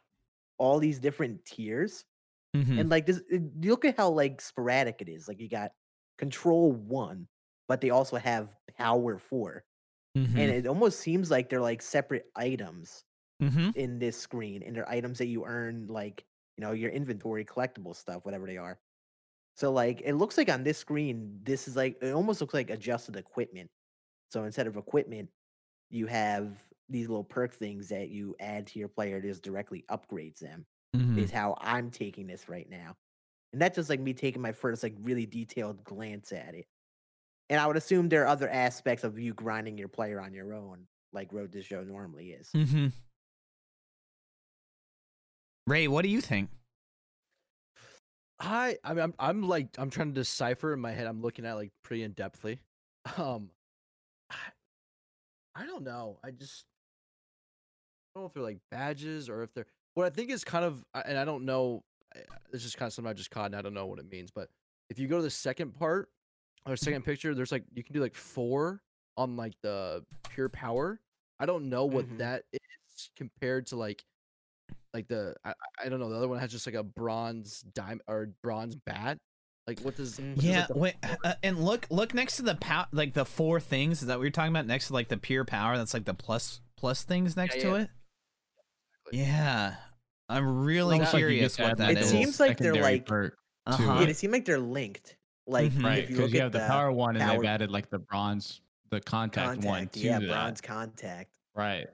[0.58, 2.04] all these different tiers
[2.54, 5.72] hmm and like this you look at how like sporadic it is like you got
[6.18, 7.28] control one
[7.68, 9.64] but they also have power 4
[10.14, 13.04] hmm and it almost seems like they're like separate items
[13.40, 16.24] hmm in this screen and they're items that you earn like
[16.56, 18.80] you know your inventory collectible stuff whatever they are
[19.56, 22.70] so like it looks like on this screen this is like it almost looks like
[22.70, 23.68] adjusted equipment
[24.30, 25.28] so instead of equipment
[25.90, 26.56] you have
[26.88, 30.64] these little perk things that you add to your player that just directly upgrades them
[30.94, 32.94] hmm is how I'm taking this right now.
[33.52, 36.66] And that's just like me taking my first like really detailed glance at it.
[37.48, 40.52] And I would assume there are other aspects of you grinding your player on your
[40.52, 42.50] own, like Road to Show normally is.
[42.54, 42.88] Mm-hmm.
[45.66, 46.50] Ray, what do you think?
[48.38, 51.06] I I mean I'm I'm like I'm trying to decipher in my head.
[51.06, 52.58] I'm looking at like pretty in depthly.
[53.18, 53.50] Um,
[54.30, 54.36] I,
[55.54, 56.18] I don't know.
[56.24, 56.64] I just
[58.14, 60.64] I don't know if they're like badges or if they're what I think is kind
[60.64, 61.84] of and I don't know.
[62.50, 64.30] This is kind of something I just caught and I don't know what it means.
[64.34, 64.48] But
[64.90, 66.08] if you go to the second part
[66.66, 68.82] or second picture, there's like you can do like four
[69.16, 71.00] on like the pure power.
[71.38, 72.18] I don't know what Mhm.
[72.18, 74.04] that is compared to like
[74.96, 77.60] like the I, I- I don't know the other one has just like a bronze
[77.74, 79.18] dime or bronze bat
[79.68, 80.94] like what does what does, like, Yeah, wait,
[81.24, 84.00] uh, and look, look next to the pow, like the four things.
[84.00, 84.64] Is that what you're talking about?
[84.66, 87.76] Next to like the pure power, that's like the plus plus things next to yeah.
[87.78, 87.90] it.
[89.12, 89.74] Yeah,
[90.28, 92.10] I'm really Almost like you curious get to what add, that It is.
[92.10, 93.30] seems like they're, like- Uh-huh.
[93.80, 94.06] Yeah, it.
[94.06, 95.16] they seem like they're linked.
[95.48, 95.84] Like Mhm.
[95.84, 97.88] right if you because you have the the power one and power they've added like
[97.90, 98.60] the bronze
[98.90, 101.30] the contact, one contact, to yeah, that bronze contact.
[101.54, 101.86] right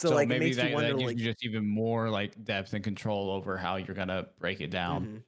[0.00, 2.08] So, like it maybe makes that, you wonder that gives like you just even more
[2.10, 5.22] like depth and control over how you're gonna break it down Mhm.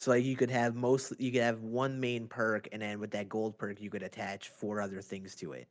[0.00, 3.10] So like you could have most you could have one main perk and then with
[3.10, 5.68] that gold perk you could attach four other things to it.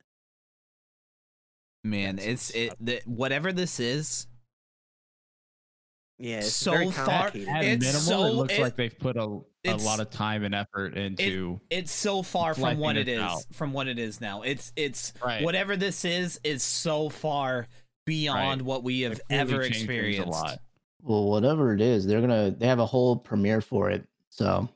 [1.82, 4.26] Man, That's it's it the, whatever this is.
[6.18, 9.16] Yeah, it's So very far- At It's minimal, so- it looks it- like they've put
[9.16, 11.58] a, a lot of time and effort into.
[11.70, 13.42] It's so far from what it this out.
[13.52, 14.42] from what it is now.
[14.42, 15.42] It's it's Right.
[15.42, 17.66] whatever this is is so far
[18.10, 18.66] beyond Right.
[18.66, 20.26] what we have ever experienced.
[20.26, 20.58] A lot.
[21.02, 24.06] Well, whatever it is, they're gonna they have a whole premiere for it.
[24.28, 24.68] So,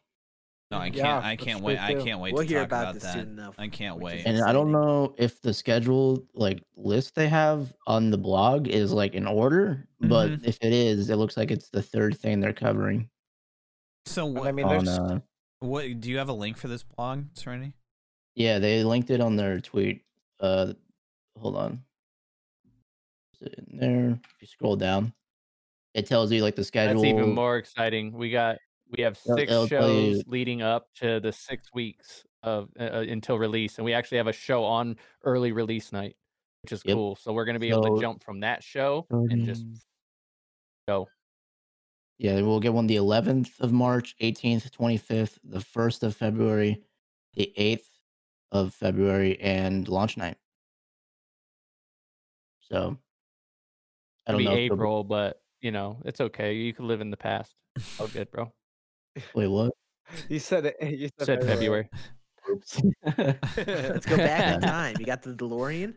[0.71, 0.97] No, I can't.
[0.97, 1.79] Yeah, I can't true wait.
[1.79, 3.13] I can't wait We'll to hear talk about about this that.
[3.15, 4.25] soon enough, I can't wait.
[4.27, 8.93] and I don't know if the schedule like list they have on the blog is
[8.93, 10.47] like in order, but Mhm.
[10.47, 13.09] if it is, it looks like it's the third thing they're covering
[14.07, 14.47] So what?
[14.49, 15.19] I mean, on there's uh
[15.61, 17.75] what do you have a link for this blog, Serenity?
[18.35, 20.03] yeah, they linked it on their tweet.
[20.41, 20.73] Uh
[21.39, 21.85] hold on.
[23.45, 24.11] In there?
[24.11, 25.13] If you scroll down,
[25.95, 27.03] it tells you like the schedule.
[27.03, 28.13] That's even more exciting.
[28.13, 28.59] We got
[28.97, 33.01] we have It'll- 6 it'll shows leading up to the six weeks of uh, uh,
[33.09, 36.17] until release, and we actually have a show on early release night,
[36.63, 36.95] which is Yep.
[36.95, 37.17] cool.
[37.17, 39.65] So we're gonna be able to jump from that show and just
[40.87, 41.09] go.
[42.19, 46.81] Yeah, we'll get one the 11th of March, 18th, 25th, the 1st of February,
[47.35, 47.89] the 8th
[48.53, 50.37] of February, and launch night.
[52.61, 52.99] So,
[54.27, 54.51] I It'll don't be know.
[54.53, 56.55] if they'll- April, but you know it's okay.
[56.55, 57.55] You can live in the past.
[57.99, 58.53] Oh, good, bro.
[59.35, 59.73] Wait, what?
[60.29, 60.77] you said it.
[60.83, 61.89] You said, Said February.
[62.51, 62.83] Oops.
[63.17, 64.97] Let's go back in time.
[65.01, 65.95] You got the DeLorean.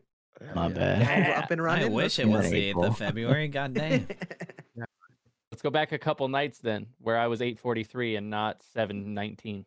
[0.56, 1.00] My bad.
[1.00, 1.86] Now we're up and running.
[1.86, 3.48] I wish it was the eighth of February.
[3.48, 4.08] God dang.
[5.52, 9.66] Let's go back a couple nights then, where I was 843 and not 719.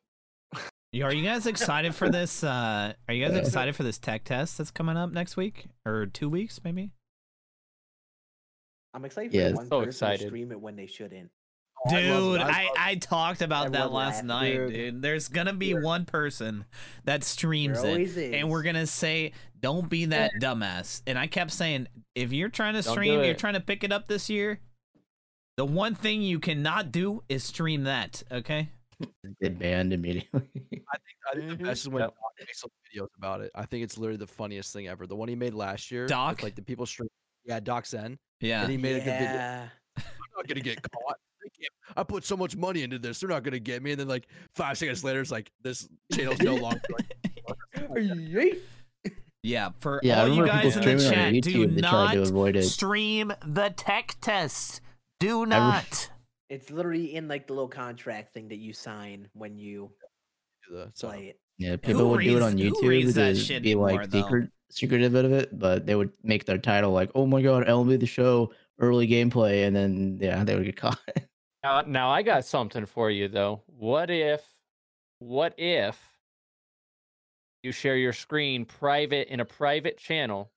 [0.93, 2.43] You- Are you guys excited for this?
[2.45, 6.07] Uh, are you guys excited for this tech test that's coming up next week or
[6.07, 6.93] two weeks, maybe?
[8.95, 10.27] I'm excited for Yeah, the one so excited.
[10.29, 11.31] stream it when they shouldn't.
[11.87, 12.39] Oh, I love it.
[12.39, 14.73] Dude, I I, love- I talked about that last laughed, night, dude.
[14.73, 15.03] dude.
[15.03, 16.65] There's gonna be one person
[17.05, 21.53] that streams There it, and we're gonna say, "Don't be that dumbass." And I kept
[21.53, 24.61] saying, if you're trying to Don't stream, you're trying to pick it up this year.
[25.57, 28.23] The one thing you cannot do is stream that.
[28.31, 28.69] Okay.
[29.41, 30.29] Get banned immediately.
[30.35, 30.85] I think,
[31.33, 31.65] I think the Mhm.
[31.65, 32.11] best is when Yep.
[32.11, 33.51] Doc makes some videos about it.
[33.55, 35.07] I think it's literally the funniest thing ever.
[35.07, 36.43] The one he made last year, with, Doc?
[36.43, 37.09] like the people stream.
[37.45, 38.19] Yeah, Doc Zen.
[38.41, 38.63] Yeah.
[38.63, 39.69] And he made a good video.
[39.97, 40.05] I'm
[40.37, 41.17] not gonna get caught.
[41.97, 43.21] I put so much money into this.
[43.21, 43.93] They're not gonna get me.
[43.93, 46.81] And then like five seconds later, it's like this channel's no longer.
[49.43, 49.71] Yeah.
[49.81, 51.75] For yeah, all you guys in the chat, do YouTube.
[51.75, 52.65] They to not avoid it.
[52.65, 54.83] stream the tech test.
[55.19, 56.11] Do re- not.
[56.51, 59.93] It's literally in like the little contract thing that you sign when you
[60.95, 61.41] so play it.
[61.59, 63.93] Yeah, people would do it reads- on who YouTube reads that to shit be like
[64.01, 64.23] anymore, though?
[64.23, 67.67] secret, secretive bit of it, but they would make their title like, "Oh my god,
[67.67, 70.99] MLB the Show early gameplay," and then yeah, they would get caught.
[71.63, 73.63] Now, now I got something for you though.
[73.67, 74.43] What if,
[75.19, 75.99] what if
[77.63, 80.51] you share your screen private in a private channel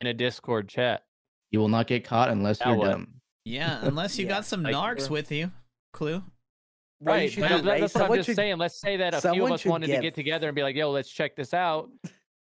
[0.00, 1.04] in a Discord chat?
[1.50, 2.90] you will not get caught unless Now you're what?
[2.90, 3.08] dumb.
[3.44, 5.52] Yeah, unless you Yeah, got some like- narcs with you.
[5.94, 6.24] Klue.
[7.00, 7.80] Right, but do, that- right?
[7.82, 8.56] that's what I'm just should- saying.
[8.58, 10.62] Let's say that a few of us should wanted to get- get together and be
[10.64, 11.90] like, "Yo, let's check this out."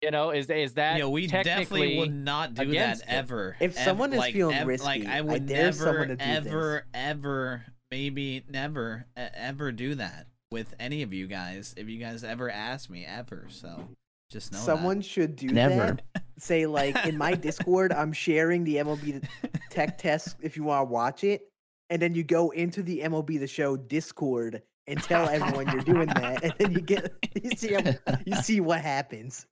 [0.02, 3.08] You know, is is that Yeah, we definitely would not do that against it.
[3.08, 3.56] ever.
[3.60, 4.68] If ev- someone is like, feeling ev- like
[5.00, 9.72] risky, I I would dare never, someone to do ever, ever, maybe never, e- ever
[9.72, 11.74] do that with any of you guys.
[11.76, 13.46] If you guys ever ask me, ever.
[13.50, 13.88] So
[14.30, 14.64] just know that.
[14.64, 15.98] Someone should do Never.
[16.14, 16.22] that.
[16.38, 19.22] Say like in my Discord, I'm sharing the MLB
[19.68, 21.42] tech test if you want to watch it,
[21.90, 26.06] and then you go into the MLB the Show Discord and tell everyone you're doing
[26.08, 27.12] that, and then you get
[27.42, 27.94] you see how-
[28.26, 29.46] you see what happens.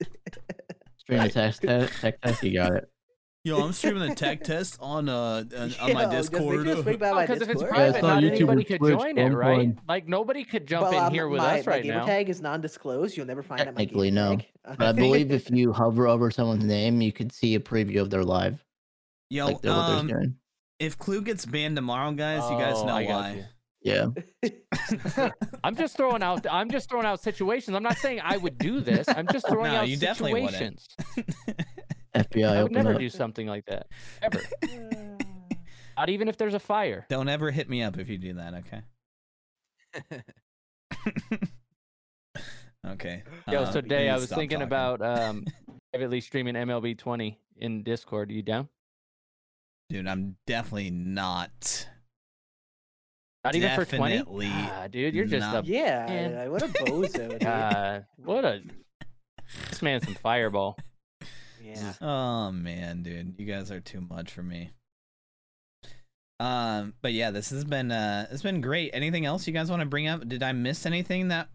[0.98, 2.88] Stream a tech test, tech test, you got it.
[3.44, 6.54] Yo, I'm streaming the tech test on uh on, on Yo, my Discord.
[6.56, 7.78] sure to swing by my because if it's Discord.
[7.78, 9.56] Yeah, it's private, not not anybody could Twitch, join it, right?
[9.56, 9.80] fine.
[9.88, 12.04] Like nobody could jump Well, in um, here with my, us right gamer now.
[12.04, 13.16] tag is non-disclosed.
[13.16, 14.36] You'll never find out my Technically, no.
[14.36, 14.46] tag.
[14.76, 18.10] But I believe if you hover over someone's name, you could see a preview of
[18.10, 18.62] their live,
[19.30, 20.34] Yo, like they're, what they're um,
[20.80, 23.46] if Klue gets banned tomorrow, guys, you guys Oh, know I got why.
[23.82, 24.14] You.
[24.42, 25.30] Yeah,
[25.64, 26.46] I'm just throwing out.
[26.50, 27.76] I'm just throwing out situations.
[27.76, 29.06] I'm not saying I would do this.
[29.08, 30.88] I'm just throwing No, out you situations.
[32.14, 32.98] FBI I would open never up.
[33.00, 33.86] do something like that
[34.22, 34.40] ever.
[35.96, 37.06] Not even if there's a fire.
[37.08, 38.82] Don't ever hit me up if you do that, okay?
[42.86, 43.22] okay.
[43.50, 44.62] Yo, uh, so we Dae, need I was thinking talking.
[44.62, 45.44] about um
[45.92, 48.30] privately streaming MLB 20 in Discord.
[48.30, 48.68] Are you down?
[49.90, 51.88] Dude, I'm definitely not.
[53.48, 54.16] Not even for 20?
[54.18, 55.64] Definitely Ah, dude, you're just not.
[55.64, 56.50] a yeah, Man.
[56.50, 57.30] What a bozo.
[57.30, 57.44] dude.
[57.44, 58.62] uh, what a
[59.70, 60.76] this man's some fireball.
[61.62, 61.94] yeah.
[62.00, 64.70] Oh man, dude, you guys are too much for me.
[66.40, 68.90] Um, but yeah, this has been uh, it's been great.
[68.92, 70.28] Anything else you guys want to bring up?
[70.28, 71.48] Did I miss anything that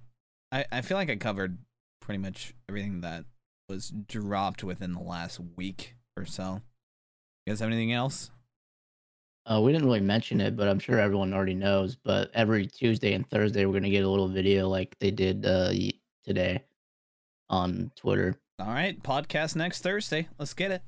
[0.51, 1.57] I I feel like I covered
[2.01, 3.25] pretty much everything that
[3.69, 6.61] was dropped within the last week or so.
[7.45, 8.29] You guys have anything else?
[9.45, 11.95] Uh, we didn't really mention it, but I'm sure everyone already knows.
[11.95, 15.71] But every Tuesday and Thursday, we're gonna get a little video like they did uh,
[16.23, 16.63] today
[17.49, 18.35] on Twitter.
[18.59, 20.27] All right, podcast next Thursday.
[20.39, 20.81] Let's get it.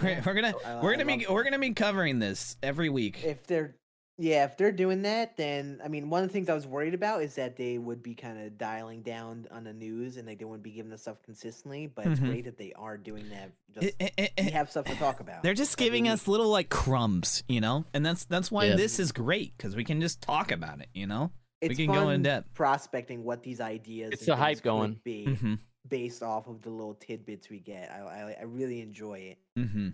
[0.00, 3.22] We're, we're gonna I- we're gonna be love we're gonna be covering this every week.
[3.22, 3.74] if they're
[4.16, 6.94] yeah if they're doing that then i mean one of the things i was worried
[6.94, 10.38] about is that they would be kind of dialing down on the news and like
[10.38, 12.26] they wouldn't be giving us stuff consistently but it's Mhm.
[12.28, 15.18] great that they are doing that just It- it- it- we have stuff to talk
[15.20, 16.12] about They're just every giving week.
[16.12, 18.76] us little like crumbs, you know, and that's that's why Yeah.
[18.76, 21.32] this is great because we can just talk about it, you know.
[21.60, 22.52] it's can go in depth.
[22.54, 25.00] prospecting what these ideas It's and the hype going.
[25.02, 25.54] be Mm-hmm.
[25.88, 29.88] based off of the little tidbits we get i i, I really enjoy it Mm-hmm.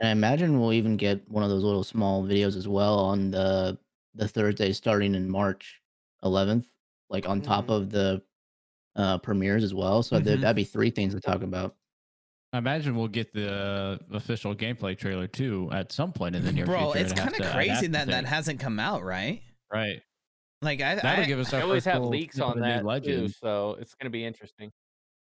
[0.00, 3.30] And I imagine we'll even get one of those little small videos as well on
[3.30, 3.78] the
[4.14, 5.80] the Thursday starting in March
[6.24, 6.66] 11th,
[7.08, 7.74] like on top Mhm.
[7.74, 8.22] of the
[8.96, 10.02] uh, premieres as well.
[10.02, 10.24] So Mhm.
[10.24, 11.76] there that'd be three things to talk about.
[12.52, 16.66] I imagine we'll get the official gameplay trailer too at some point in the near
[16.66, 17.04] Bro, future.
[17.04, 19.42] it's kind of crazy that that hasn't come out, right?
[19.72, 20.02] right.
[20.62, 23.28] Like I, That'll I give us I always have leaks on of new that too,
[23.28, 24.72] so it's gonna be interesting.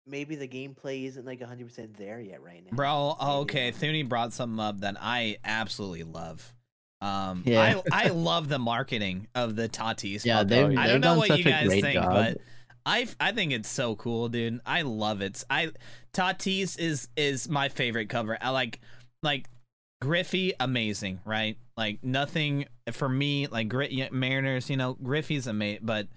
[0.08, 3.72] Maybe the gameplay isn't like 100% there yet right now Bro, oh, okay.
[3.72, 6.54] Thuni brought something up that I absolutely love.
[7.02, 7.80] Um, Yeah.
[7.92, 10.26] I I love the marketing of the Tatis.
[10.26, 10.50] Yeah, puppet.
[10.50, 10.82] they've, Oh.
[10.82, 12.12] I don't know done what such you a guys great think, job.
[12.12, 12.38] but
[12.86, 14.62] I I think it's so cool, dude.
[14.66, 15.44] I love it.
[15.50, 15.72] I
[16.14, 18.38] Tatis is is my favorite cover.
[18.42, 18.80] I like
[19.22, 19.48] like
[20.02, 21.58] Griffey, amazing, right?
[21.76, 23.48] Like nothing for me.
[23.48, 26.08] Like Grit Mariners, you know, Griffey's amazing, but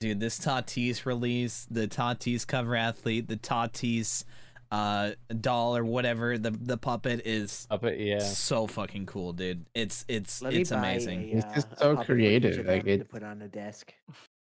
[0.00, 4.24] dude, this Tatis release, the Tatis cover athlete, the Tatis
[4.72, 8.18] uh doll or whatever the the puppet is Up it, yeah.
[8.18, 12.06] so fucking cool dude it's it's Let it's amazing a, It's just uh, so puppet
[12.08, 13.94] for each creative, of like, them to put on a desk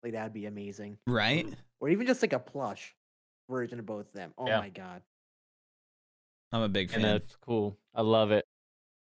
[0.04, 1.46] like that'd be amazing right
[1.82, 2.96] or even just like a plush
[3.50, 4.34] version of both of them.
[4.38, 4.60] Oh Yeah.
[4.62, 5.02] my god.
[6.54, 7.78] i'm a big fan and that's cool.
[7.94, 8.46] I love it.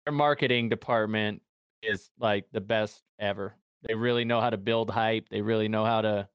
[0.07, 1.43] Their marketing department
[1.83, 3.55] is like the best ever.
[3.87, 5.29] They really know how to build hype.
[5.29, 6.29] They really know how to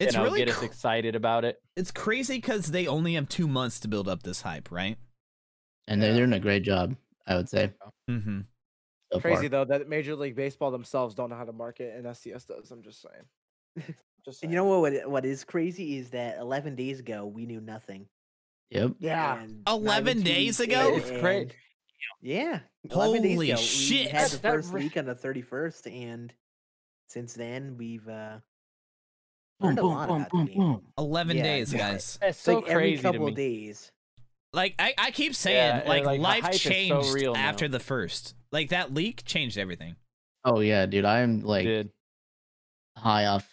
[0.00, 1.60] you know, really get us cr- excited about it.
[1.76, 4.98] it's crazy because they only have two months to build up this hype right
[5.86, 6.96] and they're doing a great job,
[7.26, 7.72] I would say.
[8.10, 8.40] mm-hmm
[9.12, 9.48] So Crazy far.
[9.50, 12.70] though that Major League Baseball themselves don't know how to market, and SDS does.
[12.70, 13.86] I'm just saying.
[14.24, 14.50] Just And saying.
[14.52, 14.80] you know what?
[14.80, 18.06] What what is crazy is that 11 days ago we knew nothing.
[18.70, 18.92] Yep.
[18.98, 19.42] Yeah.
[19.42, 20.94] and 11 days ago?
[20.96, 21.42] It's crazy.
[21.42, 21.54] and-
[22.22, 22.60] Yeah.
[22.90, 26.32] 11 days Holy ago, We had the That- that first week on the 31st, and
[27.06, 28.38] since then we've uh,
[29.60, 30.82] Boom, a boom, lot boom, about boom, boom.
[30.98, 33.32] 11 Yeah, days guys It's It's so like every crazy to couple me.
[33.32, 33.92] days.
[34.52, 37.40] like i, I keep saying and, like, like, life hype is so changed real now.
[37.40, 39.96] after the first like that leak changed everything
[40.46, 41.06] Oh yeah, dude.
[41.06, 41.90] I'm like Did.
[42.98, 43.48] high off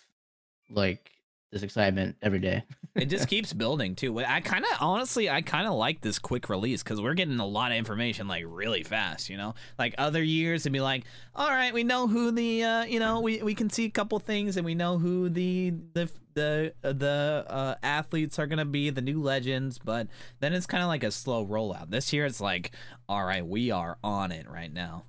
[0.69, 1.09] like
[1.51, 2.63] this excitement every day.
[2.93, 6.49] It just keeps building too i kind of honestly i kind of like this quick
[6.49, 10.22] release because we're getting a lot of information like really fast you know like other
[10.22, 13.55] years it'd be like all right we know who the uh you know we, we
[13.55, 17.76] can see a couple things and we know who the the the uh, the uh,
[17.81, 20.07] athletes are gonna be the new legends but
[20.41, 22.72] then it's kind of like a slow rollout this year it's like
[23.07, 25.05] all right we are on it right now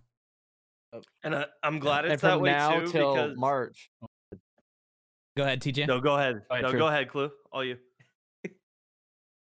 [1.25, 3.91] And I, I'm glad and it's that from way now too till because March.
[5.37, 6.43] go ahead tj No, go ahead.
[6.51, 6.79] Alright, no, true.
[6.79, 7.31] go ahead, Klue.
[7.53, 7.77] All you.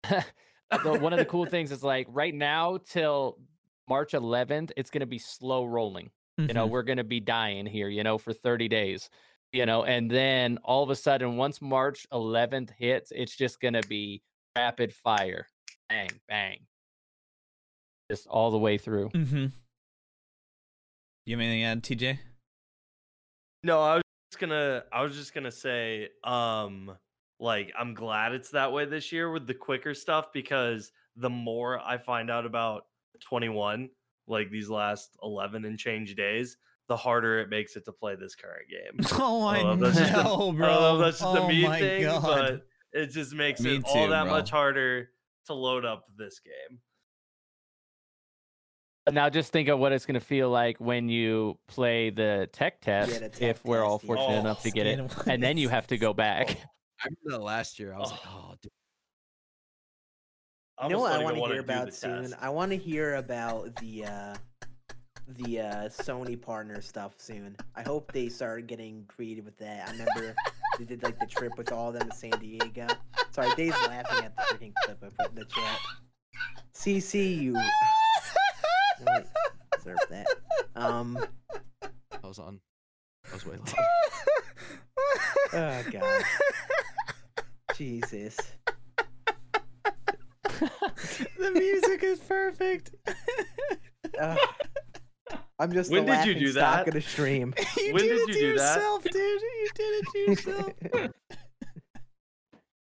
[0.82, 3.39] one of the cool things is like right now till
[3.89, 6.10] March 11th, it's gonna be slow rolling.
[6.39, 6.70] You know, Mhm.
[6.70, 7.89] we're gonna be dying here.
[7.89, 9.10] You know, for 30 days.
[9.52, 13.82] You know, and then all of a sudden, once March 11th hits, it's just gonna
[13.82, 14.22] be
[14.56, 15.48] rapid fire,
[15.89, 16.66] bang, bang,
[18.10, 19.09] just all the way through.
[19.10, 19.47] mm-hmm
[21.26, 22.18] you have anything to add tj
[23.62, 24.02] No, I was
[24.32, 24.85] just gonna.
[24.93, 26.97] I was just gonna say, um,
[27.40, 31.78] like I'm glad it's that way this year with the quicker stuff because the more
[31.81, 32.85] I find out about
[33.20, 33.90] 21,
[34.27, 36.56] like these last 11 and change days,
[36.89, 39.06] the harder it makes it to play this current game.
[39.20, 41.20] oh i I don't know that's just a- know I bro don't know if that's
[41.20, 44.24] just oh a me thing, god but it just makes Me it all too, that
[44.24, 44.32] bro.
[44.32, 45.10] much harder
[45.47, 46.78] to load up this game.
[49.10, 52.81] Now just think of what it's going to feel like when you play the tech
[52.81, 54.16] test, the tech if we're all test, yeah.
[54.16, 56.59] fortunate Oh, enough to oh, get it, and then you have to go back.
[56.60, 56.65] Oh.
[57.02, 57.94] I remember that last year.
[57.94, 58.50] I was like, Oh.
[58.50, 58.72] oh, dude.
[60.84, 62.22] You know what I want to hear about soon?
[62.22, 62.34] test.
[62.40, 64.34] I want to hear about the uh,
[65.26, 67.56] the uh, Sony partner stuff soon.
[67.74, 69.88] I hope they start getting creative with that.
[69.88, 70.36] I remember
[70.78, 72.86] they did like the trip with all of them to San Diego.
[73.32, 75.78] Sorry, Dave's laughing at the freaking clip I put in the chat.
[76.74, 77.54] CC, you.
[79.06, 79.24] Wait,
[79.76, 80.26] deserve that.
[80.76, 81.18] Um.
[81.82, 82.60] I was on.
[83.28, 83.74] I was way loud.
[85.52, 86.22] Oh God.
[87.78, 88.36] Jesus.
[91.38, 92.90] the music is perfect.
[94.20, 94.38] Ugh.
[95.60, 96.88] I'm just When the did you laughing do stock that?
[96.88, 97.55] of the stream.
[97.76, 98.76] you When did did it you to do that?
[98.76, 99.14] yourself, dude.
[99.14, 100.72] You did it to yourself.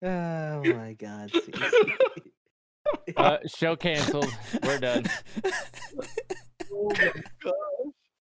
[0.03, 1.31] oh my God.
[3.17, 4.33] Uh, show canceled.
[4.63, 5.05] We're done.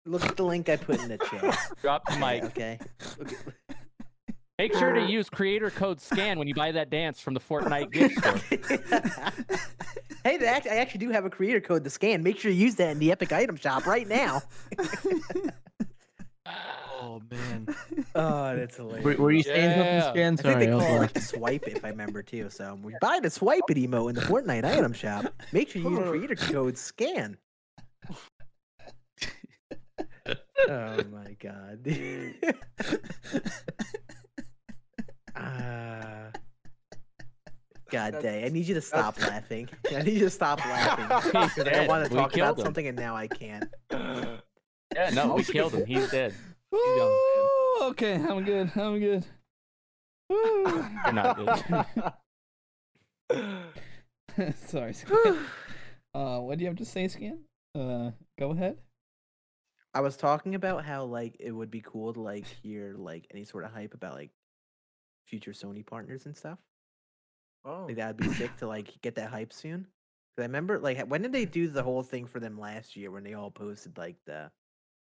[0.06, 1.56] Look at the link I put in the chat.
[1.82, 2.42] Drop the mic.
[2.44, 2.78] Okay.
[3.20, 3.36] Okay.
[4.58, 5.08] Make sure to uh-huh.
[5.08, 8.34] use creator code SCAN when you buy that dance from the Fortnite gift store.
[10.24, 12.24] hey, that I actually do have a creator code to scan.
[12.24, 14.42] Make sure you use that in the Epic Item Shop right now.
[17.00, 17.68] Oh man.
[18.16, 19.04] Oh, that's hilarious.
[19.04, 20.00] Were, were you saying Yeah.
[20.02, 20.38] something, Scann?
[20.40, 21.00] I think they call it laughing.
[21.00, 22.50] like swipe if I remember too.
[22.50, 25.26] So we buy the swipe it emo in the Fortnite item shop.
[25.52, 27.36] Make sure you use creator code Scann.
[30.68, 31.86] oh my god.
[35.36, 36.30] Ah.
[37.90, 38.44] God That's- day.
[38.44, 39.68] I need you to stop laughing.
[39.96, 41.06] I need you to stop laughing.
[41.66, 42.64] I want to talk about him.
[42.64, 43.64] something and now I can't.
[44.94, 45.84] Yeah, no, we killed him.
[45.84, 46.34] He's dead.
[46.74, 48.70] Ooh, okay, I'm good.
[48.74, 49.24] I'm good.
[50.32, 50.86] Ooh.
[51.04, 51.48] You're not good.
[54.66, 54.92] Sorry.
[54.92, 55.38] Scann.
[56.14, 57.40] uh, what do you have to say, Scann?
[57.74, 58.78] Uh, go ahead.
[59.92, 63.44] I was talking about how like it would be cool to like hear like any
[63.44, 64.30] sort of hype about like
[65.28, 66.58] future Sony partners and stuff.
[67.64, 67.84] Oh.
[67.86, 69.82] Like that'd be sick to like get that hype soon.
[70.36, 73.10] Cause I remember like when did they do the whole thing for them last year
[73.10, 74.50] when they all posted like the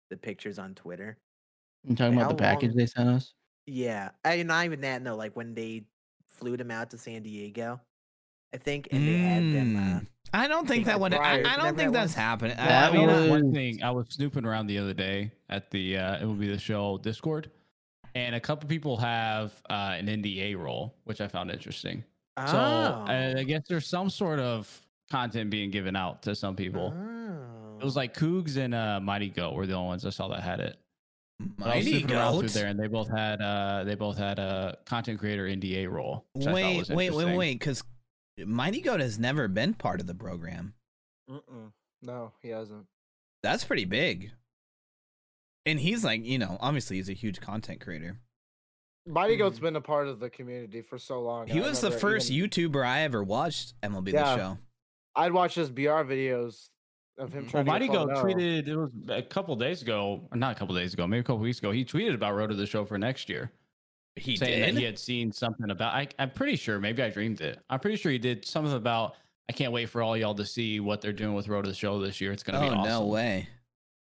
[0.10, 1.18] the pictures on Twitter?
[1.84, 3.34] You talking Like, about the package long- they sent us?
[3.66, 5.02] Yeah, I not even that.
[5.02, 5.86] No, like when they
[6.30, 7.80] flew them out to San Diego,
[8.54, 9.76] I think, and they had them.
[9.78, 10.08] Uh, Mm.
[10.36, 11.14] I don't think think that like would.
[11.22, 12.58] I, I don't remember think that that's happening.
[12.58, 15.70] I- That I mean, was- one thing I was snooping around the other day at
[15.72, 17.52] the uh, it will be the show Discord,
[18.16, 22.04] and a couple people have uh, an NDA role, which I found interesting.
[22.38, 23.06] So oh.
[23.08, 24.68] uh, I guess there's some sort of
[25.12, 26.88] content being given out to some people.
[27.80, 28.00] It was Oh.
[28.00, 30.78] like Cougs and uh, Mighty Goat were the only ones I saw that had it.
[31.40, 34.18] But I was Mighty snooping around through there, and they both had uh, they both
[34.18, 36.26] had a content creator NDA role.
[36.34, 37.84] Which Wait, wait, wait, wait, because
[38.38, 40.74] Mighty Goat has never been part of the program.
[41.30, 41.72] Mm-mm.
[42.02, 42.86] No, he hasn't.
[43.42, 44.32] That's pretty big.
[45.66, 48.18] And he's like, you know, obviously he's a huge content creator.
[49.06, 49.64] Mighty Goat's Mhm.
[49.64, 51.48] been a part of the community for so long.
[51.48, 54.24] He I was the first even- YouTuber I ever watched MLB Yeah.
[54.24, 54.58] the show.
[55.16, 56.70] I'd watch his BR videos
[57.18, 57.50] of him Mhm.
[57.52, 60.60] trying Well, to Mighty Goat tweeted it was a couple days ago, or not a
[60.60, 61.72] couple days ago, maybe a couple weeks ago.
[61.72, 63.52] He tweeted about Road to the Show for next year,
[64.16, 64.76] He saying did.
[64.76, 65.94] that he had seen something about.
[65.94, 67.60] I, I'm pretty sure, maybe I dreamed it.
[67.70, 69.16] I'm pretty sure he did something about.
[69.50, 71.76] I can't wait for all y'all to see what they're doing with Road to the
[71.76, 72.32] Show this year.
[72.32, 72.90] It's gonna oh be awesome.
[72.90, 73.50] no way!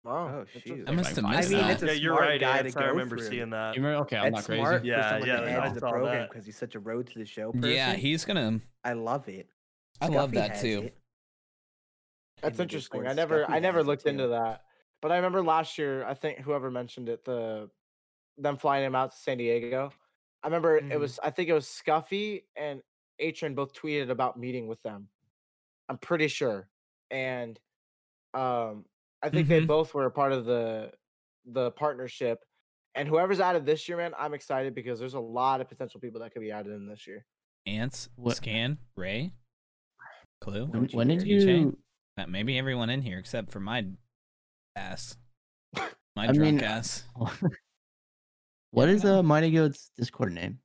[0.06, 0.84] Oh, Oh, shoot.
[0.88, 1.70] I must have I missed mean, that.
[1.70, 2.74] it's a yeah, you're smart right, guy Ance.
[2.74, 3.26] to I remember through.
[3.28, 3.74] seeing that.
[3.74, 4.02] You remember?
[4.02, 4.60] Okay, I'm That's not crazy.
[4.62, 6.28] smart Yeah, for someone yeah, to I the program that.
[6.30, 7.70] because he's such a road to the show person.
[7.70, 8.60] yeah, he's gonna.
[8.84, 9.48] I love it.
[10.00, 10.82] I love that too.
[10.86, 10.96] it.
[12.42, 13.06] That's In the interesting.
[13.06, 14.64] I never, Scuffy I never looked into that.
[15.00, 16.04] But I remember last year.
[16.04, 17.70] I think whoever mentioned it, the
[18.36, 19.90] them flying him out to San Diego.
[20.42, 20.98] I remember it Mhm.
[21.00, 21.18] was.
[21.22, 22.82] I think it was Scuffy and
[23.22, 25.08] Atron both tweeted about meeting with them.
[25.88, 26.68] I'm pretty sure,
[27.10, 27.58] and
[28.34, 28.84] um,
[29.24, 29.66] I think they Mhm.
[29.66, 30.92] both were a part of the
[31.46, 32.44] the partnership.
[32.94, 36.20] And whoever's added this year, man, I'm excited because there's a lot of potential people
[36.20, 37.26] that could be added in this year.
[37.66, 39.32] Ance, What- Scann, Ray,
[40.42, 40.68] Klue.
[40.68, 41.76] When, when did you?
[42.28, 43.86] Maybe everyone in here except for my
[44.76, 45.16] ass.
[46.16, 47.08] My I drunk mean, ass.
[48.70, 50.60] what is uh Mighty Goat's Discord name?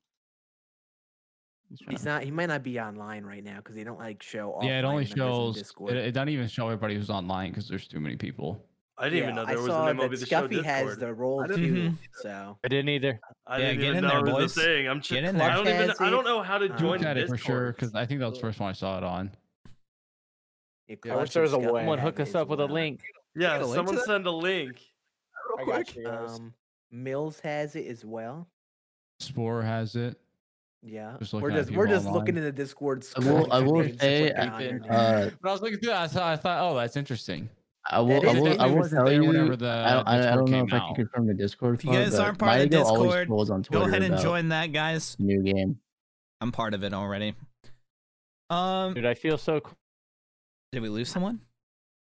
[1.71, 2.23] Just He's not.
[2.23, 4.57] He might not be online right now because they don't like show.
[4.63, 5.57] Yeah, it only shows.
[5.57, 8.65] It, it doesn't even show everybody who's online because there's too many people.
[8.97, 10.81] I didn't even know there I was saw an that MLB the show Scuffy has
[10.87, 10.99] Discord.
[10.99, 11.55] the role too.
[11.55, 13.19] didn't- So I didn't either.
[13.47, 14.57] I Yeah, didn't get even in know there, it was boys.
[14.57, 14.87] a thing.
[14.89, 15.17] I'm Get sure.
[15.19, 15.91] in I don't even.
[15.99, 17.75] I don't know how to join Look it for sure Discord.
[17.75, 19.31] because I think that was the first one I saw it on.
[20.87, 21.81] yeah, I wish there was a way.
[21.81, 23.01] Someone hook us up with a link.
[23.35, 24.81] Yeah, a link to someone send a link.
[25.59, 26.31] I got you guys.
[26.39, 26.53] Um,
[26.91, 28.49] Mills has it as well.
[29.19, 30.19] Spore has it.
[30.81, 33.05] Yeah, Just we're just we're people just looking in the Discord.
[33.17, 33.51] I will.
[33.51, 34.31] I will through names and say.
[34.33, 34.89] clicking I, on their names.
[34.89, 35.91] uh, But I was looking through.
[35.91, 37.49] I thought, I thought, oh, that's interesting.
[37.89, 38.29] I will.
[38.29, 38.61] I will.
[38.61, 39.55] I will wasn't tell you.
[39.57, 40.07] the I don't.
[40.07, 41.75] I, I don't know came if I can confirm the Discord.
[41.75, 44.03] If you guys but aren't part of the Mighty Goat always Discord, on Go ahead
[44.03, 45.17] and join that, guys.
[45.19, 45.77] New game.
[46.39, 47.35] I'm part of it already.
[48.49, 49.59] Um, Dude, I feel so.
[49.59, 49.75] cool.
[50.71, 51.41] did we lose someone?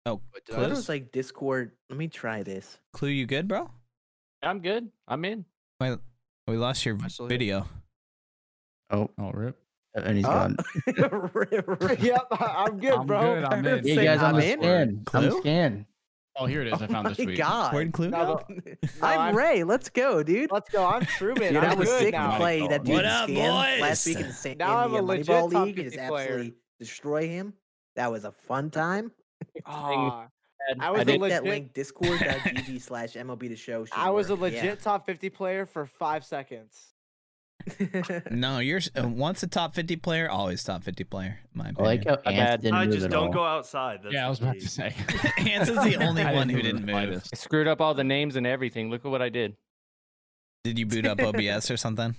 [0.05, 0.77] Oh, Wait, I did thought it Close?
[0.77, 1.71] was like Discord.
[1.89, 2.77] Let me try this.
[2.93, 3.71] Klue, you good, bro?
[4.43, 4.89] I'm good.
[5.07, 5.45] I'm in.
[5.79, 5.97] Wait,
[6.47, 7.67] we lost your Am I video.
[8.91, 9.57] Oh, Oh, rip.
[9.95, 10.29] and he's Oh.
[10.29, 10.57] gone.
[11.99, 13.35] yep, I'm good, I'm bro.
[13.35, 13.83] good, I'm in.
[13.83, 14.59] Hey Say guys, I'm I'm in.
[14.59, 14.81] Scann.
[15.13, 15.41] I'm Klue?
[15.43, 15.85] Scann.
[16.37, 16.73] Oh, here it is.
[16.81, 17.73] I found oh this my god.
[17.73, 18.09] Word Klue?
[18.09, 18.41] No,
[19.01, 19.63] I'm, I'm- Ray.
[19.63, 20.51] Let's go, dude.
[20.51, 20.85] Let's go.
[20.85, 21.53] I'm Truman.
[21.53, 22.35] Dude, I'm that was good sick now.
[22.37, 24.15] play that dude What up, Scann last boys?
[24.17, 26.21] week in, Sa- Now I'm a uh, legit top League and just 50 player.
[26.25, 27.53] absolutely destroy him.
[27.95, 29.11] That was a fun time.
[29.65, 30.27] Aw,
[30.79, 31.43] I was a Click legit.
[31.43, 33.85] that link discord.gg slash MLB the show.
[33.85, 34.59] should I was a work, yeah.
[34.61, 36.93] legit top 50 player for five seconds.
[38.31, 41.39] No, you're uh, once a top 50 player, always top 50 player.
[41.53, 41.85] In my I opinion.
[41.85, 42.61] like how My Ance bad.
[42.61, 43.33] didn't I just don't all.
[43.33, 43.99] go outside.
[44.03, 44.89] That's yeah, I was about to say.
[45.37, 47.23] Hans is the only one who didn't the move.
[47.31, 48.89] I screwed up all the names and everything.
[48.89, 49.55] Look at what I did.
[50.63, 52.15] Did you boot up OBS or something?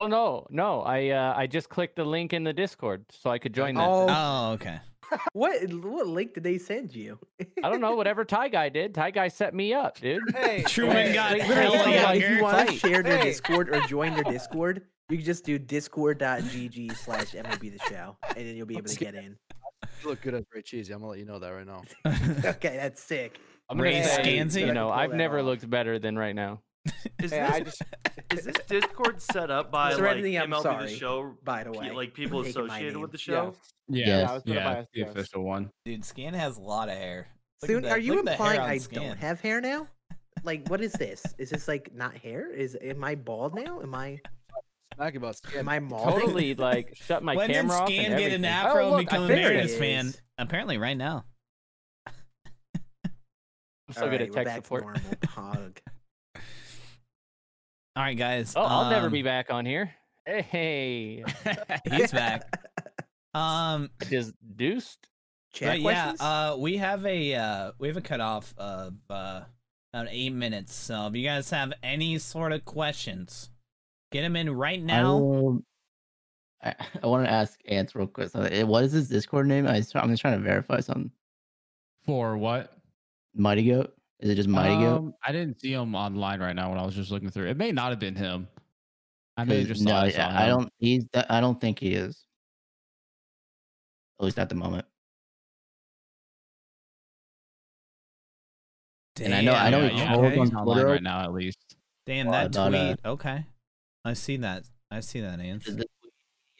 [0.00, 0.82] Oh no, no.
[0.82, 3.88] I uh, I just clicked the link in the Discord so I could join that.
[3.88, 4.06] Oh.
[4.08, 4.78] Oh, okay.
[5.32, 7.18] What eh, what link did they send you?
[7.62, 7.94] I don't know.
[7.94, 10.20] Whatever TyGuy did, TyGuy set me up, dude.
[10.34, 13.02] Hey, Truman hey, got Like, hella literally, if, yeah, you, if you want to share
[13.02, 13.24] their Hey.
[13.24, 18.46] Discord or join their Discord, you can just do discord.gg slash MLB the show, and
[18.46, 19.36] then you'll be able to get in.
[20.02, 20.90] You look good as RayCheesy.
[20.90, 21.82] I'm gonna let you know that right now.
[22.50, 23.38] Okay, that's sick.
[23.70, 24.66] I'm gonna Ray say, Scansy?
[24.66, 25.44] you know, I've never off.
[25.46, 26.60] looked better than right now.
[27.22, 27.82] Is Hey, this I just
[28.32, 31.34] is this Discord set up by like Serenity, I'm um, MLB sorry, the show?
[31.44, 33.54] by the way, like people for taking my associated with the show.
[33.88, 34.06] yes.
[34.06, 34.30] Yeah, Yes.
[34.30, 35.10] I was yeah, by the SDS.
[35.10, 35.70] official one.
[35.84, 37.28] Dude, Scann has a lot of hair.
[37.62, 38.94] Look Soon, are you look hair implying I Scann.
[39.08, 39.88] don't have hair now?
[40.44, 41.24] Like, what is this?
[41.38, 42.52] Is this like not hair?
[42.54, 43.80] Is am I bald now?
[43.82, 44.20] Am I
[44.94, 45.58] Smack about skin.
[45.60, 46.20] am I balding?
[46.20, 47.88] Totally like shut my when did camera off.
[47.88, 50.12] When Scann and get an afro oh, and look, become I a figured Mariners fan?
[50.38, 51.24] Apparently, right now.
[52.06, 54.98] I'm so All good right, at we're tech back to support.
[57.98, 58.00] Normal.
[58.00, 58.00] Hug.
[58.00, 58.52] All right, guys.
[58.56, 59.94] Oh, I'll never be um, back on here.
[60.26, 61.24] Hey,
[61.90, 62.44] He's back.
[63.34, 64.96] Um, I just deuced.
[65.52, 69.42] Chat but yeah, uh, we have a uh, we have a cutoff of uh,
[69.92, 70.74] about eight minutes.
[70.74, 73.50] So if you guys have any sort of questions,
[74.12, 75.18] get them in right I, now.
[75.18, 75.62] will-
[76.62, 78.30] I, I want to ask Ance real quick.
[78.30, 79.66] So, eh, what is his Discord name?
[79.66, 81.12] I, I'm just trying to verify something.
[82.04, 82.72] For what?
[83.34, 83.94] Mighty Goat?
[84.20, 84.96] Is it just Mighty Goat?
[84.96, 87.46] Um, I didn't see him online right now when I was just looking through.
[87.48, 88.48] It may not have been him.
[89.36, 90.72] I may have 'Cause just saw no, this on I don't.
[90.78, 91.06] He's.
[91.14, 92.24] I don't think he is.
[94.20, 94.84] At least at the moment.
[99.20, 100.30] And I know- I know Damn, he yeah, okay.
[100.40, 100.86] he's online Twitter.
[100.86, 101.76] right now at least.
[102.06, 103.00] Damn Well, that but, uh, tweet.
[103.04, 103.44] Okay,
[104.04, 104.64] I see that.
[104.90, 105.66] I see that, Ance.
[105.66, 105.82] He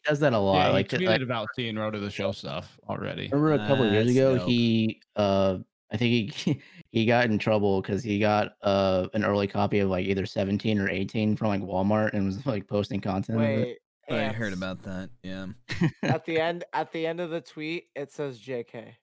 [0.04, 0.56] does that a lot.
[0.66, 3.28] Yeah, like, he tweeted like about seeing Road to the Show stuff already.
[3.32, 4.48] remember a couple years ago, dope.
[4.48, 5.00] he.
[5.16, 5.58] uh
[5.92, 6.60] I think he
[6.90, 10.78] he got in trouble because he got uh an early copy of like either 17
[10.78, 13.38] or 18 from like Walmart and was like posting content.
[13.38, 13.78] of it.
[14.10, 15.10] Wait, I heard about that.
[15.22, 15.46] Yeah.
[16.02, 16.64] at the end.
[16.72, 18.94] At the end of the tweet, it says JK.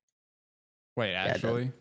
[0.97, 1.31] Wait, it does.
[1.35, 1.71] actually,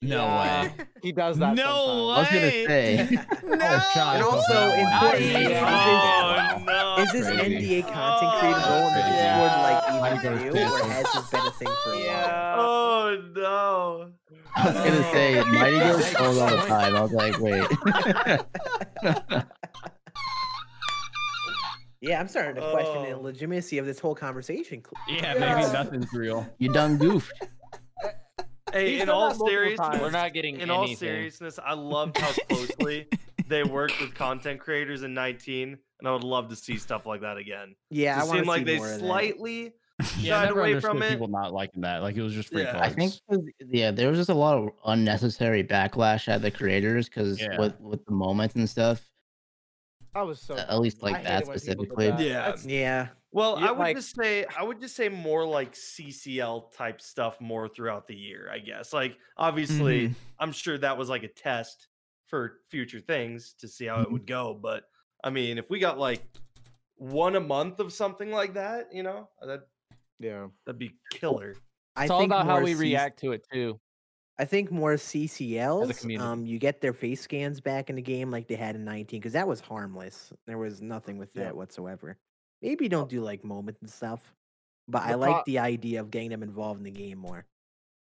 [0.00, 0.72] No Yeah, way.
[1.02, 1.54] He does that.
[1.56, 2.66] No I was gonna way.
[2.66, 3.08] say.
[3.44, 3.56] no.
[3.94, 4.74] John, And Oh, also wow.
[4.74, 6.19] importantly, Oh
[6.58, 6.96] no!
[7.02, 7.82] is this Crazy.
[7.82, 8.38] NDA content oh.
[8.40, 9.16] creator role in the Crazy.
[9.16, 11.96] Discord like I go even to new, or has this been a thing for a
[11.96, 12.04] while?
[12.04, 12.54] Yeah.
[12.58, 14.10] Oh no!
[14.56, 16.96] I was gonna say Mighty Goat trolls all the time.
[16.96, 17.66] I was like, wait.
[22.02, 23.20] Yeah, I'm starting to question the Oh.
[23.20, 24.82] legitimacy of this whole conversation.
[25.06, 26.46] yeah, maybe nothing's real.
[26.58, 27.30] you done goofed.
[28.72, 30.00] Hey, He's in all seriousness.
[30.00, 33.06] We're not getting in all seriousness, I loved how closely
[33.48, 37.20] they worked with content creators in 19, and I would love to see stuff like
[37.20, 37.74] that again.
[37.90, 39.00] Yeah, I it want to seemed see like they more of that.
[39.00, 39.72] slightly
[40.18, 41.10] Yeah, shied never away from it.
[41.10, 42.02] people not liking that.
[42.02, 42.72] Like it was just free Yeah.
[42.72, 42.86] cards.
[42.86, 43.40] I think 'cause-
[43.70, 47.58] yeah, there was just a lot of unnecessary backlash at the creators because Yeah.
[47.58, 49.06] with with the moments and stuff.
[50.14, 50.56] I was so.
[50.56, 52.10] At least like I that hated when people did specifically.
[52.10, 52.20] that.
[52.20, 52.32] Yeah.
[52.46, 55.74] That's- Yeah, Well, You- I would like- just say I would just say more like
[55.76, 58.92] CCL type stuff more throughout the year, I guess.
[58.92, 60.14] Like obviously, Mhm.
[60.40, 61.86] I'm sure that was like a test
[62.26, 64.84] for future things to see how it would go, but
[65.24, 66.22] I mean, if we got like
[66.96, 69.66] one a month of something like that, you know, that
[70.18, 70.48] Yeah.
[70.66, 71.56] that'd be killer.
[71.96, 73.80] I It's all think about how we C- react to it too.
[74.38, 76.18] I think more CCLs.
[76.18, 79.20] Um, you get their face scans back in the game like they had in 19
[79.20, 80.32] because that was harmless.
[80.46, 81.44] There was nothing with Yeah.
[81.44, 82.16] that whatsoever.
[82.62, 84.34] Maybe don't do like moments and stuff,
[84.88, 87.46] but I like pro- the idea of getting them involved in the game more.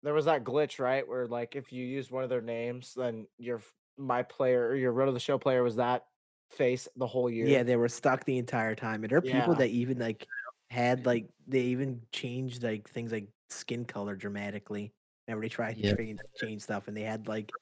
[0.03, 1.07] There was that glitch, right?
[1.07, 3.61] Where like if you used one of their names, then your
[3.97, 6.05] my player or your road of the show player was that
[6.49, 7.47] face the whole year.
[7.47, 10.27] Yeah, they were stuck the entire time, and there are people that even like
[10.69, 14.93] had like they even changed like things like skin color dramatically.
[15.27, 15.97] Whenever they tried Yep.
[15.97, 17.53] to change, change stuff, and they had like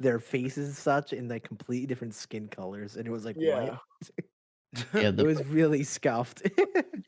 [0.00, 3.42] their faces and such in like completely different skin colors, and it was like Yeah.
[3.42, 3.78] what?
[4.98, 6.42] Yeah, it was really scuffed.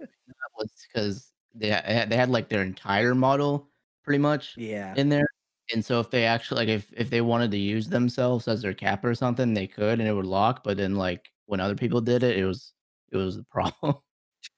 [0.59, 3.71] was because they they had, they had like their entire model
[4.03, 5.27] pretty much yeah, in there.
[5.73, 8.75] And so if they actually like if if they wanted to use themselves as their
[8.75, 10.63] capper or something, they could and it would lock.
[10.63, 12.73] But then like when other people did it, it was
[13.13, 13.97] it was the problem.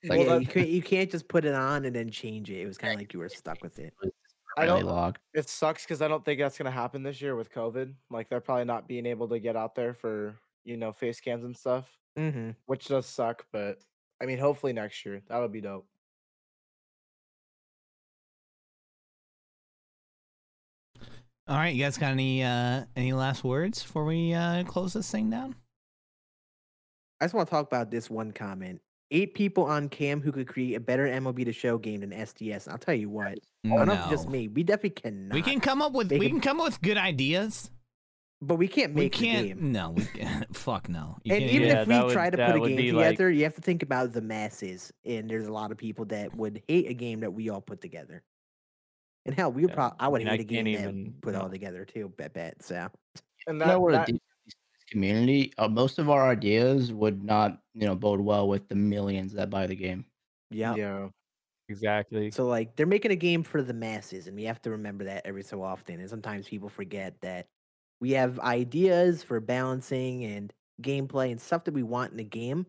[0.05, 2.61] like yeah, that- you can't you can't just put it on and then change it.
[2.61, 3.95] It was kind of like you were stuck with it.
[4.57, 4.85] I don't.
[4.85, 5.19] logged.
[5.35, 7.95] It sucks because I don't think that's gonna happen this year with COVID.
[8.11, 11.45] Like they're probably not being able to get out there for you know face cams
[11.45, 12.51] and stuff, Mm-hmm.
[12.67, 13.47] which does suck.
[13.53, 13.79] But
[14.21, 15.87] I mean, hopefully next year that would be dope.
[21.49, 25.11] All right, you guys got any uh any last words before we uh close this
[25.11, 25.55] thing down?
[27.21, 28.81] I just want to talk about this one comment.
[29.11, 32.69] Eight people on cam who could create a better MLB The Show game than SDS.
[32.69, 33.39] I'll tell you what.
[33.65, 34.49] I don't know if it's just me.
[34.49, 35.35] We definitely cannot.
[35.35, 37.71] We can come up with we can come up with good ideas.
[38.43, 39.47] but we can't make the can't.
[39.49, 39.73] game.
[39.73, 40.55] No, we can't.
[40.57, 41.17] Fuck no.
[41.25, 42.93] You and can't even Yeah, if we that would- try to put a game be
[42.93, 44.93] like- together, you have to think about the masses.
[45.07, 47.81] And there's a lot of people that would hate a game that we all put
[47.81, 48.23] together.
[49.29, 50.69] And hell, we would Yeah, probably I I would mean, I hate a game can't
[50.97, 52.09] even- put all together too.
[52.17, 52.63] Bet bet.
[52.63, 52.89] So
[53.47, 54.19] And You that, know, we're that a
[54.91, 55.53] community.
[55.59, 59.51] Uh, most of our ideas would not, you know, bode well with the millions that
[59.51, 60.07] buy the game.
[60.51, 60.75] yeah.
[60.75, 61.09] yeah.
[61.71, 62.31] Exactly.
[62.31, 65.27] So like they're making a game for the masses, and we have to remember that
[65.27, 66.01] every so often.
[66.01, 67.47] And sometimes people forget that
[68.01, 70.51] we have ideas for balancing and
[70.81, 72.65] gameplay and stuff that we want in a game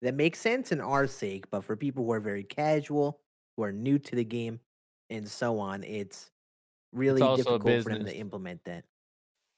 [0.00, 3.20] that makes sense in our sake, but for people who are very casual,
[3.58, 4.60] who are new to the game,
[5.10, 6.30] and so on, it's
[6.92, 8.84] really a difficult for them to implement that.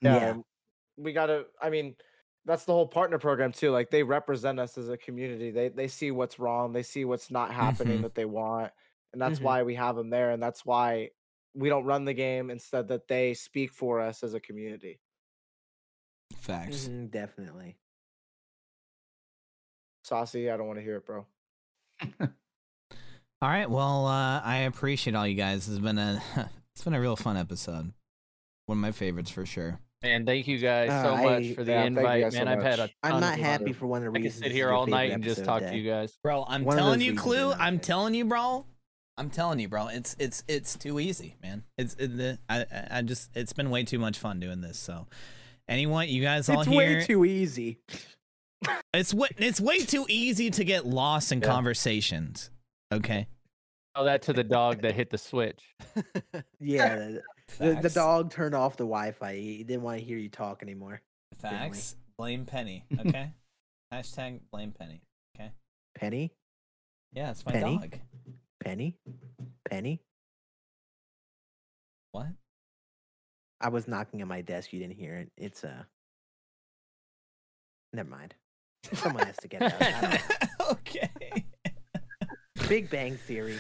[0.01, 0.36] Yeah, Yeah.
[0.97, 1.47] we gotta.
[1.60, 1.97] I mean,
[2.44, 3.70] that's the whole partner program too.
[3.70, 5.51] Like they represent us as a community.
[5.51, 6.72] They they see what's wrong.
[6.72, 8.02] They see what's not happening Mhm.
[8.02, 8.72] that they want,
[9.12, 9.43] and that's Mhm.
[9.43, 10.31] why we have them there.
[10.31, 11.10] And that's why
[11.55, 12.51] we don't run the game.
[12.51, 15.01] Instead, that they speak for us as a community.
[16.36, 16.89] Facts.
[16.89, 17.77] Mhm, definitely.
[20.05, 21.27] Saucy, I don't want to hear it, bro.
[23.42, 23.70] All right.
[23.70, 25.68] Well, uh, I appreciate all you guys.
[25.68, 26.22] It's been a
[26.74, 27.92] it's been a real fun episode.
[28.66, 29.78] One of my favorites for sure.
[30.02, 32.48] And thank you guys so Uh, much I- for the yeah, invite, guys so man.
[32.48, 33.40] I've had a ton I'm not fun.
[33.40, 34.16] happy for one of the reasons.
[34.16, 34.44] I could reasons.
[34.44, 36.16] sit here all night and just talk that- to you guys.
[36.22, 37.36] Bro, I'm One telling you, reasons Klue.
[37.38, 37.82] you're I'm there.
[37.84, 38.66] telling you, bro.
[39.18, 39.88] I'm telling you, bro.
[39.88, 41.64] It's it's it's too easy, man.
[41.76, 44.78] It's it, the, I I- I just it's been way too much fun doing this.
[44.78, 45.06] So,
[45.68, 47.78] anyone, you guys all It's here, way too easy.
[48.94, 51.46] it's way it's way too easy to get lost in Yeah.
[51.48, 52.50] conversations.
[52.92, 53.26] Okay.
[53.94, 55.62] Tell that to the dog that hit the switch.
[56.62, 57.22] Yeah, the,
[57.58, 59.34] the, the dog turned off the Wi-Fi.
[59.34, 61.00] He didn't want to hear you talk anymore.
[61.38, 61.96] Facts.
[62.18, 62.84] Blame Penny.
[63.06, 63.32] Okay.
[63.92, 65.00] Hashtag blame Penny.
[65.34, 65.50] Okay.
[65.96, 66.32] Penny,
[67.12, 67.78] Yeah, it's my Penny?
[67.78, 67.98] dog.
[68.62, 68.96] Penny,
[69.68, 70.00] Penny.
[72.12, 72.28] What?
[73.60, 74.72] I was knocking on my desk.
[74.72, 75.32] You didn't hear it.
[75.36, 75.82] It's uh.
[77.92, 78.34] Never mind.
[78.92, 79.82] Someone has to get it out.
[79.82, 80.66] I don't know.
[80.72, 81.44] okay.
[82.70, 83.59] Big Bang Theory.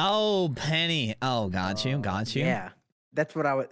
[0.00, 1.14] Oh, Penny.
[1.22, 1.94] Oh, got you.
[1.94, 2.42] Oh, got you.
[2.42, 2.70] Yeah,
[3.12, 3.68] that's what I would.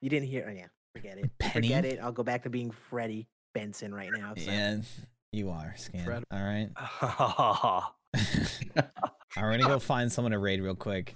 [0.00, 0.44] You didn't hear?
[0.48, 1.30] Oh, yeah, forget it.
[1.38, 1.68] Penny?
[1.68, 2.00] Forget it.
[2.02, 4.34] I'll go back to being Freddie Benson right now.
[4.36, 4.50] So.
[4.50, 4.78] Yeah,
[5.30, 6.04] you are, Scann.
[6.04, 6.68] Fred- All right.
[6.76, 7.94] Ha
[9.36, 11.14] I'm gonna go find someone to raid real quick.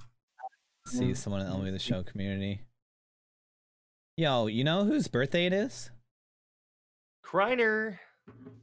[0.86, 2.60] See someone in LB the show community.
[4.16, 5.90] Yo, you know whose birthday it is?
[7.24, 7.98] Kreiner.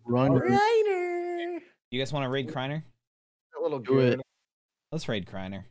[0.06, 0.32] Run.
[0.32, 1.60] Reiner.
[1.92, 2.84] You guys want to raid Kreiner?
[3.64, 4.20] That little Do it.
[4.92, 5.64] Let's raid Kreiner.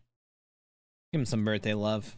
[1.13, 2.17] Give him some birthday love.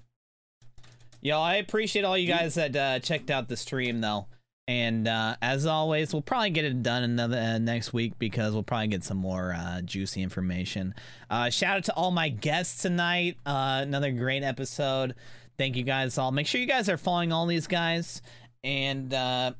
[1.21, 4.29] Yo, I appreciate all you guys that uh, checked out the stream though.
[4.69, 8.63] And uh, as always, we'll probably get it done another uh, next week because we'll
[8.63, 10.95] probably get some more uh, juicy information.
[11.29, 13.37] Uh, shout out to all my guests tonight.
[13.45, 15.17] Uh, another great episode.
[15.59, 16.31] Thank you guys all.
[16.31, 18.23] Make sure you guys are following all these guys,
[18.63, 19.55] and uh,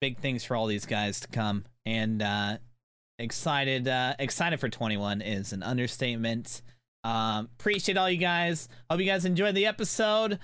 [0.00, 1.66] big things for all these guys to come.
[1.84, 2.56] And uh,
[3.18, 6.62] excited, uh, excited for 21 is an understatement.
[7.04, 8.68] Um, appreciate all you guys.
[8.90, 10.38] Hope you guys enjoyed the episode.